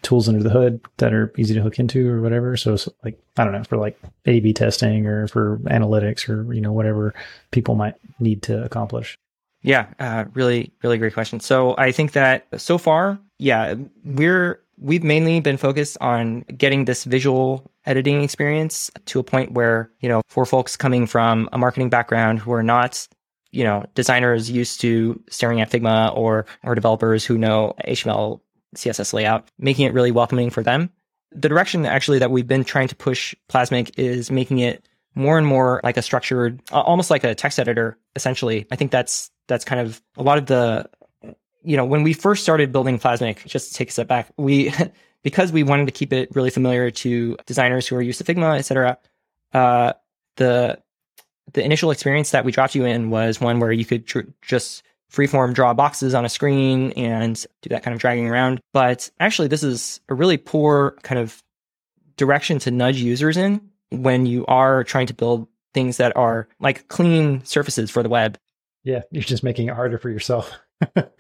tools 0.02 0.30
under 0.30 0.42
the 0.42 0.50
hood 0.50 0.82
that 0.98 1.14
are 1.14 1.34
easy 1.38 1.54
to 1.54 1.62
hook 1.62 1.80
into 1.80 2.10
or 2.10 2.22
whatever. 2.22 2.56
So 2.56 2.74
it's 2.74 2.88
like, 3.04 3.22
I 3.38 3.44
don't 3.44 3.54
know, 3.54 3.64
for 3.64 3.78
like 3.78 4.00
A 4.26 4.40
B 4.40 4.54
testing 4.54 5.06
or 5.06 5.28
for 5.28 5.58
analytics 5.66 6.30
or, 6.30 6.54
you 6.54 6.62
know, 6.62 6.72
whatever 6.72 7.14
people 7.52 7.76
might 7.76 7.96
need 8.20 8.44
to 8.44 8.64
accomplish. 8.64 9.18
Yeah, 9.62 9.88
uh, 10.00 10.24
really, 10.34 10.72
really 10.84 10.98
great 10.98 11.14
question. 11.14 11.42
So 11.42 11.76
I 11.78 11.92
think 11.92 12.14
that 12.14 12.48
so 12.58 12.78
far, 12.78 13.20
yeah, 13.38 13.76
we're, 14.06 14.62
we've 14.80 15.04
mainly 15.04 15.40
been 15.40 15.58
focused 15.58 15.98
on 16.02 16.42
getting 16.58 16.86
this 16.86 17.04
visual 17.04 17.70
editing 17.86 18.24
experience 18.24 18.90
to 19.06 19.20
a 19.20 19.24
point 19.24 19.52
where, 19.52 19.92
you 20.00 20.10
know, 20.10 20.22
for 20.28 20.46
folks 20.46 20.76
coming 20.76 21.06
from 21.06 21.50
a 21.52 21.58
marketing 21.58 21.90
background 21.90 22.40
who 22.40 22.52
are 22.54 22.64
not 22.64 23.08
you 23.52 23.64
know 23.64 23.84
designers 23.96 24.52
used 24.52 24.80
to 24.80 25.20
staring 25.28 25.60
at 25.60 25.72
figma 25.72 26.16
or 26.16 26.46
or 26.62 26.76
developers 26.76 27.26
who 27.26 27.36
know 27.36 27.74
html 27.88 28.42
CSS 28.76 29.14
layout, 29.14 29.50
making 29.58 29.86
it 29.86 29.94
really 29.94 30.12
welcoming 30.12 30.50
for 30.50 30.64
them. 30.64 30.90
The 31.32 31.50
direction 31.50 31.86
actually 31.86 32.20
that 32.20 32.32
we've 32.32 32.48
been 32.48 32.64
trying 32.64 32.88
to 32.88 32.96
push 32.96 33.36
Plasmic 33.50 33.92
is 33.98 34.32
making 34.32 34.60
it 34.60 34.88
more 35.16 35.38
and 35.38 35.46
more 35.46 35.82
like 35.84 35.98
a 35.98 36.02
structured, 36.02 36.62
almost 36.72 37.10
like 37.10 37.24
a 37.24 37.36
text 37.36 37.60
editor, 37.60 37.98
essentially. 38.16 38.66
I 38.72 38.76
think 38.76 38.92
that's 38.92 39.30
that's 39.48 39.66
kind 39.66 39.82
of 39.82 40.02
a 40.18 40.24
lot 40.24 40.38
of 40.38 40.46
the, 40.46 40.90
you 41.64 41.78
know, 41.78 41.86
when 41.86 42.04
we 42.04 42.14
first 42.14 42.44
started 42.44 42.72
building 42.72 43.00
Plasmic, 43.00 43.46
just 43.46 43.72
to 43.72 43.74
take 43.78 43.90
a 43.90 43.92
step 43.92 44.08
back, 44.08 44.32
we 44.38 44.74
because 45.24 45.52
we 45.52 45.64
wanted 45.64 45.86
to 45.86 45.92
keep 45.92 46.14
it 46.14 46.34
really 46.36 46.50
familiar 46.50 46.92
to 46.92 47.38
designers 47.46 47.88
who 47.88 47.96
are 47.96 48.02
used 48.02 48.24
to 48.24 48.24
Figma, 48.24 48.58
et 48.58 48.64
cetera. 48.64 48.98
Uh, 49.54 49.94
the 50.38 50.80
the 51.54 51.64
initial 51.64 51.92
experience 51.92 52.32
that 52.32 52.46
we 52.46 52.52
dropped 52.52 52.76
you 52.76 52.86
in 52.86 53.10
was 53.10 53.42
one 53.42 53.60
where 53.60 53.72
you 53.72 53.86
could 53.86 54.06
tr- 54.06 54.20
just 54.42 54.84
freeform 55.12 55.54
draw 55.54 55.74
boxes 55.74 56.14
on 56.14 56.24
a 56.24 56.30
screen 56.30 56.92
and 56.92 57.46
do 57.62 57.70
that 57.70 57.82
kind 57.84 57.96
of 57.96 58.00
dragging 58.00 58.30
around. 58.30 58.62
But 58.74 59.10
actually, 59.20 59.48
this 59.48 59.64
is 59.64 60.00
a 60.10 60.14
really 60.14 60.38
poor 60.38 60.98
kind 61.02 61.20
of 61.20 61.44
direction 62.16 62.60
to 62.60 62.72
nudge 62.72 62.98
users 62.98 63.38
in 63.38 63.62
when 63.90 64.26
you 64.26 64.46
are 64.46 64.84
trying 64.84 65.08
to 65.08 65.14
build 65.14 65.48
things 65.74 65.98
that 65.98 66.16
are 66.16 66.48
like 66.60 66.88
clean 66.88 67.44
surfaces 67.46 67.90
for 67.90 68.04
the 68.04 68.10
web. 68.10 68.38
Yeah, 68.84 69.02
you're 69.12 69.24
just 69.24 69.44
making 69.44 69.68
it 69.68 69.76
harder 69.76 69.98
for 69.98 70.10
yourself. 70.10 70.52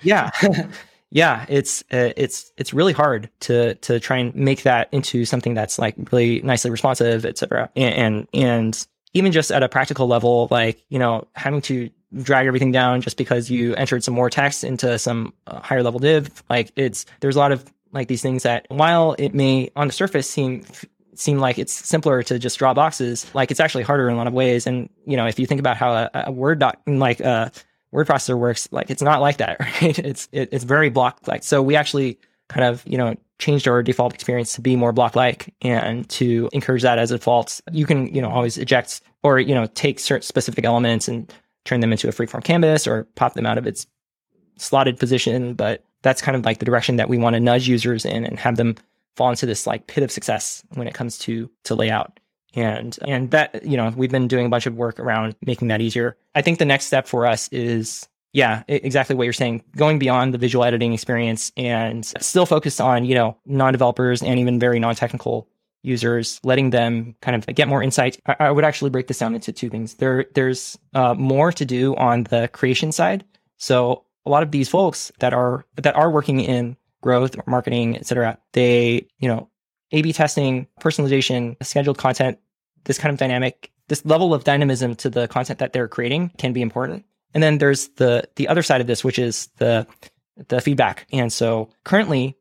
Yeah. 0.01 0.31
yeah, 1.11 1.45
it's 1.49 1.83
uh, 1.91 2.11
it's 2.15 2.51
it's 2.57 2.73
really 2.73 2.93
hard 2.93 3.29
to 3.41 3.75
to 3.75 3.99
try 3.99 4.17
and 4.17 4.35
make 4.35 4.63
that 4.63 4.89
into 4.91 5.25
something 5.25 5.53
that's 5.53 5.79
like 5.79 5.95
really 6.11 6.41
nicely 6.41 6.71
responsive, 6.71 7.25
etc. 7.25 7.69
And, 7.75 7.95
and 7.95 8.27
and 8.33 8.87
even 9.13 9.31
just 9.31 9.51
at 9.51 9.63
a 9.63 9.69
practical 9.69 10.07
level, 10.07 10.47
like 10.51 10.83
you 10.89 10.99
know, 10.99 11.27
having 11.33 11.61
to 11.61 11.89
drag 12.21 12.47
everything 12.47 12.71
down 12.71 13.01
just 13.01 13.17
because 13.17 13.49
you 13.49 13.75
entered 13.75 14.03
some 14.03 14.13
more 14.13 14.29
text 14.29 14.63
into 14.63 14.97
some 14.99 15.33
uh, 15.47 15.59
higher 15.61 15.83
level 15.83 15.99
div. 15.99 16.43
Like 16.49 16.71
it's 16.75 17.05
there's 17.21 17.35
a 17.35 17.39
lot 17.39 17.51
of 17.51 17.65
like 17.91 18.07
these 18.07 18.21
things 18.21 18.43
that 18.43 18.65
while 18.69 19.15
it 19.17 19.33
may 19.33 19.71
on 19.75 19.87
the 19.87 19.93
surface 19.93 20.29
seem 20.29 20.63
seem 21.15 21.39
like 21.39 21.59
it's 21.59 21.73
simpler 21.73 22.23
to 22.23 22.39
just 22.39 22.57
draw 22.59 22.73
boxes, 22.73 23.29
like 23.33 23.51
it's 23.51 23.59
actually 23.59 23.83
harder 23.83 24.07
in 24.07 24.15
a 24.15 24.17
lot 24.17 24.27
of 24.27 24.33
ways. 24.33 24.67
And 24.67 24.89
you 25.05 25.17
know, 25.17 25.25
if 25.25 25.39
you 25.39 25.45
think 25.45 25.59
about 25.59 25.75
how 25.75 25.93
a, 25.93 26.09
a 26.13 26.31
Word 26.31 26.59
doc 26.59 26.79
like 26.85 27.19
uh, 27.19 27.49
word 27.91 28.07
processor 28.07 28.37
works, 28.37 28.67
like 28.71 28.89
it's 28.89 29.01
not 29.01 29.21
like 29.21 29.37
that, 29.37 29.59
right? 29.81 29.97
It's 29.99 30.27
it, 30.31 30.49
it's 30.51 30.63
very 30.63 30.89
block 30.89 31.27
like. 31.27 31.43
So 31.43 31.61
we 31.61 31.75
actually 31.75 32.19
kind 32.47 32.65
of 32.65 32.83
you 32.85 32.97
know 32.97 33.15
changed 33.37 33.67
our 33.67 33.81
default 33.81 34.13
experience 34.13 34.53
to 34.53 34.61
be 34.61 34.75
more 34.75 34.91
block 34.91 35.15
like 35.15 35.53
and 35.61 36.07
to 36.09 36.49
encourage 36.51 36.81
that 36.81 36.99
as 36.99 37.11
a 37.11 37.17
default. 37.17 37.61
You 37.71 37.85
can 37.85 38.13
you 38.13 38.21
know 38.21 38.29
always 38.29 38.57
eject 38.57 39.01
or 39.23 39.39
you 39.39 39.55
know 39.55 39.67
take 39.67 39.99
certain 39.99 40.23
specific 40.23 40.65
elements 40.65 41.07
and 41.07 41.31
turn 41.65 41.79
them 41.79 41.91
into 41.91 42.07
a 42.07 42.11
freeform 42.11 42.43
canvas 42.43 42.87
or 42.87 43.05
pop 43.15 43.33
them 43.33 43.45
out 43.45 43.57
of 43.57 43.67
its 43.67 43.87
slotted 44.57 44.97
position. 44.99 45.53
But 45.53 45.83
that's 46.01 46.21
kind 46.21 46.35
of 46.35 46.45
like 46.45 46.59
the 46.59 46.65
direction 46.65 46.95
that 46.97 47.09
we 47.09 47.17
want 47.17 47.35
to 47.35 47.39
nudge 47.39 47.67
users 47.67 48.05
in 48.05 48.25
and 48.25 48.39
have 48.39 48.57
them 48.57 48.75
fall 49.15 49.29
into 49.29 49.45
this 49.45 49.67
like 49.67 49.87
pit 49.87 50.03
of 50.03 50.11
success 50.11 50.63
when 50.75 50.87
it 50.87 50.93
comes 50.93 51.17
to 51.19 51.49
to 51.65 51.75
layout. 51.75 52.19
And 52.55 52.97
and 53.07 53.31
that, 53.31 53.63
you 53.65 53.77
know, 53.77 53.93
we've 53.95 54.11
been 54.11 54.27
doing 54.27 54.45
a 54.45 54.49
bunch 54.49 54.65
of 54.65 54.75
work 54.75 54.99
around 54.99 55.35
making 55.45 55.67
that 55.67 55.81
easier. 55.81 56.17
I 56.33 56.41
think 56.41 56.57
the 56.57 56.65
next 56.65 56.85
step 56.85 57.07
for 57.07 57.25
us 57.25 57.47
is 57.49 58.07
yeah, 58.31 58.63
exactly 58.67 59.15
what 59.15 59.23
you're 59.23 59.33
saying. 59.33 59.63
Going 59.75 59.97
beyond 59.97 60.33
the 60.33 60.37
visual 60.37 60.63
editing 60.63 60.93
experience 60.93 61.51
and 61.57 62.05
still 62.05 62.45
focused 62.45 62.79
on, 62.79 63.05
you 63.05 63.15
know, 63.15 63.37
non-developers 63.45 64.21
and 64.21 64.39
even 64.39 64.59
very 64.59 64.79
non-technical 64.79 65.47
users, 65.81 66.39
letting 66.43 66.69
them 66.69 67.15
kind 67.21 67.35
of 67.35 67.55
get 67.55 67.67
more 67.67 67.81
insight. 67.81 68.19
I, 68.25 68.35
I 68.39 68.51
would 68.51 68.65
actually 68.65 68.91
break 68.91 69.07
this 69.07 69.17
down 69.17 69.33
into 69.33 69.51
two 69.51 69.69
things. 69.69 69.95
There, 69.95 70.25
there's 70.35 70.77
uh, 70.93 71.15
more 71.15 71.51
to 71.51 71.65
do 71.65 71.95
on 71.95 72.25
the 72.25 72.49
creation 72.49 72.91
side. 72.91 73.25
So 73.57 74.05
a 74.25 74.29
lot 74.29 74.43
of 74.43 74.51
these 74.51 74.69
folks 74.69 75.11
that 75.19 75.33
are 75.33 75.65
that 75.77 75.95
are 75.95 76.11
working 76.11 76.39
in 76.39 76.77
growth 77.01 77.35
marketing, 77.47 77.95
et 77.95 78.05
cetera, 78.05 78.37
they, 78.53 79.07
you 79.19 79.27
know, 79.27 79.49
A/B 79.91 80.13
testing, 80.13 80.67
personalization, 80.81 81.55
scheduled 81.63 81.97
content, 81.97 82.37
this 82.85 82.97
kind 82.97 83.11
of 83.11 83.19
dynamic, 83.19 83.71
this 83.87 84.05
level 84.05 84.33
of 84.33 84.43
dynamism 84.43 84.95
to 84.95 85.09
the 85.09 85.27
content 85.27 85.59
that 85.59 85.73
they're 85.73 85.87
creating 85.87 86.31
can 86.37 86.53
be 86.53 86.61
important. 86.61 87.05
And 87.33 87.43
then 87.43 87.57
there's 87.57 87.89
the 87.89 88.27
the 88.35 88.47
other 88.47 88.63
side 88.63 88.81
of 88.81 88.87
this, 88.87 89.03
which 89.03 89.19
is 89.19 89.47
the 89.57 89.85
the 90.47 90.61
feedback. 90.61 91.05
And 91.11 91.31
so 91.31 91.69
currently, 91.83 92.37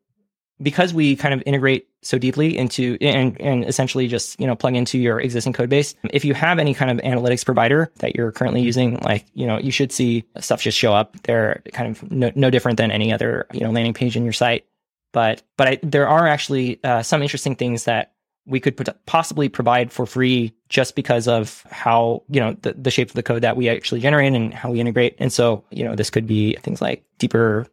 because 0.61 0.93
we 0.93 1.15
kind 1.15 1.33
of 1.33 1.43
integrate 1.45 1.87
so 2.01 2.17
deeply 2.17 2.57
into 2.57 2.97
and, 3.01 3.39
and 3.41 3.65
essentially 3.65 4.07
just 4.07 4.39
you 4.39 4.47
know 4.47 4.55
plug 4.55 4.75
into 4.75 4.97
your 4.97 5.19
existing 5.19 5.53
code 5.53 5.69
base 5.69 5.95
if 6.11 6.23
you 6.23 6.33
have 6.33 6.59
any 6.59 6.73
kind 6.73 6.91
of 6.91 6.97
analytics 7.05 7.43
provider 7.43 7.91
that 7.97 8.15
you're 8.15 8.31
currently 8.31 8.61
using 8.61 8.97
like 8.99 9.25
you 9.33 9.45
know 9.45 9.59
you 9.59 9.71
should 9.71 9.91
see 9.91 10.23
stuff 10.39 10.61
just 10.61 10.77
show 10.77 10.93
up 10.93 11.21
they're 11.23 11.61
kind 11.73 11.89
of 11.89 12.09
no, 12.09 12.31
no 12.35 12.49
different 12.49 12.77
than 12.77 12.89
any 12.89 13.11
other 13.11 13.47
you 13.51 13.59
know 13.59 13.71
landing 13.71 13.93
page 13.93 14.15
in 14.15 14.23
your 14.23 14.33
site 14.33 14.65
but 15.11 15.43
but 15.57 15.67
I, 15.67 15.79
there 15.83 16.07
are 16.07 16.27
actually 16.27 16.83
uh, 16.83 17.03
some 17.03 17.21
interesting 17.21 17.55
things 17.55 17.85
that 17.85 18.13
we 18.45 18.59
could 18.59 18.75
possibly 19.05 19.47
provide 19.47 19.91
for 19.91 20.05
free 20.05 20.53
just 20.69 20.95
because 20.95 21.27
of 21.27 21.63
how 21.69 22.23
you 22.29 22.39
know 22.39 22.55
the, 22.61 22.73
the 22.73 22.91
shape 22.91 23.09
of 23.09 23.15
the 23.15 23.23
code 23.23 23.43
that 23.43 23.57
we 23.57 23.69
actually 23.69 24.01
generate 24.01 24.33
and 24.33 24.53
how 24.53 24.71
we 24.71 24.79
integrate 24.79 25.15
and 25.19 25.31
so 25.31 25.63
you 25.69 25.83
know 25.83 25.95
this 25.95 26.09
could 26.09 26.25
be 26.25 26.55
things 26.61 26.81
like 26.81 27.03
deeper 27.17 27.67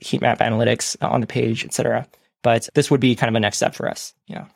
heat 0.00 0.20
map 0.20 0.38
analytics 0.38 0.96
on 1.02 1.20
the 1.20 1.26
page 1.26 1.64
etc 1.64 2.06
but 2.42 2.68
this 2.74 2.90
would 2.90 3.00
be 3.00 3.14
kind 3.14 3.28
of 3.28 3.34
a 3.36 3.40
next 3.40 3.56
step 3.56 3.74
for 3.74 3.88
us. 3.88 4.14
Yeah. 4.26 4.46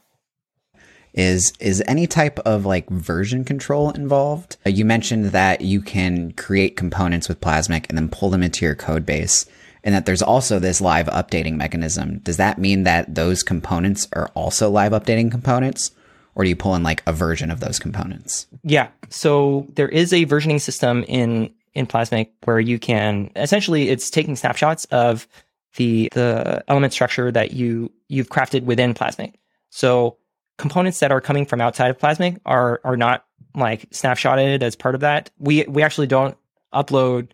Is 1.14 1.52
is 1.60 1.82
any 1.86 2.06
type 2.06 2.38
of 2.40 2.66
like 2.66 2.90
version 2.90 3.44
control 3.44 3.90
involved? 3.90 4.58
Uh, 4.66 4.70
you 4.70 4.84
mentioned 4.84 5.26
that 5.26 5.62
you 5.62 5.80
can 5.80 6.32
create 6.32 6.76
components 6.76 7.26
with 7.26 7.40
Plasmic 7.40 7.86
and 7.88 7.96
then 7.96 8.10
pull 8.10 8.28
them 8.28 8.42
into 8.42 8.66
your 8.66 8.74
code 8.74 9.06
base 9.06 9.46
and 9.86 9.94
that 9.94 10.04
there's 10.04 10.20
also 10.20 10.58
this 10.58 10.80
live 10.80 11.06
updating 11.06 11.54
mechanism. 11.54 12.18
Does 12.18 12.38
that 12.38 12.58
mean 12.58 12.82
that 12.82 13.14
those 13.14 13.44
components 13.44 14.08
are 14.12 14.28
also 14.34 14.68
live 14.68 14.90
updating 14.90 15.30
components? 15.30 15.92
Or 16.34 16.42
do 16.42 16.50
you 16.50 16.56
pull 16.56 16.74
in 16.74 16.82
like 16.82 17.04
a 17.06 17.12
version 17.12 17.52
of 17.52 17.60
those 17.60 17.78
components? 17.78 18.48
Yeah. 18.64 18.88
So 19.08 19.68
there 19.74 19.88
is 19.88 20.12
a 20.12 20.26
versioning 20.26 20.60
system 20.60 21.04
in 21.04 21.54
in 21.72 21.86
Plasmic 21.86 22.30
where 22.44 22.58
you 22.58 22.78
can 22.78 23.30
essentially 23.36 23.88
it's 23.88 24.10
taking 24.10 24.34
snapshots 24.34 24.86
of 24.86 25.28
the 25.76 26.08
the 26.12 26.64
element 26.66 26.92
structure 26.92 27.30
that 27.30 27.52
you 27.52 27.92
you've 28.08 28.28
crafted 28.28 28.64
within 28.64 28.92
Plasmic. 28.92 29.34
So 29.70 30.18
components 30.58 30.98
that 30.98 31.12
are 31.12 31.20
coming 31.20 31.46
from 31.46 31.60
outside 31.60 31.90
of 31.90 31.98
Plasmic 31.98 32.40
are 32.44 32.80
are 32.82 32.96
not 32.96 33.24
like 33.54 33.88
snapshotted 33.90 34.62
as 34.62 34.74
part 34.74 34.96
of 34.96 35.02
that. 35.02 35.30
We 35.38 35.64
we 35.68 35.84
actually 35.84 36.08
don't 36.08 36.36
upload 36.74 37.28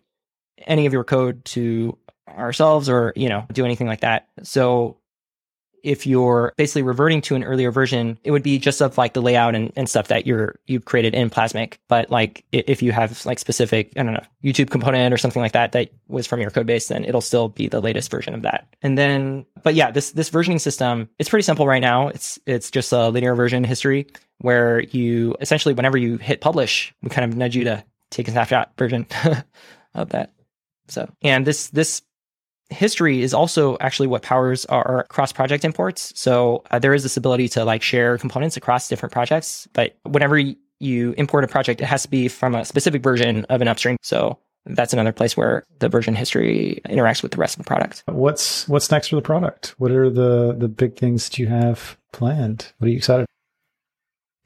any 0.67 0.85
of 0.85 0.93
your 0.93 1.03
code 1.03 1.43
to 1.45 1.97
ourselves 2.37 2.89
or 2.89 3.13
you 3.15 3.29
know 3.29 3.45
do 3.51 3.65
anything 3.65 3.87
like 3.87 4.01
that. 4.01 4.27
So 4.43 4.97
if 5.83 6.07
you're 6.07 6.53
basically 6.55 6.81
reverting 6.81 7.21
to 7.21 7.35
an 7.35 7.43
earlier 7.43 7.69
version, 7.69 8.17
it 8.23 8.31
would 8.31 8.41
be 8.41 8.57
just 8.57 8.81
of 8.81 8.97
like 8.97 9.13
the 9.13 9.21
layout 9.21 9.53
and, 9.53 9.71
and 9.75 9.89
stuff 9.89 10.07
that 10.07 10.25
you're 10.25 10.55
you 10.65 10.79
created 10.79 11.13
in 11.13 11.29
Plasmic. 11.29 11.77
But 11.89 12.09
like 12.09 12.45
if 12.53 12.81
you 12.81 12.93
have 12.93 13.25
like 13.25 13.37
specific, 13.37 13.91
I 13.97 14.03
don't 14.03 14.13
know, 14.13 14.23
YouTube 14.43 14.69
component 14.69 15.13
or 15.13 15.17
something 15.17 15.41
like 15.41 15.51
that 15.51 15.73
that 15.73 15.89
was 16.07 16.25
from 16.25 16.39
your 16.39 16.51
code 16.51 16.65
base, 16.65 16.87
then 16.87 17.03
it'll 17.03 17.21
still 17.21 17.49
be 17.49 17.67
the 17.67 17.81
latest 17.81 18.09
version 18.09 18.33
of 18.33 18.43
that. 18.43 18.65
And 18.81 18.97
then, 18.97 19.45
but 19.61 19.75
yeah, 19.75 19.91
this 19.91 20.11
this 20.11 20.29
versioning 20.29 20.61
system, 20.61 21.09
it's 21.19 21.29
pretty 21.29 21.43
simple 21.43 21.67
right 21.67 21.81
now. 21.81 22.07
It's 22.07 22.39
it's 22.45 22.71
just 22.71 22.93
a 22.93 23.09
linear 23.09 23.35
version 23.35 23.65
history 23.65 24.07
where 24.39 24.79
you 24.79 25.35
essentially 25.41 25.73
whenever 25.73 25.97
you 25.97 26.17
hit 26.17 26.39
publish, 26.39 26.93
we 27.01 27.09
kind 27.09 27.29
of 27.29 27.37
nudge 27.37 27.57
you 27.57 27.65
to 27.65 27.83
take 28.09 28.29
a 28.29 28.31
snapshot 28.31 28.71
version 28.77 29.05
of 29.93 30.09
that. 30.09 30.31
So, 30.87 31.11
and 31.21 31.45
this 31.45 31.67
this 31.69 32.01
history 32.73 33.21
is 33.21 33.33
also 33.33 33.77
actually 33.79 34.07
what 34.07 34.21
powers 34.21 34.65
our 34.65 35.05
cross 35.09 35.31
project 35.31 35.63
imports. 35.63 36.11
So 36.15 36.63
uh, 36.71 36.79
there 36.79 36.93
is 36.93 37.03
this 37.03 37.17
ability 37.17 37.49
to 37.49 37.65
like 37.65 37.81
share 37.81 38.17
components 38.17 38.57
across 38.57 38.87
different 38.87 39.13
projects, 39.13 39.67
but 39.73 39.95
whenever 40.03 40.37
you 40.79 41.13
import 41.17 41.43
a 41.43 41.47
project, 41.47 41.81
it 41.81 41.85
has 41.85 42.03
to 42.03 42.09
be 42.09 42.27
from 42.27 42.55
a 42.55 42.65
specific 42.65 43.01
version 43.01 43.45
of 43.45 43.61
an 43.61 43.67
upstream. 43.67 43.97
So 44.01 44.39
that's 44.65 44.93
another 44.93 45.11
place 45.11 45.35
where 45.35 45.63
the 45.79 45.89
version 45.89 46.15
history 46.15 46.81
interacts 46.87 47.21
with 47.21 47.31
the 47.31 47.37
rest 47.37 47.55
of 47.55 47.63
the 47.63 47.67
product. 47.67 48.03
What's 48.07 48.67
what's 48.67 48.89
next 48.91 49.09
for 49.09 49.15
the 49.15 49.21
product? 49.21 49.75
What 49.77 49.91
are 49.91 50.09
the 50.09 50.55
the 50.57 50.67
big 50.67 50.97
things 50.97 51.29
that 51.29 51.37
you 51.37 51.47
have 51.47 51.97
planned? 52.11 52.73
What 52.77 52.87
are 52.87 52.91
you 52.91 52.97
excited? 52.97 53.25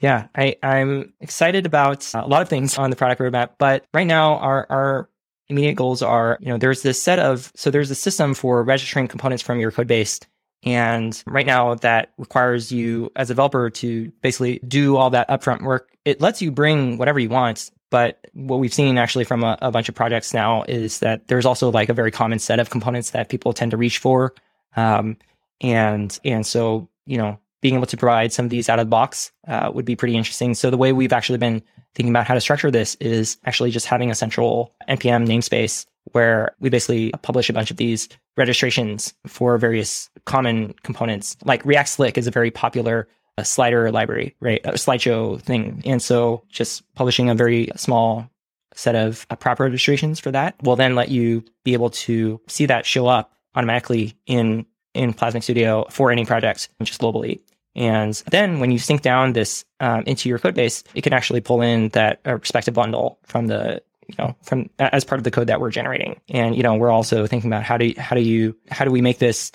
Yeah, 0.00 0.28
I, 0.34 0.56
I'm 0.62 1.12
excited 1.20 1.66
about 1.66 2.08
a 2.14 2.26
lot 2.26 2.42
of 2.42 2.48
things 2.48 2.78
on 2.78 2.90
the 2.90 2.96
product 2.96 3.20
roadmap, 3.20 3.50
but 3.58 3.84
right 3.92 4.06
now 4.06 4.38
our 4.38 4.66
our 4.70 5.08
immediate 5.48 5.74
goals 5.74 6.02
are, 6.02 6.38
you 6.40 6.48
know, 6.48 6.58
there's 6.58 6.82
this 6.82 7.00
set 7.00 7.18
of, 7.18 7.52
so 7.54 7.70
there's 7.70 7.90
a 7.90 7.94
system 7.94 8.34
for 8.34 8.62
registering 8.62 9.08
components 9.08 9.42
from 9.42 9.60
your 9.60 9.70
code 9.70 9.86
base. 9.86 10.20
And 10.64 11.22
right 11.26 11.46
now 11.46 11.74
that 11.76 12.12
requires 12.18 12.72
you 12.72 13.10
as 13.16 13.30
a 13.30 13.34
developer 13.34 13.70
to 13.70 14.12
basically 14.22 14.60
do 14.66 14.96
all 14.96 15.10
that 15.10 15.28
upfront 15.28 15.62
work. 15.62 15.90
It 16.04 16.20
lets 16.20 16.42
you 16.42 16.50
bring 16.50 16.98
whatever 16.98 17.18
you 17.18 17.28
want. 17.28 17.70
But 17.90 18.18
what 18.34 18.58
we've 18.58 18.74
seen 18.74 18.98
actually 18.98 19.24
from 19.24 19.44
a, 19.44 19.56
a 19.62 19.70
bunch 19.70 19.88
of 19.88 19.94
projects 19.94 20.34
now 20.34 20.64
is 20.64 20.98
that 20.98 21.28
there's 21.28 21.46
also 21.46 21.70
like 21.70 21.88
a 21.88 21.94
very 21.94 22.10
common 22.10 22.38
set 22.38 22.60
of 22.60 22.68
components 22.68 23.10
that 23.10 23.30
people 23.30 23.52
tend 23.52 23.70
to 23.70 23.76
reach 23.76 23.98
for. 23.98 24.34
Um, 24.76 25.16
and, 25.60 26.18
and 26.24 26.46
so, 26.46 26.88
you 27.06 27.16
know, 27.16 27.38
being 27.62 27.74
able 27.74 27.86
to 27.86 27.96
provide 27.96 28.32
some 28.32 28.44
of 28.44 28.50
these 28.50 28.68
out 28.68 28.78
of 28.78 28.86
the 28.86 28.90
box 28.90 29.32
uh, 29.46 29.70
would 29.72 29.84
be 29.84 29.96
pretty 29.96 30.16
interesting. 30.16 30.54
So 30.54 30.70
the 30.70 30.76
way 30.76 30.92
we've 30.92 31.12
actually 31.12 31.38
been 31.38 31.62
thinking 31.98 32.12
about 32.12 32.28
how 32.28 32.34
to 32.34 32.40
structure 32.40 32.70
this 32.70 32.94
is 33.00 33.36
actually 33.44 33.72
just 33.72 33.86
having 33.86 34.08
a 34.08 34.14
central 34.14 34.72
npm 34.88 35.26
namespace 35.26 35.84
where 36.12 36.54
we 36.60 36.70
basically 36.70 37.12
publish 37.22 37.50
a 37.50 37.52
bunch 37.52 37.70
of 37.70 37.76
these 37.76 38.08
registrations 38.36 39.14
for 39.26 39.58
various 39.58 40.08
common 40.24 40.74
components. 40.82 41.36
Like 41.44 41.64
React 41.64 41.88
Slick 41.88 42.18
is 42.18 42.26
a 42.26 42.30
very 42.30 42.50
popular 42.50 43.08
uh, 43.36 43.42
slider 43.42 43.90
library, 43.90 44.36
right? 44.40 44.60
A 44.64 44.72
slideshow 44.72 45.40
thing. 45.40 45.82
And 45.84 46.00
so 46.00 46.44
just 46.48 46.82
publishing 46.94 47.30
a 47.30 47.34
very 47.34 47.68
small 47.76 48.30
set 48.74 48.94
of 48.94 49.26
uh, 49.30 49.36
proper 49.36 49.64
registrations 49.64 50.20
for 50.20 50.30
that 50.30 50.54
will 50.62 50.76
then 50.76 50.94
let 50.94 51.08
you 51.08 51.44
be 51.64 51.72
able 51.72 51.90
to 51.90 52.40
see 52.46 52.66
that 52.66 52.86
show 52.86 53.06
up 53.06 53.32
automatically 53.54 54.14
in 54.26 54.66
in 54.94 55.12
Plasmic 55.12 55.42
Studio 55.42 55.84
for 55.90 56.10
any 56.10 56.24
project, 56.24 56.70
just 56.82 57.00
globally. 57.00 57.40
And 57.76 58.14
then 58.30 58.60
when 58.60 58.70
you 58.70 58.78
sync 58.78 59.02
down 59.02 59.32
this 59.32 59.64
um, 59.80 60.02
into 60.06 60.28
your 60.28 60.38
code 60.38 60.54
base, 60.54 60.82
it 60.94 61.02
can 61.02 61.12
actually 61.12 61.40
pull 61.40 61.62
in 61.62 61.90
that 61.90 62.20
uh, 62.26 62.34
respective 62.34 62.74
bundle 62.74 63.18
from 63.24 63.46
the 63.46 63.82
you 64.08 64.14
know 64.18 64.34
from 64.42 64.70
as 64.78 65.04
part 65.04 65.18
of 65.20 65.24
the 65.24 65.30
code 65.30 65.46
that 65.46 65.60
we're 65.60 65.70
generating. 65.70 66.20
And 66.28 66.56
you 66.56 66.62
know 66.62 66.74
we're 66.74 66.90
also 66.90 67.26
thinking 67.26 67.50
about 67.50 67.62
how 67.62 67.76
do 67.76 67.92
how 67.96 68.16
do 68.16 68.22
you 68.22 68.56
how 68.70 68.84
do 68.84 68.90
we 68.90 69.02
make 69.02 69.18
this 69.18 69.52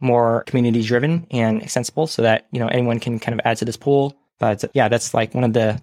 more 0.00 0.42
community 0.44 0.82
driven 0.82 1.26
and 1.30 1.62
extensible 1.62 2.06
so 2.06 2.22
that 2.22 2.46
you 2.52 2.60
know 2.60 2.68
anyone 2.68 3.00
can 3.00 3.18
kind 3.18 3.38
of 3.38 3.44
add 3.44 3.56
to 3.58 3.64
this 3.64 3.76
pool. 3.76 4.16
But 4.38 4.64
yeah, 4.74 4.88
that's 4.88 5.14
like 5.14 5.34
one 5.34 5.44
of 5.44 5.52
the 5.52 5.82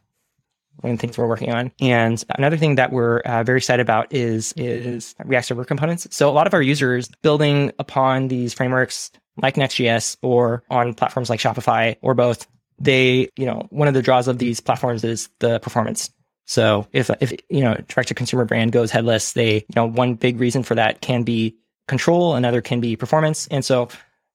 one 0.81 0.93
of 0.93 0.97
the 0.97 1.01
things 1.01 1.17
we're 1.17 1.27
working 1.27 1.51
on. 1.51 1.71
And 1.79 2.23
another 2.29 2.57
thing 2.57 2.75
that 2.75 2.91
we're 2.91 3.19
uh, 3.19 3.43
very 3.43 3.57
excited 3.57 3.81
about 3.81 4.13
is 4.13 4.53
is 4.53 5.15
React 5.23 5.47
Server 5.47 5.65
components. 5.65 6.07
So 6.11 6.29
a 6.29 6.31
lot 6.31 6.47
of 6.47 6.53
our 6.53 6.61
users 6.61 7.09
building 7.21 7.71
upon 7.79 8.27
these 8.27 8.53
frameworks 8.53 9.11
like 9.37 9.57
Next.js 9.57 10.17
or 10.21 10.63
on 10.69 10.93
platforms 10.93 11.29
like 11.29 11.39
Shopify 11.39 11.97
or 12.01 12.13
both, 12.13 12.47
they, 12.79 13.29
you 13.37 13.45
know, 13.45 13.67
one 13.69 13.87
of 13.87 13.93
the 13.93 14.01
draws 14.01 14.27
of 14.27 14.37
these 14.37 14.59
platforms 14.59 15.03
is 15.03 15.29
the 15.39 15.59
performance. 15.59 16.11
So 16.45 16.87
if, 16.91 17.09
if, 17.21 17.31
you 17.49 17.61
know, 17.61 17.75
direct 17.87 18.09
to 18.09 18.13
consumer 18.13 18.45
brand 18.45 18.71
goes 18.71 18.91
headless, 18.91 19.33
they, 19.33 19.55
you 19.55 19.75
know, 19.75 19.85
one 19.85 20.15
big 20.15 20.39
reason 20.39 20.63
for 20.63 20.75
that 20.75 21.01
can 21.01 21.23
be 21.23 21.55
control, 21.87 22.35
another 22.35 22.61
can 22.61 22.81
be 22.81 22.95
performance. 22.95 23.47
And 23.47 23.63
so 23.63 23.89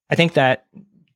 I 0.09 0.14
think 0.14 0.34
that 0.34 0.66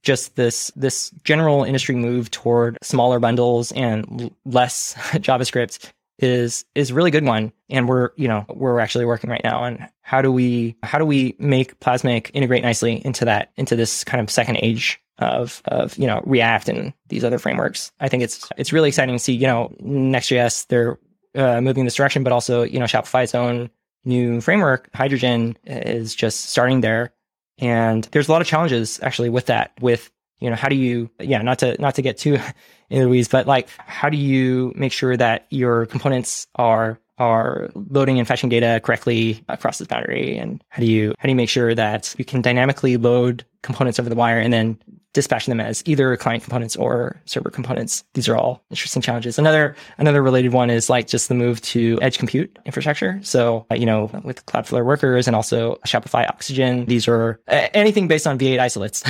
just 0.03 0.37
this, 0.37 0.70
this 0.76 1.11
general 1.24 1.64
industry 1.64 1.95
move 1.95 2.31
toward 2.31 2.78
smaller 2.83 3.18
bundles 3.18 3.72
and 3.72 4.35
less 4.45 4.95
JavaScript 5.12 5.91
is 6.23 6.64
is 6.75 6.91
a 6.91 6.95
really 6.95 7.11
good 7.11 7.25
one. 7.25 7.53
And 7.68 7.89
we're 7.89 8.11
you 8.16 8.29
know 8.29 8.45
we're 8.49 8.81
actually 8.81 9.05
working 9.05 9.31
right 9.31 9.45
now 9.45 9.61
on 9.61 9.89
how 10.03 10.23
do 10.23 10.31
we 10.33 10.77
how 10.83 10.99
do 10.99 11.05
we 11.05 11.37
make 11.39 11.79
plasmic 11.81 12.31
integrate 12.35 12.62
nicely 12.62 13.05
into 13.05 13.25
that 13.25 13.53
into 13.57 13.77
this 13.77 14.05
kind 14.05 14.21
of 14.21 14.31
second 14.31 14.59
age 14.62 15.01
of 15.18 15.62
of 15.66 15.97
you 15.99 16.07
know 16.07 16.23
react 16.25 16.68
and 16.68 16.93
these 17.09 17.25
other 17.25 17.39
frameworks. 17.39 17.93
I 18.01 18.09
think 18.09 18.23
it's 18.23 18.49
it's 18.57 18.73
really 18.73 18.89
exciting 18.89 19.14
to 19.14 19.18
see 19.18 19.35
you 19.35 19.47
know 19.47 19.75
next.js 19.81 20.66
they're 20.68 20.99
uh, 21.35 21.61
moving 21.61 21.81
in 21.81 21.87
this 21.87 21.95
direction 21.95 22.25
but 22.25 22.33
also 22.33 22.62
you 22.62 22.79
know 22.79 22.87
shopify's 22.87 23.35
own 23.35 23.71
new 24.05 24.41
framework. 24.41 24.89
Hydrogen 24.95 25.57
is 25.64 26.14
just 26.14 26.47
starting 26.47 26.81
there. 26.81 27.12
And 27.59 28.05
there's 28.12 28.29
a 28.29 28.33
lot 28.33 28.41
of 28.41 28.47
challenges 28.47 29.01
actually 29.03 29.29
with 29.29 29.47
that 29.47 29.73
with 29.81 30.11
you 30.41 30.51
know 30.51 30.57
how 30.57 30.68
do 30.68 30.76
you 30.76 31.11
yeah 31.20 31.43
not 31.43 31.59
to 31.61 31.80
not 31.80 31.95
to 31.97 32.03
get 32.03 32.18
too 32.18 32.38
in 32.91 33.03
the 33.03 33.09
weeds, 33.09 33.28
but 33.28 33.47
like, 33.47 33.68
how 33.78 34.09
do 34.09 34.16
you 34.16 34.72
make 34.76 34.93
sure 34.93 35.16
that 35.16 35.47
your 35.51 35.86
components 35.86 36.47
are 36.57 36.99
are 37.18 37.70
loading 37.74 38.18
and 38.18 38.26
fetching 38.26 38.49
data 38.49 38.80
correctly 38.82 39.45
across 39.49 39.78
this 39.78 39.88
boundary? 39.88 40.36
And 40.36 40.62
how 40.68 40.80
do 40.80 40.86
you 40.86 41.14
how 41.18 41.24
do 41.24 41.30
you 41.30 41.36
make 41.36 41.49
sure 41.49 41.74
that 41.74 42.14
you 42.18 42.24
can 42.24 42.43
dynamically 42.43 42.97
load 42.97 43.45
components 43.62 43.99
over 43.99 44.09
the 44.09 44.16
wire 44.16 44.41
and 44.41 44.53
then 44.53 44.78
dispatch 45.12 45.46
them 45.46 45.61
as 45.61 45.82
either 45.86 46.16
client 46.16 46.42
components 46.42 46.76
or 46.76 47.20
server 47.24 47.50
components? 47.50 48.04
These 48.14 48.28
are 48.28 48.36
all 48.36 48.62
interesting 48.70 49.02
challenges. 49.02 49.38
Another 49.38 49.76
another 49.98 50.22
related 50.22 50.52
one 50.52 50.70
is 50.70 50.90
like 50.90 51.06
just 51.06 51.28
the 51.28 51.34
move 51.34 51.61
to 51.62 51.98
edge 52.02 52.18
compute 52.18 52.58
infrastructure. 52.64 53.20
So 53.22 53.66
uh, 53.70 53.74
you 53.74 53.86
know 53.86 54.11
with 54.24 54.44
Cloudflare 54.46 54.84
workers 54.84 55.26
and 55.26 55.36
also 55.36 55.76
Shopify 55.86 56.28
Oxygen, 56.28 56.86
these 56.86 57.08
are 57.08 57.40
anything 57.48 58.08
based 58.08 58.26
on 58.26 58.38
V8 58.38 58.58
isolates, 58.58 59.02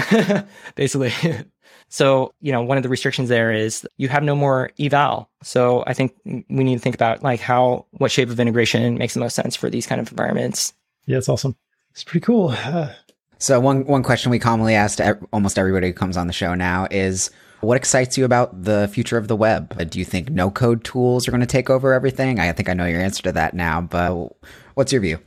basically. 0.74 1.12
So, 1.90 2.34
you 2.40 2.52
know, 2.52 2.62
one 2.62 2.76
of 2.76 2.84
the 2.84 2.88
restrictions 2.88 3.28
there 3.28 3.52
is 3.52 3.86
you 3.96 4.08
have 4.08 4.22
no 4.22 4.36
more 4.36 4.70
eval. 4.78 5.28
So 5.42 5.82
I 5.88 5.92
think 5.92 6.14
we 6.24 6.44
need 6.48 6.76
to 6.76 6.80
think 6.80 6.94
about 6.94 7.24
like 7.24 7.40
how, 7.40 7.86
what 7.90 8.12
shape 8.12 8.30
of 8.30 8.38
integration 8.38 8.96
makes 8.96 9.14
the 9.14 9.20
most 9.20 9.34
sense 9.34 9.56
for 9.56 9.68
these 9.68 9.88
kind 9.88 10.00
of 10.00 10.08
environments. 10.10 10.72
Yeah, 11.06 11.18
it's 11.18 11.28
awesome. 11.28 11.56
It's 11.90 12.04
pretty 12.04 12.24
cool. 12.24 12.50
Uh, 12.50 12.92
so 13.40 13.58
one, 13.58 13.84
one 13.86 14.02
question 14.02 14.30
we 14.30 14.38
commonly 14.38 14.74
ask 14.74 14.98
to 14.98 15.18
almost 15.32 15.58
everybody 15.58 15.88
who 15.88 15.92
comes 15.92 16.16
on 16.16 16.28
the 16.28 16.32
show 16.32 16.54
now 16.54 16.86
is, 16.90 17.30
what 17.60 17.76
excites 17.76 18.16
you 18.16 18.24
about 18.24 18.62
the 18.62 18.88
future 18.88 19.18
of 19.18 19.28
the 19.28 19.36
web? 19.36 19.74
Uh, 19.78 19.84
do 19.84 19.98
you 19.98 20.04
think 20.04 20.30
no 20.30 20.50
code 20.50 20.84
tools 20.84 21.26
are 21.26 21.30
going 21.30 21.40
to 21.40 21.46
take 21.46 21.68
over 21.68 21.92
everything? 21.92 22.38
I 22.38 22.52
think 22.52 22.68
I 22.68 22.74
know 22.74 22.86
your 22.86 23.00
answer 23.00 23.22
to 23.24 23.32
that 23.32 23.54
now, 23.54 23.80
but 23.80 24.30
what's 24.74 24.92
your 24.92 25.00
view? 25.00 25.18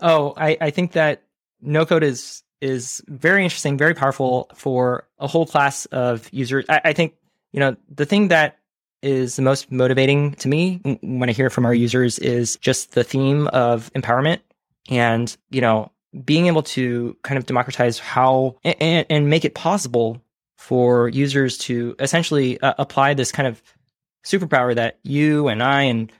Oh, 0.00 0.34
I, 0.36 0.56
I 0.60 0.70
think 0.70 0.92
that 0.92 1.22
no 1.60 1.86
code 1.86 2.02
is 2.02 2.42
is 2.60 3.02
very 3.08 3.44
interesting, 3.44 3.76
very 3.76 3.94
powerful 3.94 4.50
for 4.54 5.06
a 5.18 5.26
whole 5.26 5.44
class 5.44 5.84
of 5.86 6.28
users. 6.32 6.64
I, 6.68 6.80
I, 6.86 6.92
think, 6.94 7.14
you 7.52 7.60
know, 7.60 7.76
the 7.90 8.06
thing 8.06 8.28
that 8.28 8.58
is 9.02 9.36
the 9.36 9.42
most 9.42 9.70
motivating 9.70 10.32
to 10.36 10.48
me 10.48 10.80
when 11.02 11.28
I 11.28 11.32
hear 11.32 11.50
from 11.50 11.66
our 11.66 11.74
users 11.74 12.18
is 12.18 12.56
just 12.56 12.92
the 12.92 13.04
theme 13.04 13.48
of 13.48 13.92
empowerment 13.92 14.40
and, 14.88 15.36
you 15.50 15.60
know, 15.60 15.90
being 16.24 16.46
able 16.46 16.62
to 16.62 17.16
kind 17.22 17.38
of 17.38 17.46
democratize 17.46 17.98
how 17.98 18.56
and, 18.64 19.06
and 19.08 19.30
make 19.30 19.44
it 19.44 19.54
possible 19.54 20.20
for 20.56 21.08
users 21.08 21.58
to 21.58 21.94
essentially 21.98 22.60
uh, 22.60 22.74
apply 22.78 23.14
this 23.14 23.32
kind 23.32 23.46
of 23.46 23.62
superpower 24.24 24.74
that 24.74 24.98
you 25.02 25.48
and 25.48 25.62
I 25.62 25.82
and 25.82 26.10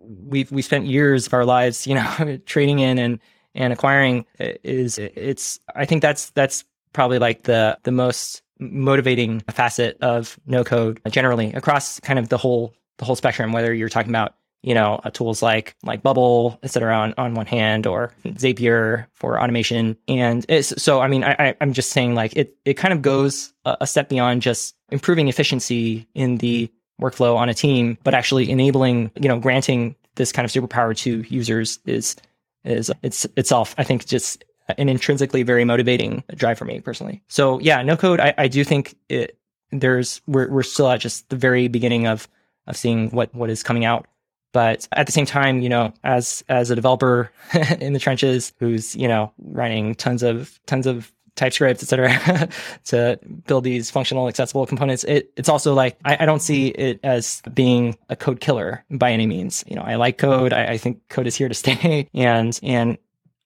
we've 0.00 0.50
we 0.50 0.62
spent 0.62 0.86
years 0.86 1.26
of 1.26 1.34
our 1.34 1.44
lives, 1.44 1.86
you 1.86 1.94
know, 1.94 2.38
trading 2.46 2.78
in 2.80 2.98
and 2.98 3.20
and 3.54 3.72
acquiring 3.72 4.26
is 4.38 4.98
it's 4.98 5.60
I 5.74 5.84
think 5.84 6.02
that's 6.02 6.30
that's 6.30 6.64
probably 6.92 7.18
like 7.18 7.44
the 7.44 7.78
the 7.84 7.92
most 7.92 8.42
motivating 8.58 9.40
facet 9.50 9.96
of 10.00 10.38
no 10.46 10.64
code 10.64 11.00
generally 11.10 11.52
across 11.52 12.00
kind 12.00 12.18
of 12.18 12.28
the 12.28 12.38
whole 12.38 12.72
the 12.98 13.04
whole 13.04 13.16
spectrum 13.16 13.52
whether 13.52 13.74
you're 13.74 13.88
talking 13.88 14.10
about 14.10 14.36
you 14.64 14.74
know 14.74 15.00
uh, 15.04 15.10
tools 15.10 15.42
like 15.42 15.76
like 15.82 16.02
bubble 16.02 16.58
etc 16.62 16.94
on, 16.96 17.14
on 17.18 17.34
one 17.34 17.46
hand 17.46 17.86
or 17.86 18.12
zapier 18.26 19.06
for 19.12 19.40
automation 19.40 19.96
and 20.08 20.46
so 20.62 21.00
i 21.00 21.08
mean 21.08 21.22
I, 21.22 21.34
I 21.38 21.56
am 21.60 21.72
just 21.72 21.90
saying 21.90 22.14
like 22.14 22.36
it 22.36 22.56
it 22.64 22.74
kind 22.74 22.92
of 22.92 23.02
goes 23.02 23.52
a, 23.64 23.76
a 23.82 23.86
step 23.86 24.08
beyond 24.08 24.42
just 24.42 24.74
improving 24.90 25.28
efficiency 25.28 26.08
in 26.14 26.38
the 26.38 26.70
workflow 27.00 27.36
on 27.36 27.48
a 27.48 27.54
team 27.54 27.98
but 28.04 28.14
actually 28.14 28.50
enabling 28.50 29.10
you 29.16 29.28
know 29.28 29.38
granting 29.38 29.96
this 30.16 30.32
kind 30.32 30.44
of 30.44 30.52
superpower 30.52 30.96
to 30.96 31.24
users 31.28 31.78
is 31.86 32.16
is 32.64 32.90
it's 33.02 33.26
itself, 33.36 33.74
I 33.78 33.84
think, 33.84 34.06
just 34.06 34.44
an 34.78 34.88
intrinsically 34.88 35.42
very 35.42 35.64
motivating 35.64 36.24
drive 36.34 36.58
for 36.58 36.64
me 36.64 36.80
personally. 36.80 37.22
So 37.28 37.60
yeah, 37.60 37.82
no 37.82 37.96
code. 37.96 38.20
I, 38.20 38.34
I 38.36 38.48
do 38.48 38.64
think 38.64 38.96
it. 39.08 39.38
There's 39.70 40.20
we're 40.26 40.50
we're 40.50 40.62
still 40.62 40.88
at 40.88 41.00
just 41.00 41.28
the 41.28 41.36
very 41.36 41.68
beginning 41.68 42.06
of 42.06 42.28
of 42.66 42.76
seeing 42.76 43.10
what 43.10 43.34
what 43.34 43.50
is 43.50 43.62
coming 43.62 43.84
out. 43.84 44.06
But 44.54 44.86
at 44.92 45.06
the 45.06 45.12
same 45.12 45.26
time, 45.26 45.60
you 45.60 45.68
know, 45.68 45.92
as 46.04 46.44
as 46.48 46.70
a 46.70 46.76
developer 46.76 47.30
in 47.80 47.92
the 47.92 47.98
trenches 47.98 48.54
who's 48.60 48.94
you 48.94 49.08
know 49.08 49.32
writing 49.38 49.96
tons 49.96 50.22
of 50.22 50.58
tons 50.64 50.86
of 50.86 51.12
TypeScript, 51.34 51.82
et 51.82 51.86
cetera, 51.86 52.48
to 52.84 53.18
build 53.48 53.64
these 53.64 53.90
functional, 53.90 54.28
accessible 54.28 54.64
components. 54.66 55.02
It, 55.02 55.32
it's 55.36 55.48
also 55.48 55.74
like, 55.74 55.98
I, 56.04 56.18
I, 56.20 56.26
don't 56.26 56.38
see 56.38 56.68
it 56.68 57.00
as 57.02 57.42
being 57.52 57.98
a 58.08 58.14
code 58.14 58.38
killer 58.38 58.84
by 58.88 59.10
any 59.10 59.26
means. 59.26 59.64
You 59.66 59.74
know, 59.74 59.82
I 59.82 59.96
like 59.96 60.16
code. 60.16 60.52
I, 60.52 60.66
I 60.66 60.78
think 60.78 61.08
code 61.08 61.26
is 61.26 61.34
here 61.34 61.48
to 61.48 61.54
stay. 61.64 62.08
And, 62.14 62.56
and 62.62 62.98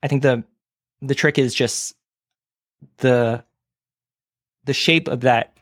I 0.03 0.09
think 0.09 0.21
the, 0.21 0.45
the 1.01 1.15
trick 1.15 1.39
is 1.39 1.55
just 1.55 1.97
the, 2.99 3.43
the 4.65 4.75
shape 4.75 5.09
of 5.09 5.23
that 5.23 5.57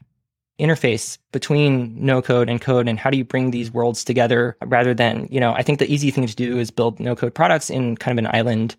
interface 0.58 1.18
between 1.32 1.94
no 2.02 2.22
code 2.22 2.48
and 2.48 2.60
code 2.60 2.88
and 2.88 2.98
how 2.98 3.10
do 3.10 3.18
you 3.18 3.24
bring 3.24 3.50
these 3.50 3.68
mm-hmm. 3.68 3.78
worlds 3.78 4.04
together 4.04 4.56
rather 4.64 4.94
than, 4.94 5.28
you 5.30 5.40
know, 5.40 5.52
I 5.52 5.62
think 5.62 5.78
the 5.78 5.92
easy 5.92 6.10
thing 6.10 6.26
to 6.26 6.34
do 6.34 6.58
is 6.58 6.70
build 6.70 6.98
no 6.98 7.14
code 7.14 7.34
products 7.34 7.70
in 7.70 7.96
kind 7.96 8.18
of 8.18 8.24
an 8.24 8.34
island 8.34 8.76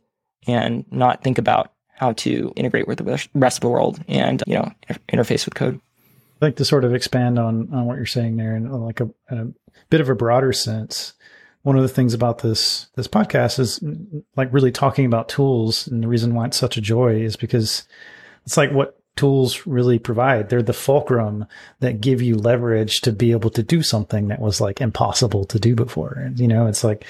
and 0.47 0.86
not 0.91 1.23
think 1.23 1.38
about 1.38 1.73
how 1.89 2.13
to 2.13 2.53
integrate 2.55 2.88
with 2.88 2.99
the 2.99 3.28
rest 3.34 3.57
of 3.57 3.61
the 3.61 3.69
world 3.69 4.03
and, 4.07 4.43
you 4.47 4.55
know, 4.55 4.71
interface 5.09 5.45
with 5.45 5.55
code. 5.55 5.80
I'd 6.38 6.45
like 6.45 6.55
to 6.57 6.65
sort 6.65 6.84
of 6.84 6.93
expand 6.93 7.39
on, 7.39 7.73
on 7.73 7.86
what 7.86 7.97
you're 7.97 8.05
saying 8.05 8.38
there 8.38 8.55
in 8.55 8.69
like 8.71 8.99
a, 8.99 9.09
a 9.30 9.47
bit 9.89 10.01
of 10.01 10.09
a 10.09 10.15
broader 10.15 10.53
sense. 10.53 11.13
One 11.63 11.75
of 11.75 11.82
the 11.82 11.89
things 11.89 12.13
about 12.13 12.39
this 12.39 12.88
this 12.95 13.07
podcast 13.07 13.59
is 13.59 13.84
like 14.38 14.53
really 14.53 14.71
talking 14.71 15.05
about 15.05 15.28
tools, 15.28 15.88
and 15.88 16.01
the 16.01 16.07
reason 16.07 16.34
why 16.34 16.45
it's 16.45 16.55
such 16.55 16.78
a 16.78 16.82
joy 16.82 17.15
is 17.15 17.36
because 17.36 17.84
it's 18.45 18.55
like 18.55 18.71
what 18.71 18.96
tools 19.18 19.68
really 19.68 19.99
provide. 19.99 20.49
They're 20.49 20.61
the 20.61 20.74
fulcrum 20.74 21.45
that 21.80 22.01
give 22.01 22.22
you 22.22 22.36
leverage 22.36 23.01
to 23.01 23.11
be 23.11 23.32
able 23.32 23.49
to 23.51 23.63
do 23.63 23.84
something 23.84 24.30
that 24.30 24.39
was 24.39 24.61
like 24.61 24.80
impossible 24.80 25.45
to 25.45 25.59
do 25.59 25.76
before. 25.76 26.13
And, 26.13 26.39
you 26.39 26.47
know, 26.47 26.68
it's 26.68 26.84
like, 26.84 27.05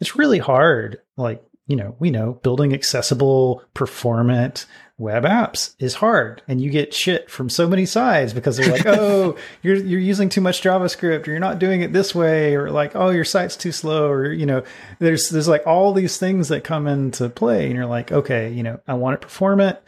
it's 0.00 0.16
really 0.16 0.38
hard. 0.38 1.00
Like, 1.16 1.42
you 1.66 1.76
know, 1.76 1.94
we 1.98 2.10
know 2.10 2.34
building 2.42 2.72
accessible, 2.72 3.62
performant 3.74 4.66
web 5.00 5.24
apps 5.24 5.74
is 5.78 5.94
hard 5.94 6.42
and 6.46 6.60
you 6.60 6.68
get 6.68 6.92
shit 6.92 7.30
from 7.30 7.48
so 7.48 7.66
many 7.66 7.86
sides 7.86 8.34
because 8.34 8.56
they're 8.56 8.70
like, 8.70 8.86
oh, 8.86 9.36
you're 9.62 9.76
you're 9.76 10.00
using 10.00 10.28
too 10.28 10.40
much 10.42 10.62
JavaScript, 10.62 11.26
or 11.26 11.30
you're 11.30 11.40
not 11.40 11.58
doing 11.58 11.80
it 11.80 11.92
this 11.92 12.14
way, 12.14 12.54
or 12.54 12.70
like, 12.70 12.94
oh, 12.94 13.10
your 13.10 13.24
site's 13.24 13.56
too 13.56 13.72
slow, 13.72 14.10
or 14.10 14.32
you 14.32 14.46
know, 14.46 14.62
there's 14.98 15.30
there's 15.30 15.48
like 15.48 15.66
all 15.66 15.92
these 15.92 16.18
things 16.18 16.48
that 16.48 16.64
come 16.64 16.86
into 16.86 17.28
play, 17.30 17.66
and 17.66 17.74
you're 17.74 17.86
like, 17.86 18.12
okay, 18.12 18.52
you 18.52 18.62
know, 18.62 18.80
I 18.86 18.94
want 18.94 19.14
it 19.14 19.20
performant. 19.20 19.78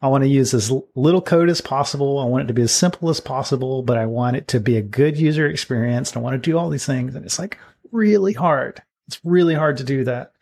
I 0.00 0.08
want 0.08 0.22
to 0.22 0.28
use 0.28 0.54
as 0.54 0.70
little 0.94 1.20
code 1.20 1.48
as 1.48 1.60
possible. 1.60 2.18
I 2.18 2.24
want 2.24 2.44
it 2.44 2.46
to 2.48 2.54
be 2.54 2.62
as 2.62 2.74
simple 2.74 3.10
as 3.10 3.20
possible, 3.20 3.82
but 3.82 3.98
I 3.98 4.06
want 4.06 4.36
it 4.36 4.48
to 4.48 4.60
be 4.60 4.76
a 4.76 4.82
good 4.82 5.18
user 5.18 5.46
experience. 5.46 6.10
And 6.10 6.18
I 6.18 6.20
want 6.20 6.34
to 6.34 6.50
do 6.50 6.56
all 6.56 6.70
these 6.70 6.86
things. 6.86 7.14
And 7.14 7.24
it's 7.24 7.38
like 7.38 7.58
really 7.90 8.32
hard. 8.32 8.80
It's 9.08 9.20
really 9.24 9.54
hard 9.54 9.78
to 9.78 9.84
do 9.84 10.04
that. 10.04 10.32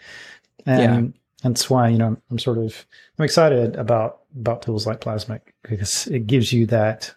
And 0.66 1.14
yeah. 1.14 1.48
that's 1.48 1.70
why, 1.70 1.88
you 1.88 1.96
know, 1.96 2.16
I'm 2.30 2.38
sort 2.38 2.59
of, 2.59 2.84
I'm 3.18 3.24
excited 3.24 3.76
about, 3.76 4.20
about 4.38 4.62
tools 4.62 4.86
like 4.86 5.00
Plasmic 5.00 5.40
because 5.62 6.07
it 6.09 6.26
gives 6.26 6.52
you 6.52 6.66
that, 6.66 7.14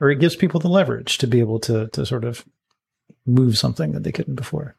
or 0.00 0.10
it 0.10 0.18
gives 0.18 0.36
people 0.36 0.60
the 0.60 0.68
leverage 0.68 1.18
to 1.18 1.26
be 1.26 1.40
able 1.40 1.60
to, 1.60 1.88
to 1.88 2.04
sort 2.04 2.24
of 2.24 2.44
move 3.24 3.56
something 3.56 3.92
that 3.92 4.02
they 4.02 4.12
couldn't 4.12 4.34
before. 4.34 4.76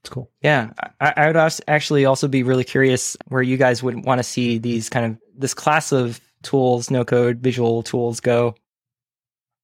It's 0.00 0.10
cool. 0.10 0.30
Yeah. 0.42 0.70
I, 1.00 1.14
I 1.16 1.26
would 1.26 1.52
actually 1.66 2.04
also 2.04 2.28
be 2.28 2.44
really 2.44 2.62
curious 2.62 3.16
where 3.26 3.42
you 3.42 3.56
guys 3.56 3.82
would 3.82 4.04
want 4.04 4.20
to 4.20 4.22
see 4.22 4.58
these 4.58 4.88
kind 4.88 5.06
of 5.06 5.18
this 5.38 5.54
class 5.54 5.92
of 5.92 6.20
tools, 6.42 6.90
no 6.90 7.04
code, 7.04 7.38
visual 7.38 7.82
tools 7.82 8.20
go. 8.20 8.54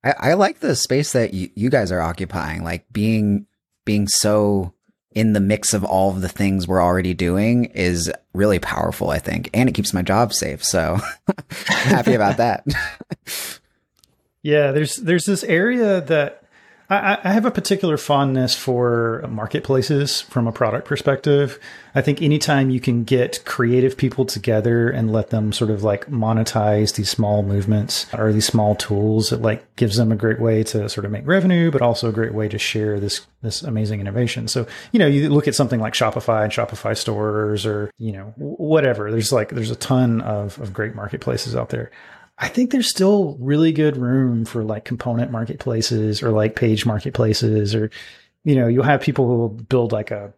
I, 0.03 0.15
I 0.19 0.35
like 0.35 0.61
the 0.61 0.77
space 0.77 1.13
that 1.13 1.35
you, 1.35 1.51
you 1.55 1.71
guys 1.71 1.91
are 1.93 2.01
occupying, 2.01 2.65
like 2.65 2.91
being 2.93 3.47
being 3.85 4.09
so 4.09 4.73
in 5.15 5.33
the 5.33 5.41
mix 5.41 5.73
of 5.75 5.85
all 5.85 6.11
of 6.11 6.21
the 6.21 6.29
things 6.29 6.67
we're 6.67 6.83
already 6.83 7.15
doing 7.15 7.67
is 7.67 8.11
really 8.33 8.59
powerful, 8.59 9.11
I 9.11 9.19
think. 9.19 9.49
And 9.55 9.69
it 9.69 9.73
keeps 9.73 9.95
my 9.95 10.03
job 10.03 10.33
safe. 10.33 10.65
So 10.65 10.99
happy 11.67 12.15
about 12.15 12.39
that. 12.39 12.67
yeah, 14.43 14.73
there's 14.73 14.97
there's 14.97 15.25
this 15.25 15.45
area 15.45 16.01
that 16.03 16.44
I, 16.91 17.19
I, 17.25 17.33
have 17.33 17.47
a 17.47 17.51
particular 17.51 17.97
fondness 17.97 18.55
for 18.55 19.25
marketplaces 19.29 20.21
from 20.21 20.47
a 20.47 20.53
product 20.53 20.87
perspective. 20.87 21.59
I 21.95 22.03
think 22.03 22.21
anytime 22.21 22.69
you 22.69 22.81
can 22.81 23.05
get 23.05 23.43
creative 23.47 23.97
people 23.97 24.27
together 24.27 24.91
and 24.91 25.11
let 25.11 25.31
them 25.31 25.53
sort 25.53 25.71
of 25.71 25.83
like 25.83 26.11
monetize 26.11 26.95
these 26.95 27.09
small 27.09 27.43
movements 27.43 28.07
or 28.13 28.33
these 28.35 28.47
small 28.47 28.75
tools, 28.75 29.33
it 29.33 29.41
like 29.41 29.77
gives 29.77 29.97
them 29.97 30.13
a 30.13 30.17
great 30.17 30.41
way 30.41 30.63
to 30.65 30.89
sort 30.91 31.07
of 31.07 31.11
make 31.11 31.27
revenue, 31.27 31.71
but 31.71 31.81
also 31.81 32.11
a 32.11 32.13
great 32.13 32.35
way 32.35 32.49
to 32.49 32.59
share 32.59 33.01
this 33.01 33.27
this 33.41 33.63
amazing 33.63 34.01
innovation. 34.01 34.49
So, 34.49 34.67
you 34.93 34.99
know, 34.99 35.07
you 35.07 35.31
look 35.31 35.49
at 35.49 35.55
something 35.55 35.81
like 35.81 35.95
Shopify 35.95 36.45
and 36.45 36.53
Shopify 36.53 36.97
stores 36.97 37.65
or, 37.65 37.91
you 37.99 38.13
know, 38.13 38.35
whatever. 38.37 39.11
There's 39.11 39.33
like 39.33 39.51
there's 39.51 39.71
a 39.71 39.77
ton 39.77 40.21
of, 40.21 40.59
of 40.61 40.73
great 40.73 40.95
marketplaces 40.95 41.57
out 41.57 41.71
there. 41.71 41.91
I 42.37 42.49
think 42.49 42.71
there's 42.71 42.91
still 42.91 43.37
really 43.39 43.73
good 43.73 43.97
room 43.97 44.45
for 44.45 44.65
like 44.65 44.85
component 44.85 45.31
marketplaces 45.31 46.23
or 46.23 46.31
like 46.31 46.57
page 46.57 46.85
marketplaces 46.85 47.75
or, 47.75 47.91
you 48.43 48.57
know, 48.57 48.67
you'll 48.67 48.83
have 48.83 49.01
people 49.01 49.27
who 49.27 49.37
will 49.37 49.49
build 49.51 49.93
like 49.93 50.11
a, 50.11 50.33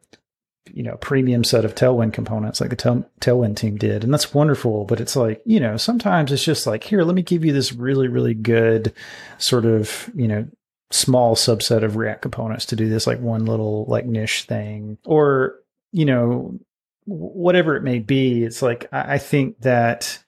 you 0.72 0.82
know, 0.82 0.96
premium 0.96 1.42
set 1.42 1.64
of 1.64 1.74
Tailwind 1.74 2.12
components 2.12 2.60
like 2.60 2.70
the 2.70 2.76
Tail- 2.76 3.08
Tailwind 3.20 3.56
team 3.56 3.76
did. 3.76 4.04
And 4.04 4.12
that's 4.12 4.34
wonderful. 4.34 4.84
But 4.84 5.00
it's 5.00 5.16
like, 5.16 5.40
you 5.46 5.58
know, 5.58 5.78
sometimes 5.78 6.32
it's 6.32 6.44
just 6.44 6.66
like, 6.66 6.84
here, 6.84 7.02
let 7.02 7.14
me 7.14 7.22
give 7.22 7.44
you 7.44 7.52
this 7.52 7.72
really, 7.72 8.08
really 8.08 8.34
good 8.34 8.92
sort 9.38 9.64
of, 9.64 10.10
you 10.14 10.28
know, 10.28 10.46
small 10.90 11.34
subset 11.34 11.82
of 11.82 11.96
React 11.96 12.22
components 12.22 12.66
to 12.66 12.76
do 12.76 12.88
this 12.88 13.06
like 13.06 13.20
one 13.20 13.46
little 13.46 13.86
like 13.86 14.04
niche 14.04 14.42
thing 14.42 14.98
or, 15.06 15.54
you 15.92 16.04
know, 16.04 16.58
whatever 17.06 17.74
it 17.74 17.82
may 17.82 18.00
be. 18.00 18.44
It's 18.44 18.60
like, 18.60 18.86
I 18.92 19.16
think 19.16 19.60
that, 19.60 20.22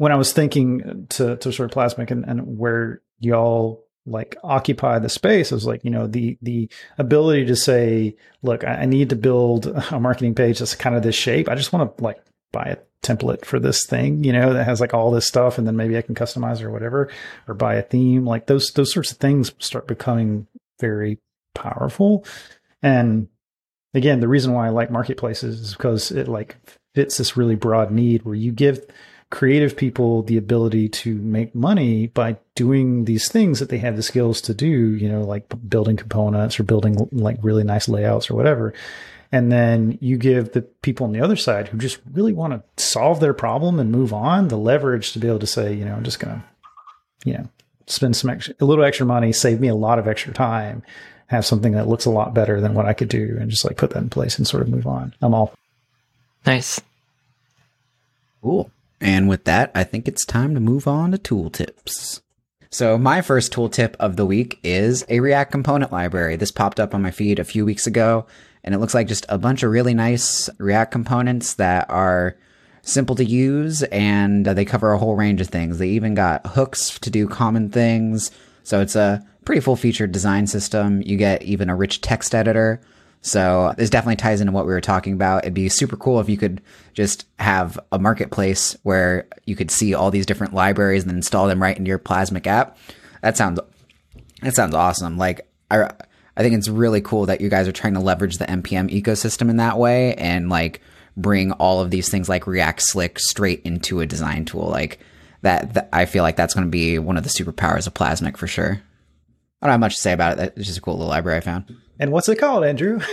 when 0.00 0.12
I 0.12 0.16
was 0.16 0.32
thinking 0.32 1.04
to 1.10 1.36
to 1.36 1.52
sort 1.52 1.70
of 1.70 1.76
Plasmic 1.76 2.10
and, 2.10 2.24
and 2.24 2.56
where 2.56 3.02
y'all 3.18 3.84
like 4.06 4.34
occupy 4.42 4.98
the 4.98 5.10
space, 5.10 5.52
I 5.52 5.54
was 5.54 5.66
like, 5.66 5.84
you 5.84 5.90
know, 5.90 6.06
the 6.06 6.38
the 6.40 6.70
ability 6.96 7.44
to 7.44 7.54
say, 7.54 8.16
look, 8.40 8.64
I, 8.64 8.76
I 8.76 8.84
need 8.86 9.10
to 9.10 9.16
build 9.16 9.66
a 9.66 10.00
marketing 10.00 10.34
page 10.34 10.58
that's 10.58 10.74
kind 10.74 10.96
of 10.96 11.02
this 11.02 11.14
shape. 11.14 11.50
I 11.50 11.54
just 11.54 11.74
want 11.74 11.98
to 11.98 12.02
like 12.02 12.16
buy 12.50 12.62
a 12.62 12.78
template 13.06 13.44
for 13.44 13.60
this 13.60 13.84
thing, 13.84 14.24
you 14.24 14.32
know, 14.32 14.54
that 14.54 14.64
has 14.64 14.80
like 14.80 14.94
all 14.94 15.10
this 15.10 15.26
stuff, 15.26 15.58
and 15.58 15.66
then 15.66 15.76
maybe 15.76 15.98
I 15.98 16.02
can 16.02 16.14
customize 16.14 16.62
or 16.62 16.70
whatever, 16.70 17.10
or 17.46 17.52
buy 17.52 17.74
a 17.74 17.82
theme. 17.82 18.24
Like 18.24 18.46
those 18.46 18.70
those 18.70 18.94
sorts 18.94 19.12
of 19.12 19.18
things 19.18 19.52
start 19.58 19.86
becoming 19.86 20.46
very 20.80 21.18
powerful. 21.54 22.24
And 22.82 23.28
again, 23.92 24.20
the 24.20 24.28
reason 24.28 24.54
why 24.54 24.66
I 24.66 24.70
like 24.70 24.90
marketplaces 24.90 25.60
is 25.60 25.72
because 25.74 26.10
it 26.10 26.26
like 26.26 26.56
fits 26.94 27.18
this 27.18 27.36
really 27.36 27.54
broad 27.54 27.90
need 27.90 28.22
where 28.22 28.34
you 28.34 28.50
give 28.50 28.82
creative 29.30 29.76
people 29.76 30.22
the 30.24 30.36
ability 30.36 30.88
to 30.88 31.14
make 31.14 31.54
money 31.54 32.08
by 32.08 32.36
doing 32.56 33.04
these 33.04 33.30
things 33.30 33.60
that 33.60 33.68
they 33.68 33.78
have 33.78 33.96
the 33.96 34.02
skills 34.02 34.40
to 34.42 34.52
do, 34.52 34.66
you 34.66 35.08
know, 35.08 35.22
like 35.22 35.44
building 35.68 35.96
components 35.96 36.58
or 36.58 36.64
building 36.64 37.08
like 37.12 37.38
really 37.40 37.62
nice 37.62 37.88
layouts 37.88 38.28
or 38.28 38.34
whatever. 38.34 38.74
And 39.32 39.52
then 39.52 39.96
you 40.00 40.16
give 40.16 40.52
the 40.52 40.62
people 40.62 41.06
on 41.06 41.12
the 41.12 41.20
other 41.20 41.36
side 41.36 41.68
who 41.68 41.78
just 41.78 42.00
really 42.12 42.32
want 42.32 42.52
to 42.52 42.82
solve 42.82 43.20
their 43.20 43.32
problem 43.32 43.78
and 43.78 43.92
move 43.92 44.12
on 44.12 44.48
the 44.48 44.58
leverage 44.58 45.12
to 45.12 45.20
be 45.20 45.28
able 45.28 45.38
to 45.38 45.46
say, 45.46 45.72
you 45.72 45.84
know, 45.84 45.94
I'm 45.94 46.02
just 46.02 46.18
going 46.18 46.34
to, 46.34 46.44
you 47.24 47.34
know, 47.34 47.48
spend 47.86 48.16
some 48.16 48.30
extra, 48.30 48.54
a 48.60 48.64
little 48.64 48.84
extra 48.84 49.06
money, 49.06 49.32
save 49.32 49.60
me 49.60 49.68
a 49.68 49.74
lot 49.76 50.00
of 50.00 50.08
extra 50.08 50.34
time, 50.34 50.82
have 51.28 51.46
something 51.46 51.72
that 51.72 51.86
looks 51.86 52.06
a 52.06 52.10
lot 52.10 52.34
better 52.34 52.60
than 52.60 52.74
what 52.74 52.86
I 52.86 52.92
could 52.92 53.08
do 53.08 53.36
and 53.40 53.48
just 53.48 53.64
like 53.64 53.76
put 53.76 53.90
that 53.90 54.02
in 54.02 54.10
place 54.10 54.36
and 54.36 54.46
sort 54.48 54.64
of 54.64 54.68
move 54.68 54.88
on. 54.88 55.14
I'm 55.22 55.34
all. 55.34 55.54
Nice. 56.44 56.80
Cool. 58.42 58.68
And 59.00 59.28
with 59.28 59.44
that, 59.44 59.70
I 59.74 59.84
think 59.84 60.06
it's 60.06 60.24
time 60.26 60.54
to 60.54 60.60
move 60.60 60.86
on 60.86 61.12
to 61.12 61.18
tooltips. 61.18 62.20
So 62.70 62.96
my 62.98 63.20
first 63.20 63.52
tooltip 63.52 63.96
of 63.98 64.16
the 64.16 64.26
week 64.26 64.60
is 64.62 65.04
a 65.08 65.20
React 65.20 65.50
component 65.50 65.90
library. 65.90 66.36
This 66.36 66.52
popped 66.52 66.78
up 66.78 66.94
on 66.94 67.02
my 67.02 67.10
feed 67.10 67.38
a 67.38 67.44
few 67.44 67.64
weeks 67.64 67.86
ago, 67.86 68.26
and 68.62 68.74
it 68.74 68.78
looks 68.78 68.94
like 68.94 69.08
just 69.08 69.26
a 69.28 69.38
bunch 69.38 69.62
of 69.62 69.72
really 69.72 69.94
nice 69.94 70.48
React 70.58 70.92
components 70.92 71.54
that 71.54 71.90
are 71.90 72.36
simple 72.82 73.14
to 73.16 73.24
use 73.24 73.82
and 73.84 74.46
they 74.46 74.64
cover 74.64 74.92
a 74.92 74.98
whole 74.98 75.16
range 75.16 75.40
of 75.40 75.48
things. 75.48 75.78
They 75.78 75.88
even 75.88 76.14
got 76.14 76.46
hooks 76.46 76.98
to 77.00 77.10
do 77.10 77.28
common 77.28 77.70
things. 77.70 78.30
So 78.62 78.80
it's 78.80 78.96
a 78.96 79.26
pretty 79.44 79.60
full 79.60 79.76
featured 79.76 80.12
design 80.12 80.46
system. 80.46 81.02
You 81.02 81.16
get 81.16 81.42
even 81.42 81.68
a 81.68 81.76
rich 81.76 82.00
text 82.00 82.34
editor. 82.34 82.80
So 83.22 83.74
this 83.76 83.90
definitely 83.90 84.16
ties 84.16 84.40
into 84.40 84.52
what 84.52 84.66
we 84.66 84.72
were 84.72 84.80
talking 84.80 85.12
about. 85.12 85.44
It'd 85.44 85.54
be 85.54 85.68
super 85.68 85.96
cool 85.96 86.20
if 86.20 86.28
you 86.28 86.38
could 86.38 86.62
just 86.94 87.26
have 87.38 87.78
a 87.92 87.98
marketplace 87.98 88.76
where 88.82 89.28
you 89.44 89.56
could 89.56 89.70
see 89.70 89.94
all 89.94 90.10
these 90.10 90.26
different 90.26 90.54
libraries 90.54 91.02
and 91.02 91.12
install 91.12 91.46
them 91.46 91.62
right 91.62 91.76
into 91.76 91.88
your 91.88 91.98
Plasmic 91.98 92.46
app. 92.46 92.78
That 93.22 93.36
sounds 93.36 93.60
that 94.42 94.54
sounds 94.54 94.74
awesome. 94.74 95.18
Like 95.18 95.46
I 95.70 95.90
I 96.36 96.42
think 96.42 96.54
it's 96.54 96.68
really 96.68 97.02
cool 97.02 97.26
that 97.26 97.42
you 97.42 97.50
guys 97.50 97.68
are 97.68 97.72
trying 97.72 97.94
to 97.94 98.00
leverage 98.00 98.38
the 98.38 98.46
npm 98.46 98.88
ecosystem 98.90 99.50
in 99.50 99.56
that 99.56 99.78
way 99.78 100.14
and 100.14 100.48
like 100.48 100.80
bring 101.16 101.52
all 101.52 101.80
of 101.80 101.90
these 101.90 102.08
things 102.08 102.28
like 102.28 102.46
React 102.46 102.80
Slick 102.82 103.18
straight 103.18 103.62
into 103.62 104.00
a 104.00 104.06
design 104.06 104.44
tool. 104.44 104.68
Like 104.68 105.00
that, 105.42 105.74
that 105.74 105.88
I 105.92 106.06
feel 106.06 106.22
like 106.22 106.36
that's 106.36 106.54
going 106.54 106.66
to 106.66 106.70
be 106.70 106.98
one 106.98 107.16
of 107.16 107.24
the 107.24 107.30
superpowers 107.30 107.86
of 107.86 107.94
Plasmic 107.94 108.36
for 108.36 108.46
sure. 108.46 108.80
I 109.62 109.66
don't 109.66 109.72
have 109.72 109.80
much 109.80 109.96
to 109.96 110.00
say 110.00 110.12
about 110.12 110.38
it. 110.38 110.54
It's 110.56 110.66
just 110.66 110.78
a 110.78 110.80
cool 110.80 110.94
little 110.94 111.08
library 111.08 111.38
I 111.38 111.40
found. 111.40 111.76
And 112.00 112.10
what's 112.10 112.28
it 112.28 112.36
called, 112.36 112.64
Andrew? 112.64 113.00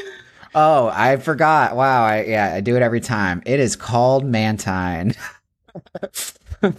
Oh, 0.56 0.90
I 0.92 1.18
forgot. 1.18 1.76
Wow. 1.76 2.04
I, 2.04 2.24
yeah, 2.24 2.54
I 2.56 2.62
do 2.62 2.76
it 2.76 2.82
every 2.82 3.02
time. 3.02 3.44
It 3.46 3.60
is 3.60 3.76
called 3.76 4.26
Mantine. 4.26 5.14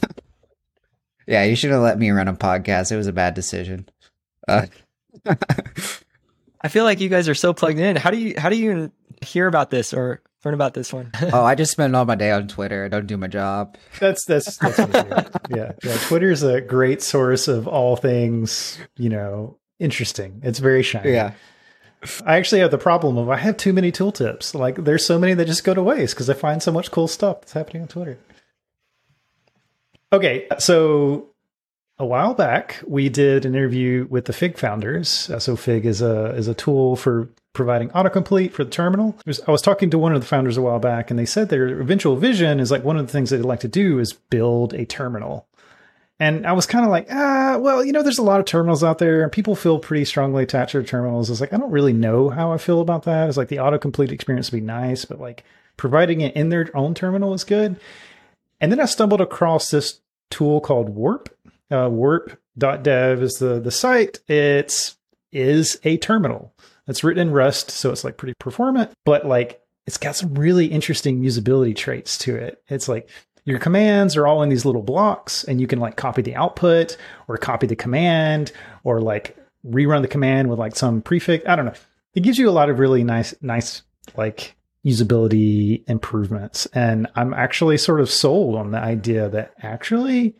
yeah, 1.28 1.44
you 1.44 1.54
should 1.54 1.70
have 1.70 1.82
let 1.82 1.96
me 1.96 2.10
run 2.10 2.26
a 2.26 2.34
podcast. 2.34 2.90
It 2.90 2.96
was 2.96 3.06
a 3.06 3.12
bad 3.12 3.34
decision. 3.34 3.88
Uh, 4.48 4.66
I 6.60 6.68
feel 6.68 6.82
like 6.82 6.98
you 6.98 7.08
guys 7.08 7.28
are 7.28 7.36
so 7.36 7.52
plugged 7.52 7.78
in. 7.78 7.94
How 7.94 8.10
do 8.10 8.16
you 8.16 8.34
how 8.36 8.48
do 8.48 8.56
you 8.56 8.90
hear 9.22 9.46
about 9.46 9.70
this 9.70 9.94
or 9.94 10.22
learn 10.44 10.54
about 10.54 10.74
this 10.74 10.92
one? 10.92 11.12
oh, 11.32 11.44
I 11.44 11.54
just 11.54 11.70
spend 11.70 11.94
all 11.94 12.04
my 12.04 12.16
day 12.16 12.32
on 12.32 12.48
Twitter. 12.48 12.84
I 12.84 12.88
don't 12.88 13.06
do 13.06 13.16
my 13.16 13.28
job. 13.28 13.76
That's 14.00 14.24
that's, 14.24 14.56
that's 14.56 14.78
yeah, 15.50 15.72
yeah. 15.84 15.98
Twitter's 16.08 16.42
a 16.42 16.60
great 16.60 17.00
source 17.00 17.46
of 17.46 17.68
all 17.68 17.94
things, 17.94 18.78
you 18.96 19.10
know, 19.10 19.58
interesting. 19.78 20.40
It's 20.42 20.58
very 20.58 20.82
shiny. 20.82 21.12
Yeah. 21.12 21.34
I 22.24 22.36
actually 22.36 22.60
have 22.60 22.70
the 22.70 22.78
problem 22.78 23.18
of 23.18 23.28
I 23.28 23.36
have 23.36 23.56
too 23.56 23.72
many 23.72 23.90
tooltips. 23.90 24.54
Like 24.54 24.76
there's 24.76 25.04
so 25.04 25.18
many 25.18 25.34
that 25.34 25.46
just 25.46 25.64
go 25.64 25.74
to 25.74 25.82
waste 25.82 26.14
because 26.14 26.30
I 26.30 26.34
find 26.34 26.62
so 26.62 26.72
much 26.72 26.90
cool 26.90 27.08
stuff 27.08 27.40
that's 27.40 27.52
happening 27.52 27.82
on 27.82 27.88
Twitter. 27.88 28.18
Okay, 30.12 30.46
so 30.58 31.30
a 31.98 32.06
while 32.06 32.34
back 32.34 32.80
we 32.86 33.08
did 33.08 33.44
an 33.44 33.54
interview 33.54 34.06
with 34.08 34.26
the 34.26 34.32
Fig 34.32 34.56
founders. 34.56 35.28
Uh, 35.28 35.40
so 35.40 35.56
Fig 35.56 35.84
is 35.84 36.00
a 36.00 36.26
is 36.36 36.46
a 36.46 36.54
tool 36.54 36.94
for 36.94 37.28
providing 37.52 37.88
autocomplete 37.90 38.52
for 38.52 38.62
the 38.62 38.70
terminal. 38.70 39.18
I 39.26 39.50
was 39.50 39.62
talking 39.62 39.90
to 39.90 39.98
one 39.98 40.14
of 40.14 40.20
the 40.20 40.26
founders 40.26 40.56
a 40.56 40.62
while 40.62 40.78
back, 40.78 41.10
and 41.10 41.18
they 41.18 41.26
said 41.26 41.48
their 41.48 41.80
eventual 41.80 42.14
vision 42.14 42.60
is 42.60 42.70
like 42.70 42.84
one 42.84 42.96
of 42.96 43.06
the 43.06 43.12
things 43.12 43.30
they'd 43.30 43.38
like 43.38 43.60
to 43.60 43.68
do 43.68 43.98
is 43.98 44.12
build 44.12 44.72
a 44.74 44.86
terminal. 44.86 45.47
And 46.20 46.46
I 46.46 46.52
was 46.52 46.66
kind 46.66 46.84
of 46.84 46.90
like, 46.90 47.06
ah, 47.10 47.58
well, 47.60 47.84
you 47.84 47.92
know, 47.92 48.02
there's 48.02 48.18
a 48.18 48.24
lot 48.24 48.40
of 48.40 48.46
terminals 48.46 48.82
out 48.82 48.98
there, 48.98 49.22
and 49.22 49.30
people 49.30 49.54
feel 49.54 49.78
pretty 49.78 50.04
strongly 50.04 50.42
attached 50.42 50.72
to 50.72 50.82
terminals. 50.82 51.30
It's 51.30 51.40
like, 51.40 51.52
I 51.52 51.56
don't 51.58 51.70
really 51.70 51.92
know 51.92 52.28
how 52.28 52.52
I 52.52 52.58
feel 52.58 52.80
about 52.80 53.04
that. 53.04 53.28
It's 53.28 53.36
like 53.36 53.48
the 53.48 53.56
autocomplete 53.56 54.10
experience 54.10 54.50
would 54.50 54.58
be 54.58 54.66
nice, 54.66 55.04
but 55.04 55.20
like 55.20 55.44
providing 55.76 56.20
it 56.20 56.34
in 56.34 56.48
their 56.48 56.76
own 56.76 56.94
terminal 56.94 57.34
is 57.34 57.44
good. 57.44 57.78
And 58.60 58.72
then 58.72 58.80
I 58.80 58.86
stumbled 58.86 59.20
across 59.20 59.70
this 59.70 60.00
tool 60.30 60.60
called 60.60 60.88
Warp. 60.88 61.28
Uh, 61.70 61.88
warp.dev 61.90 63.22
is 63.22 63.34
the, 63.34 63.60
the 63.60 63.70
site. 63.70 64.18
It's 64.26 64.96
is 65.30 65.78
a 65.84 65.98
terminal. 65.98 66.52
It's 66.86 67.04
written 67.04 67.28
in 67.28 67.34
Rust, 67.34 67.70
so 67.70 67.92
it's 67.92 68.02
like 68.02 68.16
pretty 68.16 68.34
performant, 68.40 68.90
but 69.04 69.26
like 69.26 69.60
it's 69.86 69.98
got 69.98 70.16
some 70.16 70.34
really 70.34 70.66
interesting 70.66 71.22
usability 71.22 71.76
traits 71.76 72.16
to 72.18 72.34
it. 72.34 72.62
It's 72.68 72.88
like 72.88 73.08
your 73.44 73.58
commands 73.58 74.16
are 74.16 74.26
all 74.26 74.42
in 74.42 74.48
these 74.48 74.64
little 74.64 74.82
blocks 74.82 75.44
and 75.44 75.60
you 75.60 75.66
can 75.66 75.80
like 75.80 75.96
copy 75.96 76.22
the 76.22 76.36
output 76.36 76.96
or 77.26 77.36
copy 77.36 77.66
the 77.66 77.76
command 77.76 78.52
or 78.84 79.00
like 79.00 79.36
rerun 79.66 80.02
the 80.02 80.08
command 80.08 80.48
with 80.48 80.58
like 80.58 80.76
some 80.76 81.02
prefix. 81.02 81.46
I 81.46 81.56
don't 81.56 81.66
know. 81.66 81.74
It 82.14 82.20
gives 82.20 82.38
you 82.38 82.48
a 82.48 82.52
lot 82.52 82.70
of 82.70 82.78
really 82.78 83.04
nice, 83.04 83.34
nice 83.40 83.82
like 84.16 84.56
usability 84.84 85.88
improvements. 85.88 86.66
And 86.66 87.06
I'm 87.14 87.34
actually 87.34 87.78
sort 87.78 88.00
of 88.00 88.10
sold 88.10 88.56
on 88.56 88.70
the 88.70 88.78
idea 88.78 89.28
that 89.28 89.52
actually 89.62 90.34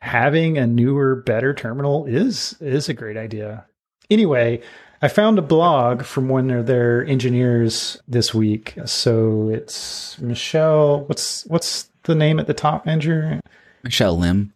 having 0.00 0.58
a 0.58 0.66
newer, 0.66 1.14
better 1.14 1.54
terminal 1.54 2.06
is 2.06 2.56
is 2.60 2.88
a 2.88 2.94
great 2.94 3.16
idea. 3.16 3.66
Anyway, 4.08 4.62
I 5.02 5.08
found 5.08 5.38
a 5.38 5.42
blog 5.42 6.02
from 6.02 6.28
one 6.28 6.50
of 6.50 6.66
their 6.66 7.04
engineers 7.04 8.00
this 8.08 8.34
week. 8.34 8.74
So 8.84 9.48
it's 9.48 10.18
Michelle. 10.18 11.04
What's 11.04 11.44
what's 11.46 11.89
the 12.04 12.14
name 12.14 12.38
at 12.38 12.46
the 12.46 12.54
top, 12.54 12.86
Andrew? 12.86 13.40
Michelle 13.82 14.18
Lim. 14.18 14.52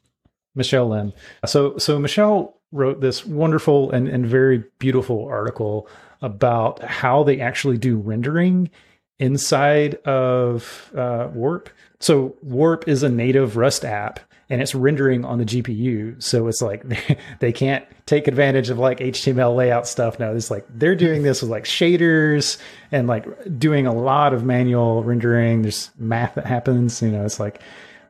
Michelle 0.54 0.88
Lim. 0.88 1.12
So 1.46 1.78
so 1.78 1.98
Michelle 1.98 2.56
wrote 2.72 3.00
this 3.00 3.24
wonderful 3.24 3.90
and, 3.92 4.08
and 4.08 4.26
very 4.26 4.64
beautiful 4.78 5.26
article 5.26 5.88
about 6.22 6.82
how 6.82 7.22
they 7.22 7.40
actually 7.40 7.78
do 7.78 7.96
rendering 7.96 8.70
inside 9.18 9.94
of 10.04 10.90
uh, 10.96 11.28
Warp. 11.32 11.70
So 12.00 12.36
Warp 12.42 12.88
is 12.88 13.02
a 13.02 13.08
native 13.08 13.56
Rust 13.56 13.84
app 13.84 14.20
and 14.50 14.60
it's 14.60 14.74
rendering 14.74 15.24
on 15.24 15.38
the 15.38 15.44
GPU. 15.44 16.22
So 16.22 16.48
it's 16.48 16.62
like 16.62 16.84
they 17.40 17.52
can't 17.52 17.84
take 18.06 18.28
advantage 18.28 18.70
of 18.70 18.78
like 18.78 18.98
HTML 18.98 19.54
layout 19.54 19.86
stuff. 19.86 20.18
No, 20.18 20.34
it's 20.34 20.50
like 20.50 20.66
they're 20.68 20.96
doing 20.96 21.22
this 21.22 21.42
with 21.42 21.50
like 21.50 21.64
shaders 21.64 22.58
and 22.92 23.06
like 23.06 23.26
doing 23.58 23.86
a 23.86 23.94
lot 23.94 24.34
of 24.34 24.44
manual 24.44 25.02
rendering. 25.02 25.62
There's 25.62 25.90
math 25.98 26.34
that 26.34 26.46
happens. 26.46 27.00
You 27.02 27.10
know, 27.10 27.24
it's 27.24 27.40
like 27.40 27.60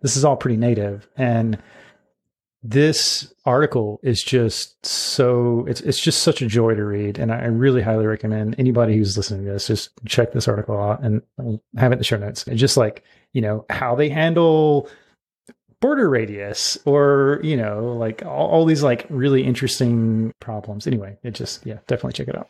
this 0.03 0.17
is 0.17 0.25
all 0.25 0.37
pretty 0.37 0.57
native. 0.57 1.09
And 1.17 1.59
this 2.67 3.33
article 3.45 4.01
is 4.03 4.23
just 4.23 4.85
so 4.85 5.67
it's 5.69 5.83
it's 5.83 6.01
just 6.01 6.23
such 6.23 6.41
a 6.41 6.47
joy 6.47 6.75
to 6.75 6.83
read, 6.83 7.19
and 7.19 7.31
I 7.31 7.45
really 7.45 7.83
highly 7.83 8.07
recommend 8.07 8.57
anybody 8.59 8.97
who's 8.97 9.19
listening 9.19 9.45
to 9.45 9.53
this 9.53 9.67
just 9.67 9.91
check 10.07 10.33
this 10.33 10.49
article 10.49 10.81
out 10.81 11.03
and 11.03 11.21
have 11.77 11.93
it 11.93 11.97
in 11.97 11.99
the 11.99 12.05
show 12.05 12.17
notes. 12.17 12.47
Just 12.55 12.79
like 12.79 13.05
you 13.35 13.43
know 13.43 13.67
how 13.69 13.95
they 13.95 14.09
handle 14.09 14.89
border 15.85 16.09
radius 16.09 16.79
or 16.87 17.41
you 17.43 17.59
know 17.59 17.95
like 17.99 18.25
all, 18.25 18.49
all, 18.49 18.65
these 18.65 18.83
like 18.83 19.05
really 19.11 19.45
interesting 19.45 20.33
problems. 20.41 20.87
Anyway 20.87 21.19
it 21.23 21.33
just 21.33 21.67
yeah 21.67 21.77
definitely 21.87 22.15
check 22.15 22.29
it 22.29 22.39
out. 22.39 22.49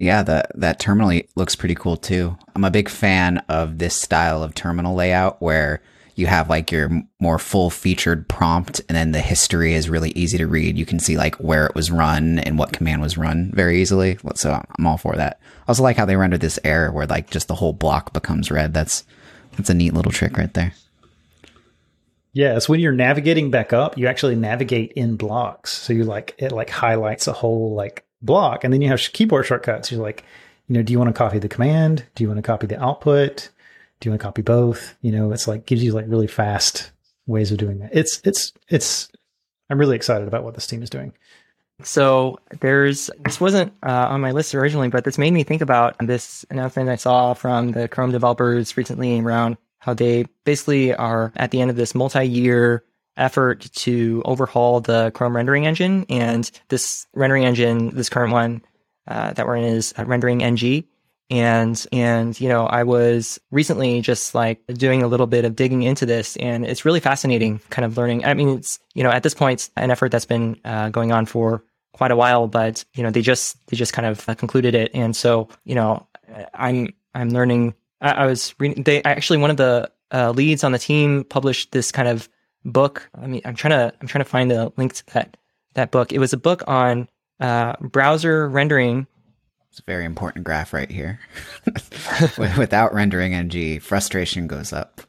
Yeah 0.00 0.24
that 0.24 0.50
that 0.56 0.80
terminal 0.80 1.20
looks 1.36 1.54
pretty 1.54 1.76
cool 1.76 1.96
too. 1.96 2.36
I'm 2.56 2.64
a 2.64 2.72
big 2.72 2.88
fan 2.88 3.38
of 3.48 3.78
this 3.78 3.94
style 3.94 4.42
of 4.42 4.56
terminal 4.56 4.96
layout 4.96 5.40
where 5.40 5.82
you 6.16 6.26
have 6.26 6.50
like 6.50 6.72
your 6.72 6.90
more 7.20 7.38
full 7.38 7.70
featured 7.70 8.28
prompt 8.28 8.80
and 8.88 8.96
then 8.96 9.12
the 9.12 9.20
history 9.20 9.74
is 9.74 9.88
really 9.88 10.10
easy 10.10 10.36
to 10.38 10.48
read. 10.48 10.76
You 10.76 10.84
can 10.84 10.98
see 10.98 11.16
like 11.16 11.36
where 11.36 11.66
it 11.66 11.76
was 11.76 11.92
run 11.92 12.40
and 12.40 12.58
what 12.58 12.72
command 12.72 13.02
was 13.02 13.16
run 13.16 13.52
very 13.54 13.80
easily. 13.80 14.18
So 14.34 14.60
i'm 14.76 14.84
all 14.84 14.98
for 14.98 15.14
that. 15.14 15.38
I 15.60 15.64
also 15.68 15.84
like 15.84 15.96
how 15.96 16.06
they 16.06 16.16
rendered 16.16 16.40
this 16.40 16.58
error 16.64 16.90
where 16.90 17.06
like 17.06 17.30
just 17.30 17.46
the 17.46 17.54
whole 17.54 17.72
block 17.72 18.12
becomes 18.12 18.50
red. 18.50 18.74
That's 18.74 19.04
that's 19.56 19.70
a 19.70 19.74
neat 19.74 19.94
little 19.94 20.10
trick 20.10 20.36
right 20.36 20.52
there 20.54 20.74
Yes, 22.34 22.68
when 22.68 22.80
you're 22.80 22.92
navigating 22.92 23.52
back 23.52 23.72
up, 23.72 23.96
you 23.96 24.08
actually 24.08 24.34
navigate 24.34 24.92
in 24.92 25.16
blocks. 25.16 25.72
So 25.72 25.92
you 25.92 26.02
like 26.02 26.34
it 26.36 26.50
like 26.50 26.68
highlights 26.68 27.28
a 27.28 27.32
whole 27.32 27.74
like 27.74 28.04
block, 28.20 28.64
and 28.64 28.72
then 28.72 28.82
you 28.82 28.88
have 28.88 29.00
keyboard 29.12 29.46
shortcuts. 29.46 29.92
You're 29.92 30.02
like, 30.02 30.24
you 30.66 30.74
know, 30.74 30.82
do 30.82 30.92
you 30.92 30.98
want 30.98 31.14
to 31.14 31.18
copy 31.18 31.38
the 31.38 31.48
command? 31.48 32.04
Do 32.16 32.24
you 32.24 32.28
want 32.28 32.38
to 32.38 32.42
copy 32.42 32.66
the 32.66 32.82
output? 32.82 33.50
Do 34.00 34.08
you 34.08 34.10
want 34.10 34.20
to 34.20 34.26
copy 34.26 34.42
both? 34.42 34.96
You 35.00 35.12
know, 35.12 35.30
it's 35.30 35.46
like 35.46 35.64
gives 35.64 35.84
you 35.84 35.92
like 35.92 36.06
really 36.08 36.26
fast 36.26 36.90
ways 37.26 37.52
of 37.52 37.58
doing 37.58 37.78
that. 37.78 37.90
It's 37.92 38.20
it's 38.24 38.52
it's. 38.68 39.08
I'm 39.70 39.78
really 39.78 39.96
excited 39.96 40.26
about 40.26 40.42
what 40.42 40.54
this 40.54 40.66
team 40.66 40.82
is 40.82 40.90
doing. 40.90 41.14
So 41.84 42.38
there's 42.60 43.10
this 43.24 43.40
wasn't 43.40 43.72
uh, 43.84 44.08
on 44.08 44.20
my 44.20 44.32
list 44.32 44.56
originally, 44.56 44.88
but 44.88 45.04
this 45.04 45.18
made 45.18 45.32
me 45.32 45.44
think 45.44 45.62
about 45.62 45.94
this 46.00 46.44
announcement 46.50 46.88
I 46.88 46.96
saw 46.96 47.34
from 47.34 47.72
the 47.72 47.86
Chrome 47.86 48.10
developers 48.10 48.76
recently 48.76 49.20
around 49.20 49.56
how 49.84 49.92
they 49.92 50.24
basically 50.44 50.94
are 50.94 51.30
at 51.36 51.50
the 51.50 51.60
end 51.60 51.70
of 51.70 51.76
this 51.76 51.94
multi-year 51.94 52.82
effort 53.18 53.68
to 53.74 54.22
overhaul 54.24 54.80
the 54.80 55.10
Chrome 55.10 55.36
rendering 55.36 55.66
engine. 55.66 56.06
And 56.08 56.50
this 56.68 57.06
rendering 57.12 57.44
engine, 57.44 57.94
this 57.94 58.08
current 58.08 58.32
one 58.32 58.62
uh, 59.06 59.34
that 59.34 59.46
we're 59.46 59.56
in 59.56 59.64
is 59.64 59.92
RenderingNG. 59.92 60.86
And, 61.30 61.86
and, 61.92 62.40
you 62.40 62.48
know, 62.48 62.66
I 62.66 62.84
was 62.84 63.38
recently 63.50 64.00
just 64.00 64.34
like 64.34 64.66
doing 64.68 65.02
a 65.02 65.06
little 65.06 65.26
bit 65.26 65.44
of 65.44 65.54
digging 65.54 65.82
into 65.82 66.06
this 66.06 66.36
and 66.36 66.64
it's 66.66 66.84
really 66.84 67.00
fascinating 67.00 67.60
kind 67.68 67.84
of 67.84 67.96
learning. 67.98 68.24
I 68.24 68.32
mean, 68.32 68.48
it's, 68.48 68.78
you 68.94 69.02
know, 69.02 69.10
at 69.10 69.22
this 69.22 69.34
point, 69.34 69.68
an 69.76 69.90
effort 69.90 70.12
that's 70.12 70.26
been 70.26 70.58
uh, 70.64 70.88
going 70.88 71.12
on 71.12 71.26
for 71.26 71.62
quite 71.92 72.10
a 72.10 72.16
while, 72.16 72.46
but, 72.46 72.84
you 72.94 73.02
know, 73.02 73.10
they 73.10 73.22
just, 73.22 73.58
they 73.66 73.76
just 73.76 73.92
kind 73.92 74.06
of 74.06 74.26
uh, 74.28 74.34
concluded 74.34 74.74
it. 74.74 74.90
And 74.94 75.14
so, 75.14 75.48
you 75.64 75.74
know, 75.74 76.06
I'm, 76.54 76.88
I'm 77.14 77.30
learning 77.30 77.74
I, 78.04 78.10
I 78.10 78.26
was 78.26 78.54
reading. 78.60 78.84
They 78.84 79.02
actually 79.02 79.38
one 79.38 79.50
of 79.50 79.56
the 79.56 79.90
uh, 80.12 80.30
leads 80.30 80.62
on 80.62 80.70
the 80.70 80.78
team 80.78 81.24
published 81.24 81.72
this 81.72 81.90
kind 81.90 82.06
of 82.06 82.28
book. 82.64 83.08
I 83.20 83.26
mean, 83.26 83.40
I'm 83.44 83.56
trying 83.56 83.72
to 83.72 83.96
I'm 84.00 84.06
trying 84.06 84.22
to 84.22 84.30
find 84.30 84.50
the 84.50 84.72
link 84.76 84.92
to 84.94 85.06
that 85.14 85.36
that 85.72 85.90
book. 85.90 86.12
It 86.12 86.18
was 86.18 86.32
a 86.32 86.36
book 86.36 86.62
on 86.68 87.08
uh, 87.40 87.74
browser 87.80 88.48
rendering. 88.48 89.08
It's 89.70 89.80
a 89.80 89.84
very 89.84 90.04
important 90.04 90.44
graph 90.44 90.72
right 90.72 90.90
here. 90.90 91.18
Without 92.38 92.92
RenderingNG, 92.92 93.82
frustration 93.82 94.46
goes 94.46 94.72
up. 94.72 95.00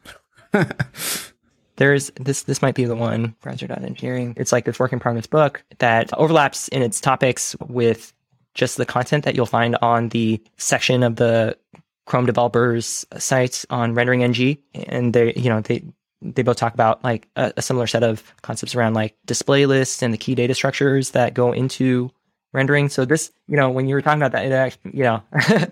There's 1.75 2.09
this 2.19 2.43
this 2.43 2.61
might 2.61 2.73
be 2.73 2.85
the 2.85 2.95
one 2.95 3.35
browser 3.41 3.71
engineering. 3.71 4.33
It's 4.37 4.51
like 4.51 4.65
this 4.65 4.79
work 4.79 4.93
in 4.93 4.99
progress 4.99 5.27
book 5.27 5.63
that 5.79 6.11
overlaps 6.17 6.69
in 6.69 6.81
its 6.81 7.01
topics 7.01 7.55
with 7.67 8.13
just 8.55 8.77
the 8.77 8.85
content 8.85 9.25
that 9.25 9.35
you'll 9.35 9.45
find 9.45 9.75
on 9.81 10.09
the 10.09 10.41
section 10.57 11.03
of 11.03 11.17
the 11.17 11.57
Chrome 12.05 12.25
developers 12.25 13.05
sites 13.17 13.65
on 13.69 13.95
RenderingNG 13.95 14.59
and 14.73 15.13
they 15.13 15.33
you 15.35 15.49
know 15.49 15.61
they 15.61 15.83
they 16.21 16.43
both 16.43 16.57
talk 16.57 16.73
about 16.73 17.03
like 17.03 17.27
a, 17.35 17.53
a, 17.57 17.61
similar 17.61 17.85
set 17.85 18.03
of 18.03 18.33
concepts 18.41 18.73
around 18.73 18.93
like 18.93 19.15
display 19.25 19.65
lists 19.65 20.01
and 20.01 20.13
the 20.13 20.17
key 20.17 20.33
data 20.33 20.55
structures 20.55 21.11
that 21.11 21.33
go 21.33 21.51
into 21.51 22.09
rendering 22.53 22.89
so 22.89 23.05
this 23.05 23.31
you 23.47 23.55
know 23.55 23.69
when 23.69 23.87
you 23.87 23.95
were 23.95 24.01
talking 24.01 24.21
about 24.21 24.31
that 24.31 24.45
it 24.45 24.51
actually 24.51 24.97
you 24.97 25.03
know 25.03 25.21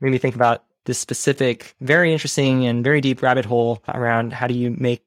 made 0.00 0.10
me 0.10 0.18
think 0.18 0.34
about 0.34 0.64
this 0.84 0.98
specific, 0.98 1.74
very 1.80 2.12
interesting 2.12 2.66
and 2.66 2.82
very 2.82 3.00
deep 3.00 3.22
rabbit 3.22 3.44
hole 3.44 3.82
around 3.88 4.32
how 4.32 4.46
do 4.46 4.54
you 4.54 4.70
make 4.70 5.02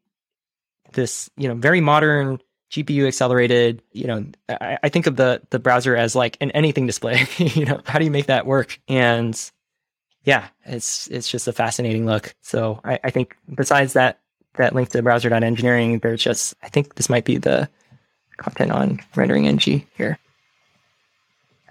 this, 0.93 1.30
you 1.36 1.47
know, 1.47 1.55
very 1.55 1.82
modern 1.82 2.39
GPU 2.71 3.07
accelerated, 3.07 3.82
you 3.91 4.07
know, 4.07 4.26
I, 4.47 4.78
I, 4.84 4.89
think 4.89 5.07
of 5.07 5.17
the 5.17 5.41
the 5.49 5.59
browser 5.59 5.95
as 5.95 6.15
like 6.15 6.38
an 6.41 6.51
anything 6.51 6.88
display. 6.88 7.26
you 7.38 7.65
know, 7.65 7.82
how 7.86 7.99
do 7.99 8.05
you 8.05 8.11
make 8.11 8.28
that 8.28 8.45
work? 8.45 8.80
And 8.88 9.39
yeah, 10.26 10.47
it's 10.65 11.07
it's 11.07 11.30
just 11.30 11.47
a 11.47 11.53
fascinating 11.53 12.05
look. 12.05 12.36
So 12.41 12.82
I, 12.84 12.99
I 13.03 13.09
think 13.11 13.38
besides 13.53 13.93
that 13.93 14.19
that 14.55 14.73
link 14.73 14.89
to 14.89 15.01
browser.engineering, 15.01 15.99
there's 15.99 16.21
just 16.21 16.55
I 16.63 16.69
think 16.69 16.95
this 16.95 17.09
might 17.09 17.26
be 17.26 17.38
the 17.38 17.69
content 18.38 18.71
on 18.71 18.97
RenderingNG 19.13 19.86
here. 19.95 20.19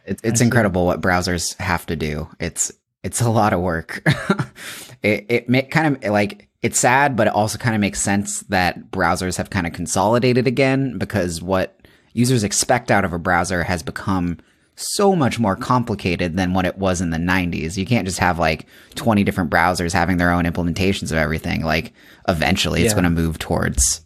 It, 0.07 0.21
it's 0.23 0.41
incredible 0.41 0.87
what 0.87 1.01
browsers 1.01 1.57
have 1.59 1.85
to 1.87 1.97
do. 1.97 2.29
It's 2.39 2.73
it's 3.03 3.21
a 3.21 3.31
lot 3.31 3.53
of 3.53 3.61
work. 3.61 4.03
it 5.03 5.27
it 5.29 5.49
may, 5.49 5.63
kind 5.63 5.97
of 5.97 6.13
like 6.13 6.49
it's 6.63 6.79
sad, 6.79 7.17
but 7.17 7.27
it 7.27 7.33
also 7.33 7.59
kind 7.59 7.75
of 7.75 7.81
makes 7.81 8.01
sense 8.01 8.41
that 8.43 8.91
browsers 8.91 9.37
have 9.37 9.51
kind 9.51 9.67
of 9.67 9.73
consolidated 9.73 10.47
again 10.47 10.97
because 10.97 11.43
what 11.43 11.81
users 12.13 12.45
expect 12.45 12.93
out 12.93 13.05
of 13.05 13.13
a 13.13 13.19
browser 13.19 13.65
has 13.65 13.83
become 13.83 14.39
so 14.77 15.15
much 15.15 15.39
more 15.39 15.57
complicated 15.57 16.37
than 16.37 16.53
what 16.53 16.67
it 16.67 16.79
was 16.79 17.01
in 17.01 17.11
the 17.11 17.19
90s. 17.19 17.77
You 17.77 17.87
can't 17.87 18.07
just 18.07 18.19
have 18.19 18.39
like 18.39 18.67
20 18.97 19.23
different 19.25 19.51
browsers 19.51 19.93
having 19.93 20.17
their 20.17 20.33
own 20.33 20.45
implementations 20.45 21.13
of 21.13 21.19
everything. 21.19 21.65
Like 21.65 21.93
eventually 22.29 22.83
it's 22.83 22.95
going 22.95 23.05
to 23.05 23.11
move 23.11 23.39
towards 23.39 24.05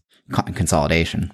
consolidation. 0.54 1.32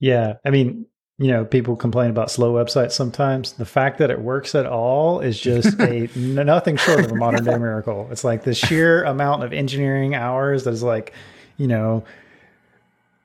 Yeah. 0.00 0.34
I 0.44 0.50
mean, 0.50 0.86
you 1.18 1.32
know, 1.32 1.44
people 1.44 1.74
complain 1.74 2.10
about 2.10 2.30
slow 2.30 2.54
websites 2.54 2.92
sometimes. 2.92 3.52
The 3.52 3.64
fact 3.64 3.98
that 3.98 4.10
it 4.10 4.20
works 4.20 4.54
at 4.54 4.66
all 4.66 5.20
is 5.20 5.38
just 5.38 5.78
a 5.80 6.08
nothing 6.16 6.76
short 6.76 7.04
of 7.04 7.10
a 7.10 7.16
modern 7.16 7.44
day 7.44 7.58
miracle. 7.58 8.08
It's 8.12 8.22
like 8.22 8.44
the 8.44 8.54
sheer 8.54 9.02
amount 9.04 9.42
of 9.42 9.52
engineering 9.52 10.14
hours 10.14 10.64
that 10.64 10.72
is 10.72 10.82
like, 10.82 11.12
you 11.56 11.66
know, 11.66 12.04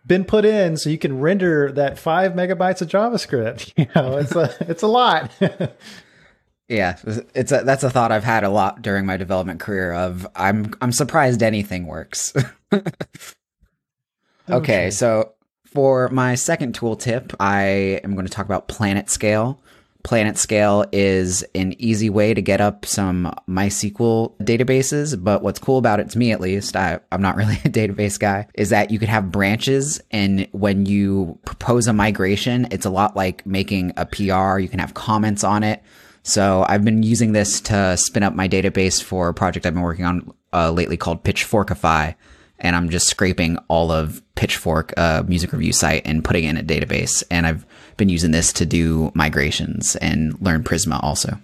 been 0.05 0.25
put 0.25 0.45
in 0.45 0.77
so 0.77 0.89
you 0.89 0.97
can 0.97 1.19
render 1.19 1.71
that 1.71 1.97
five 1.97 2.33
megabytes 2.33 2.81
of 2.81 2.89
JavaScript. 2.89 3.71
You 3.77 3.87
know, 3.95 4.17
it's 4.17 4.35
a 4.35 4.55
it's 4.61 4.83
a 4.83 4.87
lot. 4.87 5.31
yeah, 6.67 6.97
it's 7.33 7.51
a 7.51 7.63
that's 7.63 7.83
a 7.83 7.89
thought 7.89 8.11
I've 8.11 8.23
had 8.23 8.43
a 8.43 8.49
lot 8.49 8.81
during 8.81 9.05
my 9.05 9.17
development 9.17 9.59
career. 9.59 9.93
Of 9.93 10.27
I'm 10.35 10.73
I'm 10.81 10.91
surprised 10.91 11.41
anything 11.43 11.87
works. 11.87 12.33
okay, 14.49 14.91
so 14.91 15.33
for 15.65 16.07
my 16.09 16.35
second 16.35 16.75
tool 16.75 16.95
tip, 16.95 17.33
I 17.39 17.99
am 18.03 18.13
going 18.13 18.27
to 18.27 18.31
talk 18.31 18.45
about 18.45 18.67
PlanetScale. 18.67 19.57
PlanetScale 20.03 20.87
is 20.91 21.43
an 21.55 21.73
easy 21.81 22.09
way 22.09 22.33
to 22.33 22.41
get 22.41 22.59
up 22.59 22.85
some 22.85 23.33
MySQL 23.47 24.37
databases, 24.39 25.21
but 25.21 25.41
what's 25.41 25.59
cool 25.59 25.77
about 25.77 25.99
it, 26.01 26.09
to 26.09 26.17
me 26.17 26.31
at 26.31 26.41
least, 26.41 26.75
I, 26.75 26.99
am 27.11 27.21
not 27.21 27.37
really 27.37 27.55
a 27.65 27.69
database 27.69 28.19
guy, 28.19 28.47
is 28.53 28.69
that 28.69 28.91
you 28.91 28.99
could 28.99 29.09
have 29.09 29.31
branches, 29.31 30.01
and 30.11 30.47
when 30.51 30.85
you 30.85 31.39
propose 31.45 31.87
a 31.87 31.93
migration, 31.93 32.67
it's 32.71 32.85
a 32.85 32.89
lot 32.89 33.15
like 33.15 33.45
making 33.45 33.93
a 33.95 34.05
PR. 34.05 34.59
You 34.59 34.67
can 34.67 34.79
have 34.79 34.93
comments 34.93 35.43
on 35.43 35.63
it. 35.63 35.81
So 36.23 36.65
I've 36.67 36.85
been 36.85 37.03
using 37.03 37.31
this 37.31 37.61
to 37.61 37.97
spin 37.97 38.23
up 38.23 38.33
my 38.33 38.47
database 38.47 39.01
for 39.01 39.29
a 39.29 39.33
project 39.33 39.65
I've 39.65 39.73
been 39.73 39.83
working 39.83 40.05
on 40.05 40.33
uh, 40.53 40.71
lately 40.71 40.95
called 40.95 41.23
Pitchforkify 41.23 42.15
and 42.63 42.75
I'm 42.75 42.89
just 42.89 43.07
scraping 43.07 43.57
all 43.67 43.91
of 43.91 44.21
Pitchfork, 44.35 44.93
uh, 44.97 45.23
music 45.27 45.51
review 45.51 45.73
site, 45.73 46.01
and 46.05 46.23
putting 46.23 46.45
it 46.45 46.49
in 46.51 46.57
a 46.57 46.63
database. 46.63 47.23
And 47.29 47.45
I've 47.45 47.65
been 47.97 48.09
using 48.09 48.31
this 48.31 48.53
to 48.53 48.65
do 48.65 49.11
migrations 49.13 49.95
and 49.97 50.39
learn 50.41 50.63
Prisma 50.63 51.01
also. 51.03 51.37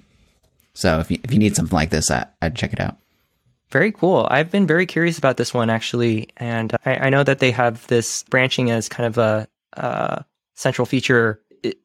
So 0.74 1.00
if 1.00 1.12
you, 1.12 1.20
if 1.24 1.32
you 1.32 1.39
need 1.39 1.56
something 1.56 1.76
like 1.76 1.89
this, 1.89 2.10
I, 2.10 2.26
would 2.41 2.56
check 2.56 2.74
it 2.74 2.80
out. 2.80 2.97
Very 3.70 3.91
cool. 3.91 4.28
I've 4.32 4.50
been 4.50 4.66
very 4.66 4.86
curious 4.86 5.18
about 5.18 5.38
this 5.38 5.54
one 5.54 5.70
actually, 5.70 6.30
and 6.38 6.76
I, 6.86 6.95
I 6.95 7.10
know 7.10 7.24
that 7.24 7.39
they 7.39 7.52
have 7.52 7.86
this 7.88 8.24
branching 8.24 8.72
as 8.72 8.89
kind 8.89 9.08
of 9.08 9.18
a, 9.18 9.47
a 9.74 10.26
central 10.56 10.86
feature. 10.86 11.41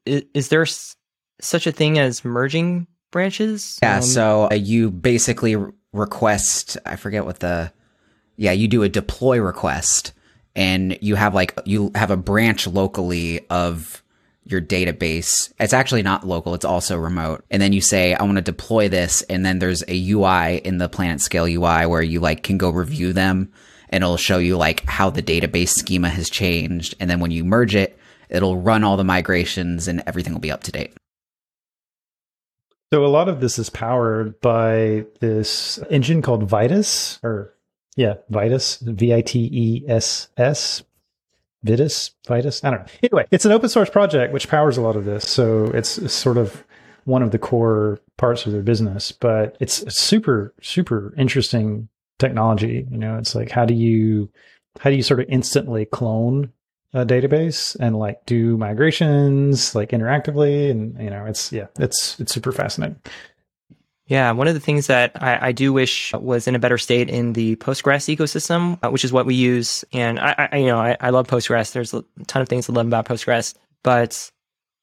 Is, 0.07 0.23
is 0.33 0.49
there 0.49 0.63
s- 0.63 0.97
such 1.41 1.67
a 1.67 1.73
thing 1.73 1.99
as 1.99 2.25
merging 2.25 2.87
branches? 3.11 3.79
Yeah. 3.83 3.97
Um, 3.97 4.03
so 4.03 4.49
uh, 4.51 4.55
you 4.55 4.91
basically 4.91 5.57
request. 5.93 6.79
I 6.87 6.97
forget 6.97 7.27
what 7.27 7.41
the 7.41 7.73
yeah, 8.37 8.53
you 8.53 8.69
do 8.69 8.83
a 8.83 8.89
deploy 8.89 9.41
request 9.41 10.13
and 10.57 10.99
you 11.01 11.15
have 11.17 11.35
like, 11.35 11.59
you 11.65 11.91
have 11.95 12.11
a 12.11 12.17
branch 12.17 12.67
locally 12.67 13.47
of 13.49 14.03
your 14.45 14.61
database. 14.61 15.53
It's 15.59 15.73
actually 15.73 16.03
not 16.03 16.27
local, 16.27 16.55
it's 16.55 16.65
also 16.65 16.97
remote. 16.97 17.45
And 17.51 17.61
then 17.61 17.73
you 17.73 17.81
say, 17.81 18.15
I 18.15 18.23
want 18.23 18.37
to 18.37 18.43
deploy 18.43 18.89
this. 18.89 19.23
And 19.23 19.45
then 19.45 19.59
there's 19.59 19.83
a 19.89 20.11
UI 20.11 20.59
in 20.59 20.79
the 20.79 20.89
PlanetScale 20.89 21.51
UI 21.51 21.87
where 21.87 22.03
you 22.03 22.21
like 22.21 22.43
can 22.43 22.59
go 22.59 22.71
review 22.71 23.13
them 23.13 23.53
and 23.89 24.03
it'll 24.03 24.17
show 24.17 24.39
you 24.39 24.57
like 24.57 24.85
how 24.87 25.11
the 25.11 25.23
database 25.23 25.71
schema 25.71 26.09
has 26.09 26.29
changed. 26.29 26.95
And 27.01 27.09
then 27.09 27.21
when 27.21 27.31
you 27.31 27.45
merge 27.45 27.75
it, 27.75 27.99
it'll 28.29 28.57
run 28.57 28.85
all 28.85 28.97
the 28.97 29.05
migrations 29.05 29.89
and 29.89 30.03
everything 30.07 30.33
will 30.33 30.41
be 30.41 30.51
up 30.53 30.63
to 30.65 30.73
date. 30.73 30.95
So 32.93 33.05
a 33.05 33.09
lot 33.09 33.29
of 33.29 33.41
this 33.41 33.59
is 33.59 33.71
powered 33.71 34.41
by 34.41 35.07
this 35.21 35.79
engine 35.91 36.23
called 36.23 36.49
Vitess 36.49 37.19
or 37.25 37.55
yeah, 37.97 38.15
Vitess, 38.31 38.81
V 38.81 39.15
I 39.15 39.21
T 39.21 39.49
E 39.53 39.85
S 39.89 40.29
S, 40.37 40.83
Vitis, 41.65 42.11
Vitis. 42.27 42.65
I 42.65 42.71
don't 42.71 42.81
know. 42.81 42.93
Anyway, 43.03 43.27
it's 43.31 43.45
an 43.45 43.53
open 43.53 43.69
source 43.69 43.91
project 43.91 44.33
which 44.33 44.49
powers 44.49 44.77
a 44.77 44.83
lot 44.83 44.97
of 44.97 45.05
this, 45.05 45.29
so 45.29 45.67
it's 45.67 46.13
sort 46.13 46.37
of 46.37 46.65
one 47.05 47.23
of 47.23 47.31
the 47.31 47.39
core 47.39 48.01
parts 48.17 48.47
of 48.47 48.53
their 48.53 48.63
business. 48.63 49.13
But 49.13 49.57
it's 49.61 49.85
super, 49.95 50.55
super 50.61 51.15
interesting 51.17 51.89
technology. 52.19 52.87
You 52.91 52.99
know, 52.99 53.17
it's 53.17 53.35
like 53.35 53.51
how 53.51 53.65
do 53.65 53.75
you 53.75 54.31
how 54.81 54.91
do 54.91 54.97
you 54.97 55.03
sort 55.03 55.21
of 55.21 55.27
instantly 55.29 55.85
clone 55.85 56.53
a 56.95 57.05
database 57.05 57.77
and 57.81 57.99
like 57.99 58.25
do 58.25 58.57
migrations 58.57 59.75
like 59.75 59.91
interactively 59.91 60.71
and 60.71 60.97
you 61.03 61.11
know 61.11 61.27
it's 61.27 61.53
yeah 61.53 61.67
it's 61.79 62.19
it's 62.21 62.33
super 62.33 62.53
fascinating 62.53 62.97
yeah, 64.07 64.33
one 64.33 64.49
of 64.49 64.55
the 64.55 64.61
things 64.61 64.87
that 64.89 65.23
I, 65.23 65.49
I, 65.49 65.53
do 65.53 65.73
wish 65.73 66.13
was 66.13 66.47
in 66.47 66.55
a 66.55 66.59
better 66.59 66.77
state 66.77 67.09
in 67.09 67.33
the 67.33 67.57
Postgres 67.57 68.15
ecosystem, 68.15 68.79
uh, 68.83 68.91
which 68.91 69.05
is 69.05 69.13
what 69.13 69.25
we 69.25 69.35
use. 69.35 69.83
And 69.93 70.21
I, 70.21 70.49
I 70.53 70.57
you 70.59 70.67
know, 70.67 70.79
I, 70.79 70.97
I, 71.01 71.11
love 71.11 71.27
Postgres. 71.27 71.73
There's 71.73 71.95
a 71.95 72.05
ton 72.27 72.43
of 72.43 72.49
things 72.49 72.67
to 72.67 72.73
love 72.73 72.87
about 72.87 73.07
Postgres, 73.07 73.55
but 73.83 74.31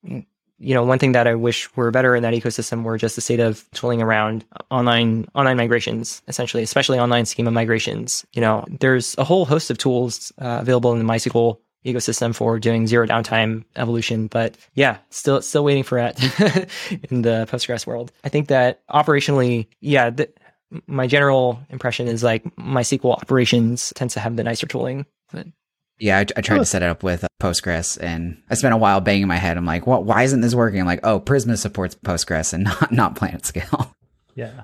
you 0.04 0.76
know, 0.76 0.84
one 0.84 1.00
thing 1.00 1.12
that 1.12 1.28
I 1.28 1.36
wish 1.36 1.76
were 1.76 1.92
better 1.92 2.16
in 2.16 2.24
that 2.24 2.34
ecosystem 2.34 2.84
were 2.84 2.98
just 2.98 3.16
the 3.16 3.22
state 3.22 3.40
of 3.40 3.70
tooling 3.72 4.02
around 4.02 4.46
online 4.70 5.28
online 5.36 5.58
migrations, 5.58 6.22
essentially, 6.28 6.64
especially 6.64 7.00
online 7.00 7.26
schema 7.26 7.52
migrations. 7.52 8.26
You 8.34 8.42
know, 8.42 8.66
there's 8.80 9.16
a 9.18 9.24
whole 9.24 9.46
host 9.46 9.70
of 9.70 9.78
tools 9.78 10.32
uh, 10.40 10.60
available 10.62 10.94
in 10.94 11.00
the 11.00 11.06
MySQL 11.06 11.58
ecosystem 11.86 12.36
for 12.36 12.60
doing 12.60 12.88
zero 12.88 13.08
downtime 13.08 13.64
evolution. 13.76 14.28
But 14.28 14.58
yeah, 14.76 14.98
still 15.10 15.42
still 15.42 15.64
waiting 15.64 15.84
for 15.84 15.98
it 15.98 16.20
in 17.10 17.22
the 17.22 17.48
Postgres 17.50 17.86
world. 17.86 18.12
I 18.24 18.30
think 18.30 18.48
that 18.50 18.86
operationally, 18.88 19.68
yeah, 19.80 20.10
the, 20.10 20.30
my 20.88 21.08
general 21.08 21.60
impression 21.70 22.08
is 22.08 22.24
like 22.24 22.44
MySQL 22.56 23.14
operations 23.14 23.92
tends 23.96 24.14
to 24.14 24.20
have 24.20 24.36
the 24.36 24.44
nicer 24.44 24.68
tooling. 24.68 25.06
But 25.32 25.48
yeah, 26.00 26.18
I, 26.18 26.26
I 26.36 26.42
tried 26.42 26.58
to 26.58 26.66
set 26.66 26.82
it 26.82 26.90
up 26.90 27.04
with 27.04 27.24
uh, 27.24 27.28
Postgres, 27.40 27.98
and 28.02 28.42
I 28.50 28.56
spent 28.56 28.74
a 28.74 28.78
while 28.78 29.02
banging 29.02 29.28
my 29.28 29.38
head. 29.38 29.58
I'm 29.58 29.66
like, 29.66 29.86
"What? 29.86 30.04
Why 30.04 30.24
isn't 30.24 30.42
this 30.42 30.56
working?" 30.56 30.80
I'm 30.80 30.88
like, 30.88 31.02
"Oh, 31.06 31.20
Prisma 31.20 31.58
supports 31.58 31.96
Postgres 31.96 32.54
and 32.54 32.64
not 32.66 32.92
not 32.92 33.16
PlanetScale." 33.16 33.94
Yeah, 34.34 34.64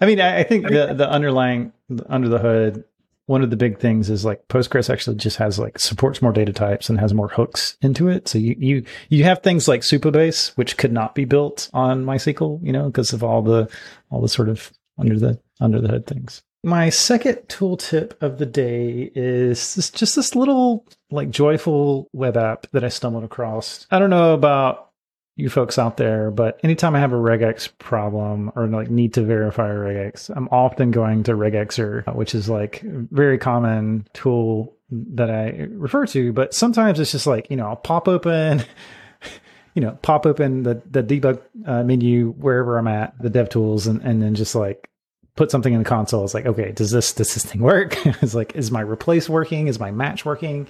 I 0.00 0.06
mean, 0.06 0.20
I, 0.20 0.40
I 0.40 0.42
think 0.42 0.66
the 0.68 0.94
the 0.94 1.08
underlying 1.08 1.72
under 2.08 2.28
the 2.28 2.38
hood 2.38 2.84
one 3.26 3.42
of 3.42 3.50
the 3.50 3.56
big 3.56 3.78
things 3.78 4.08
is 4.08 4.24
like 4.24 4.46
Postgres 4.48 4.88
actually 4.88 5.16
just 5.16 5.36
has 5.36 5.58
like 5.58 5.78
supports 5.78 6.22
more 6.22 6.32
data 6.32 6.52
types 6.52 6.88
and 6.88 6.98
has 6.98 7.12
more 7.12 7.28
hooks 7.28 7.76
into 7.82 8.08
it. 8.08 8.28
So 8.28 8.38
you 8.38 8.56
you 8.58 8.84
you 9.08 9.24
have 9.24 9.42
things 9.42 9.68
like 9.68 9.82
Supabase, 9.82 10.56
which 10.56 10.76
could 10.76 10.92
not 10.92 11.14
be 11.14 11.24
built 11.24 11.68
on 11.74 12.04
MySQL, 12.04 12.64
you 12.64 12.72
know, 12.72 12.86
because 12.86 13.12
of 13.12 13.22
all 13.22 13.42
the 13.42 13.68
all 14.10 14.20
the 14.20 14.28
sort 14.28 14.48
of 14.48 14.72
under 14.98 15.18
the 15.18 15.38
under 15.60 15.80
the 15.80 15.88
hood 15.88 16.06
things. 16.06 16.42
My 16.62 16.88
second 16.90 17.36
tooltip 17.48 18.20
of 18.20 18.38
the 18.38 18.46
day 18.46 19.12
is 19.14 19.74
this, 19.74 19.90
just 19.90 20.16
this 20.16 20.34
little 20.34 20.84
like 21.10 21.30
joyful 21.30 22.08
web 22.12 22.36
app 22.36 22.66
that 22.72 22.84
I 22.84 22.88
stumbled 22.88 23.24
across. 23.24 23.86
I 23.90 23.98
don't 23.98 24.10
know 24.10 24.34
about 24.34 24.90
you 25.36 25.50
folks 25.50 25.78
out 25.78 25.98
there, 25.98 26.30
but 26.30 26.58
anytime 26.62 26.96
I 26.96 27.00
have 27.00 27.12
a 27.12 27.16
regex 27.16 27.68
problem 27.78 28.50
or 28.56 28.66
like 28.66 28.90
need 28.90 29.14
to 29.14 29.22
verify 29.22 29.68
a 29.68 29.74
regex, 29.74 30.34
I'm 30.34 30.48
often 30.50 30.90
going 30.90 31.24
to 31.24 31.32
regexr, 31.32 32.14
which 32.14 32.34
is 32.34 32.48
like 32.48 32.80
very 32.82 33.36
common 33.36 34.08
tool 34.14 34.74
that 34.90 35.30
I 35.30 35.66
refer 35.70 36.06
to. 36.06 36.32
But 36.32 36.54
sometimes 36.54 36.98
it's 36.98 37.12
just 37.12 37.26
like, 37.26 37.50
you 37.50 37.56
know, 37.56 37.66
I'll 37.66 37.76
pop 37.76 38.08
open, 38.08 38.64
you 39.74 39.82
know, 39.82 39.98
pop 40.00 40.24
open 40.24 40.62
the, 40.62 40.80
the 40.90 41.02
debug 41.02 41.42
uh, 41.66 41.82
menu 41.82 42.32
wherever 42.32 42.78
I'm 42.78 42.88
at, 42.88 43.20
the 43.20 43.28
dev 43.28 43.50
tools, 43.50 43.86
and, 43.86 44.00
and 44.02 44.22
then 44.22 44.34
just 44.34 44.54
like 44.54 44.88
put 45.34 45.50
something 45.50 45.74
in 45.74 45.80
the 45.80 45.88
console. 45.88 46.24
It's 46.24 46.32
like, 46.32 46.46
okay, 46.46 46.72
does 46.72 46.92
this, 46.92 47.12
does 47.12 47.34
this 47.34 47.44
thing 47.44 47.60
work? 47.60 47.94
it's 48.22 48.34
like, 48.34 48.56
is 48.56 48.70
my 48.70 48.80
replace 48.80 49.28
working? 49.28 49.68
Is 49.68 49.78
my 49.78 49.90
match 49.90 50.24
working? 50.24 50.66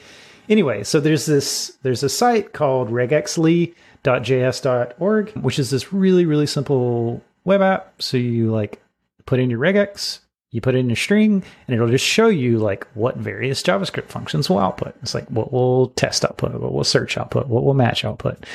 Anyway, 0.48 0.82
so 0.82 0.98
there's 0.98 1.26
this, 1.26 1.76
there's 1.82 2.02
a 2.02 2.08
site 2.08 2.52
called 2.52 2.90
regexly 2.90 3.74
.js.org, 4.07 5.30
which 5.32 5.59
is 5.59 5.70
this 5.70 5.92
really, 5.92 6.24
really 6.24 6.46
simple 6.46 7.22
web 7.44 7.61
app. 7.61 8.00
So 8.00 8.16
you 8.16 8.50
like 8.50 8.80
put 9.26 9.40
in 9.40 9.50
your 9.50 9.59
regex, 9.59 10.20
You 10.57 10.62
put 10.62 10.74
in 10.74 10.90
a 10.90 10.96
string 10.96 11.42
and 11.68 11.74
it'll 11.74 11.90
just 11.90 12.07
show 12.07 12.28
you 12.28 12.59
like 12.59 12.86
what 12.94 13.18
various 13.18 13.62
JavaScript 13.62 14.09
functions 14.09 14.48
will 14.48 14.59
output. 14.59 14.94
It's 15.02 15.12
like 15.14 15.26
what 15.28 15.52
will 15.52 15.88
test 15.90 16.24
output, 16.24 16.54
what 16.54 16.72
will 16.72 16.82
search 16.82 17.18
output, 17.18 17.48
what 17.48 17.62
will 17.62 17.74
match 17.74 18.07
output. 18.07 18.46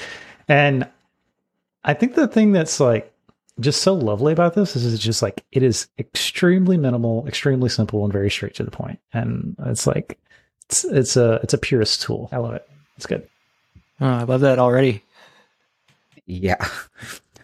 And 0.47 0.87
I 1.83 1.93
think 1.93 2.15
the 2.15 2.27
thing 2.27 2.53
that's 2.53 2.79
like 2.79 3.13
just 3.59 3.83
so 3.83 3.93
lovely 3.93 4.33
about 4.33 4.55
this 4.55 4.75
is 4.75 4.91
it's 4.91 5.03
just 5.03 5.21
like 5.21 5.43
it 5.51 5.61
is 5.61 5.89
extremely 5.99 6.75
minimal, 6.75 7.27
extremely 7.27 7.69
simple, 7.69 8.03
and 8.03 8.11
very 8.11 8.31
straight 8.31 8.55
to 8.55 8.63
the 8.63 8.71
point. 8.71 8.99
And 9.13 9.55
it's 9.65 9.85
like 9.85 10.17
it's 10.69 10.83
it's 10.85 11.17
a 11.17 11.39
it's 11.43 11.53
a 11.53 11.59
purist 11.59 12.01
tool. 12.01 12.29
I 12.31 12.37
love 12.37 12.55
it. 12.55 12.67
It's 12.97 13.05
good. 13.05 13.27
Oh, 13.99 14.07
I 14.07 14.23
love 14.23 14.41
that 14.41 14.57
already. 14.57 15.03
Yeah. 16.39 16.65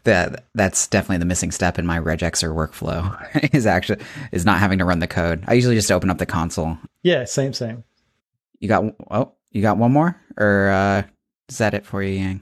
That 0.04 0.46
that's 0.56 0.88
definitely 0.88 1.18
the 1.18 1.26
missing 1.26 1.52
step 1.52 1.78
in 1.78 1.86
my 1.86 2.00
regexr 2.00 2.56
workflow 2.56 3.14
is 3.54 3.66
actually 3.66 4.02
is 4.32 4.46
not 4.46 4.60
having 4.60 4.78
to 4.80 4.86
run 4.86 5.00
the 5.00 5.08
code. 5.08 5.44
I 5.48 5.54
usually 5.54 5.76
just 5.76 5.92
open 5.92 6.10
up 6.10 6.18
the 6.18 6.26
console. 6.26 6.78
Yeah, 7.04 7.26
same, 7.26 7.52
same. 7.52 7.84
You 8.60 8.70
got 8.70 8.86
oh, 9.12 9.34
you 9.52 9.62
got 9.62 9.78
one 9.78 9.92
more? 9.92 10.16
Or 10.38 10.70
uh 10.70 11.04
is 11.50 11.58
that 11.58 11.74
it 11.74 11.86
for 11.86 12.02
you, 12.02 12.20
Yang? 12.20 12.42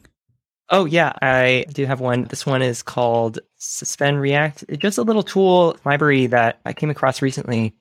Oh 0.70 0.86
yeah, 0.86 1.14
I 1.24 1.66
do 1.74 1.88
have 1.88 2.00
one. 2.02 2.26
This 2.26 2.46
one 2.46 2.62
is 2.62 2.84
called 2.84 3.40
Suspend 3.58 4.22
React. 4.22 4.66
It's 4.70 4.82
just 4.82 5.00
a 5.00 5.04
little 5.04 5.24
tool 5.24 5.76
library 5.86 6.28
that 6.28 6.60
I 6.68 6.74
came 6.74 6.92
across 6.92 7.24
recently, 7.24 7.74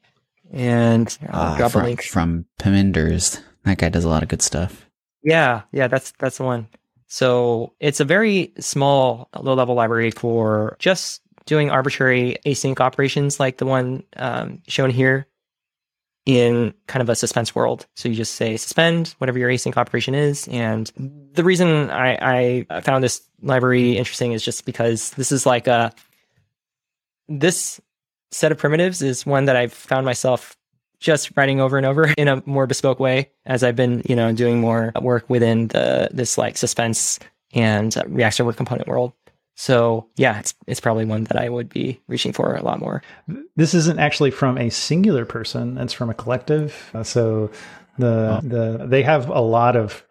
and 0.51 1.15
I'll 1.29 1.53
Uh, 1.53 1.57
drop 1.59 1.73
from, 1.73 1.83
a 1.83 1.85
link. 1.85 2.03
from 2.05 2.47
Pimenders. 2.59 3.39
That 3.65 3.77
guy 3.79 3.91
does 3.91 4.05
a 4.05 4.09
lot 4.09 4.23
of 4.23 4.31
good 4.31 4.41
stuff. 4.43 4.89
Yeah, 5.23 5.62
yeah, 5.73 5.89
that's 5.89 6.12
that's 6.19 6.39
the 6.39 6.45
one. 6.45 6.69
So 7.07 7.75
it's 7.81 8.01
a 8.01 8.05
very 8.05 8.53
small, 8.59 9.29
low 9.39 9.55
level 9.55 9.75
library 9.75 10.11
for 10.11 10.77
just 10.79 11.21
doing 11.47 11.71
arbitrary 11.71 12.39
async 12.47 12.81
operations, 12.81 13.39
like 13.39 13.59
the 13.59 13.67
one 13.67 14.03
um, 14.17 14.63
shown 14.67 14.91
here 14.91 15.27
in 16.27 16.73
kind 16.87 17.03
of 17.03 17.09
a 17.11 17.17
suspense 17.17 17.55
world. 17.55 17.87
So 17.97 18.09
you 18.09 18.15
just 18.15 18.35
say 18.35 18.57
suspend 18.57 19.15
whatever 19.19 19.39
your 19.39 19.51
async 19.51 19.77
operation 19.77 20.15
is. 20.15 20.49
And 20.49 20.91
the 21.35 21.45
reason 21.45 21.91
I, 21.91 22.65
I 22.71 22.81
found 22.81 23.05
this 23.05 23.23
library 23.43 23.99
interesting 23.99 24.33
is 24.33 24.43
just 24.43 24.65
because 24.65 25.11
this 25.13 25.33
is 25.33 25.45
like 25.45 25.67
a 25.67 25.93
this 27.29 27.81
set 28.31 28.53
of 28.53 28.59
primitives 28.59 29.03
is 29.03 29.27
one 29.27 29.45
that 29.45 29.57
I've 29.57 29.73
found 29.73 30.05
myself 30.07 30.57
just 31.01 31.32
writing 31.36 31.61
over 31.61 31.76
and 31.76 31.86
over 31.86 32.07
in 32.18 32.28
a 32.28 32.42
more 32.47 32.66
bespoke 32.66 33.01
way 33.01 33.30
as 33.47 33.62
I've 33.62 33.76
been, 33.76 34.03
you 34.09 34.16
know, 34.16 34.32
doing 34.32 34.61
more 34.61 34.92
work 35.01 35.28
within 35.28 35.68
the 35.68 36.09
this 36.12 36.38
like 36.38 36.57
suspense 36.57 37.18
and 37.55 37.97
uh, 37.97 38.03
React 38.07 38.36
Server 38.36 38.53
component 38.53 38.88
world. 38.88 39.12
So 39.57 40.09
yeah, 40.16 40.40
it's 40.40 40.55
it's 40.66 40.80
probably 40.80 41.05
one 41.05 41.24
that 41.24 41.36
I 41.36 41.49
would 41.49 41.68
be 41.68 42.01
reaching 42.09 42.32
for 42.32 42.57
a 42.57 42.62
lot 42.62 42.80
more. 42.80 43.03
This 43.55 43.72
isn't 43.74 44.01
actually 44.01 44.32
from 44.32 44.59
a 44.59 44.70
singular 44.70 45.24
person; 45.24 45.78
it's 45.78 45.92
from 45.92 46.11
a 46.11 46.14
collective. 46.14 46.90
So 47.05 47.51
the 47.97 48.40
the 48.42 48.86
they 48.86 49.03
have 49.03 49.28
a 49.28 49.40
lot 49.40 49.76
of 49.76 50.04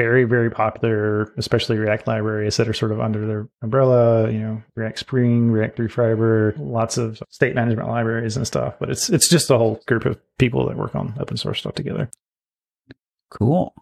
very 0.00 0.24
very 0.24 0.50
popular, 0.50 1.30
especially 1.36 1.76
React 1.76 2.06
libraries 2.06 2.56
that 2.56 2.66
are 2.68 2.72
sort 2.72 2.90
of 2.90 3.00
under 3.00 3.26
their 3.26 3.48
umbrella. 3.60 4.30
You 4.30 4.38
know, 4.38 4.62
React 4.74 4.98
Spring, 4.98 5.50
React 5.50 5.76
Three 5.76 5.88
Fiber, 5.88 6.54
lots 6.56 6.96
of 6.96 7.22
state 7.28 7.54
management 7.54 7.88
libraries 7.88 8.34
and 8.36 8.46
stuff. 8.46 8.76
But 8.80 8.88
it's 8.88 9.10
it's 9.10 9.28
just 9.28 9.50
a 9.50 9.58
whole 9.58 9.82
group 9.86 10.06
of 10.06 10.18
people 10.38 10.66
that 10.68 10.78
work 10.78 10.94
on 10.94 11.12
open 11.20 11.36
source 11.36 11.58
stuff 11.58 11.74
together. 11.74 12.08
Cool. 13.28 13.74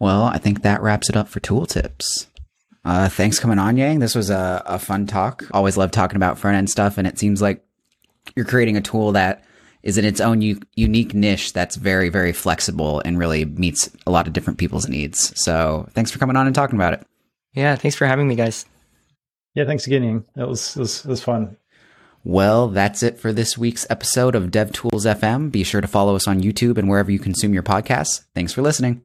Well, 0.00 0.24
I 0.24 0.38
think 0.38 0.62
that 0.62 0.82
wraps 0.82 1.08
it 1.08 1.16
up 1.16 1.28
for 1.28 1.38
tooltips. 1.38 2.26
Uh, 2.84 3.08
thanks 3.08 3.38
coming 3.38 3.60
on, 3.60 3.76
Yang. 3.76 4.00
This 4.00 4.14
was 4.16 4.30
a, 4.30 4.62
a 4.66 4.78
fun 4.78 5.06
talk. 5.06 5.44
Always 5.52 5.76
love 5.76 5.92
talking 5.92 6.16
about 6.16 6.38
front 6.38 6.56
end 6.56 6.68
stuff, 6.68 6.98
and 6.98 7.06
it 7.06 7.18
seems 7.18 7.40
like 7.40 7.64
you're 8.34 8.44
creating 8.44 8.76
a 8.76 8.80
tool 8.80 9.12
that 9.12 9.44
is 9.82 9.98
in 9.98 10.04
its 10.04 10.20
own 10.20 10.42
u- 10.42 10.60
unique 10.74 11.14
niche 11.14 11.52
that's 11.52 11.76
very, 11.76 12.08
very 12.08 12.32
flexible 12.32 13.00
and 13.04 13.18
really 13.18 13.44
meets 13.44 13.90
a 14.06 14.10
lot 14.10 14.26
of 14.26 14.32
different 14.32 14.58
people's 14.58 14.88
needs. 14.88 15.32
So 15.40 15.88
thanks 15.92 16.10
for 16.10 16.18
coming 16.18 16.36
on 16.36 16.46
and 16.46 16.54
talking 16.54 16.76
about 16.76 16.94
it. 16.94 17.06
Yeah, 17.54 17.76
thanks 17.76 17.96
for 17.96 18.06
having 18.06 18.28
me, 18.28 18.34
guys. 18.34 18.66
Yeah, 19.54 19.64
thanks 19.64 19.86
again, 19.86 20.04
Ying. 20.04 20.24
That 20.36 20.48
was 20.48 20.76
it 20.76 20.80
was, 20.80 21.04
it 21.04 21.08
was 21.08 21.22
fun. 21.22 21.56
Well, 22.24 22.68
that's 22.68 23.02
it 23.02 23.18
for 23.18 23.32
this 23.32 23.56
week's 23.56 23.86
episode 23.88 24.34
of 24.34 24.50
DevTools 24.50 25.06
FM. 25.06 25.50
Be 25.50 25.64
sure 25.64 25.80
to 25.80 25.88
follow 25.88 26.14
us 26.14 26.28
on 26.28 26.42
YouTube 26.42 26.76
and 26.76 26.88
wherever 26.88 27.10
you 27.10 27.18
consume 27.18 27.54
your 27.54 27.62
podcasts. 27.62 28.24
Thanks 28.34 28.52
for 28.52 28.60
listening. 28.62 29.02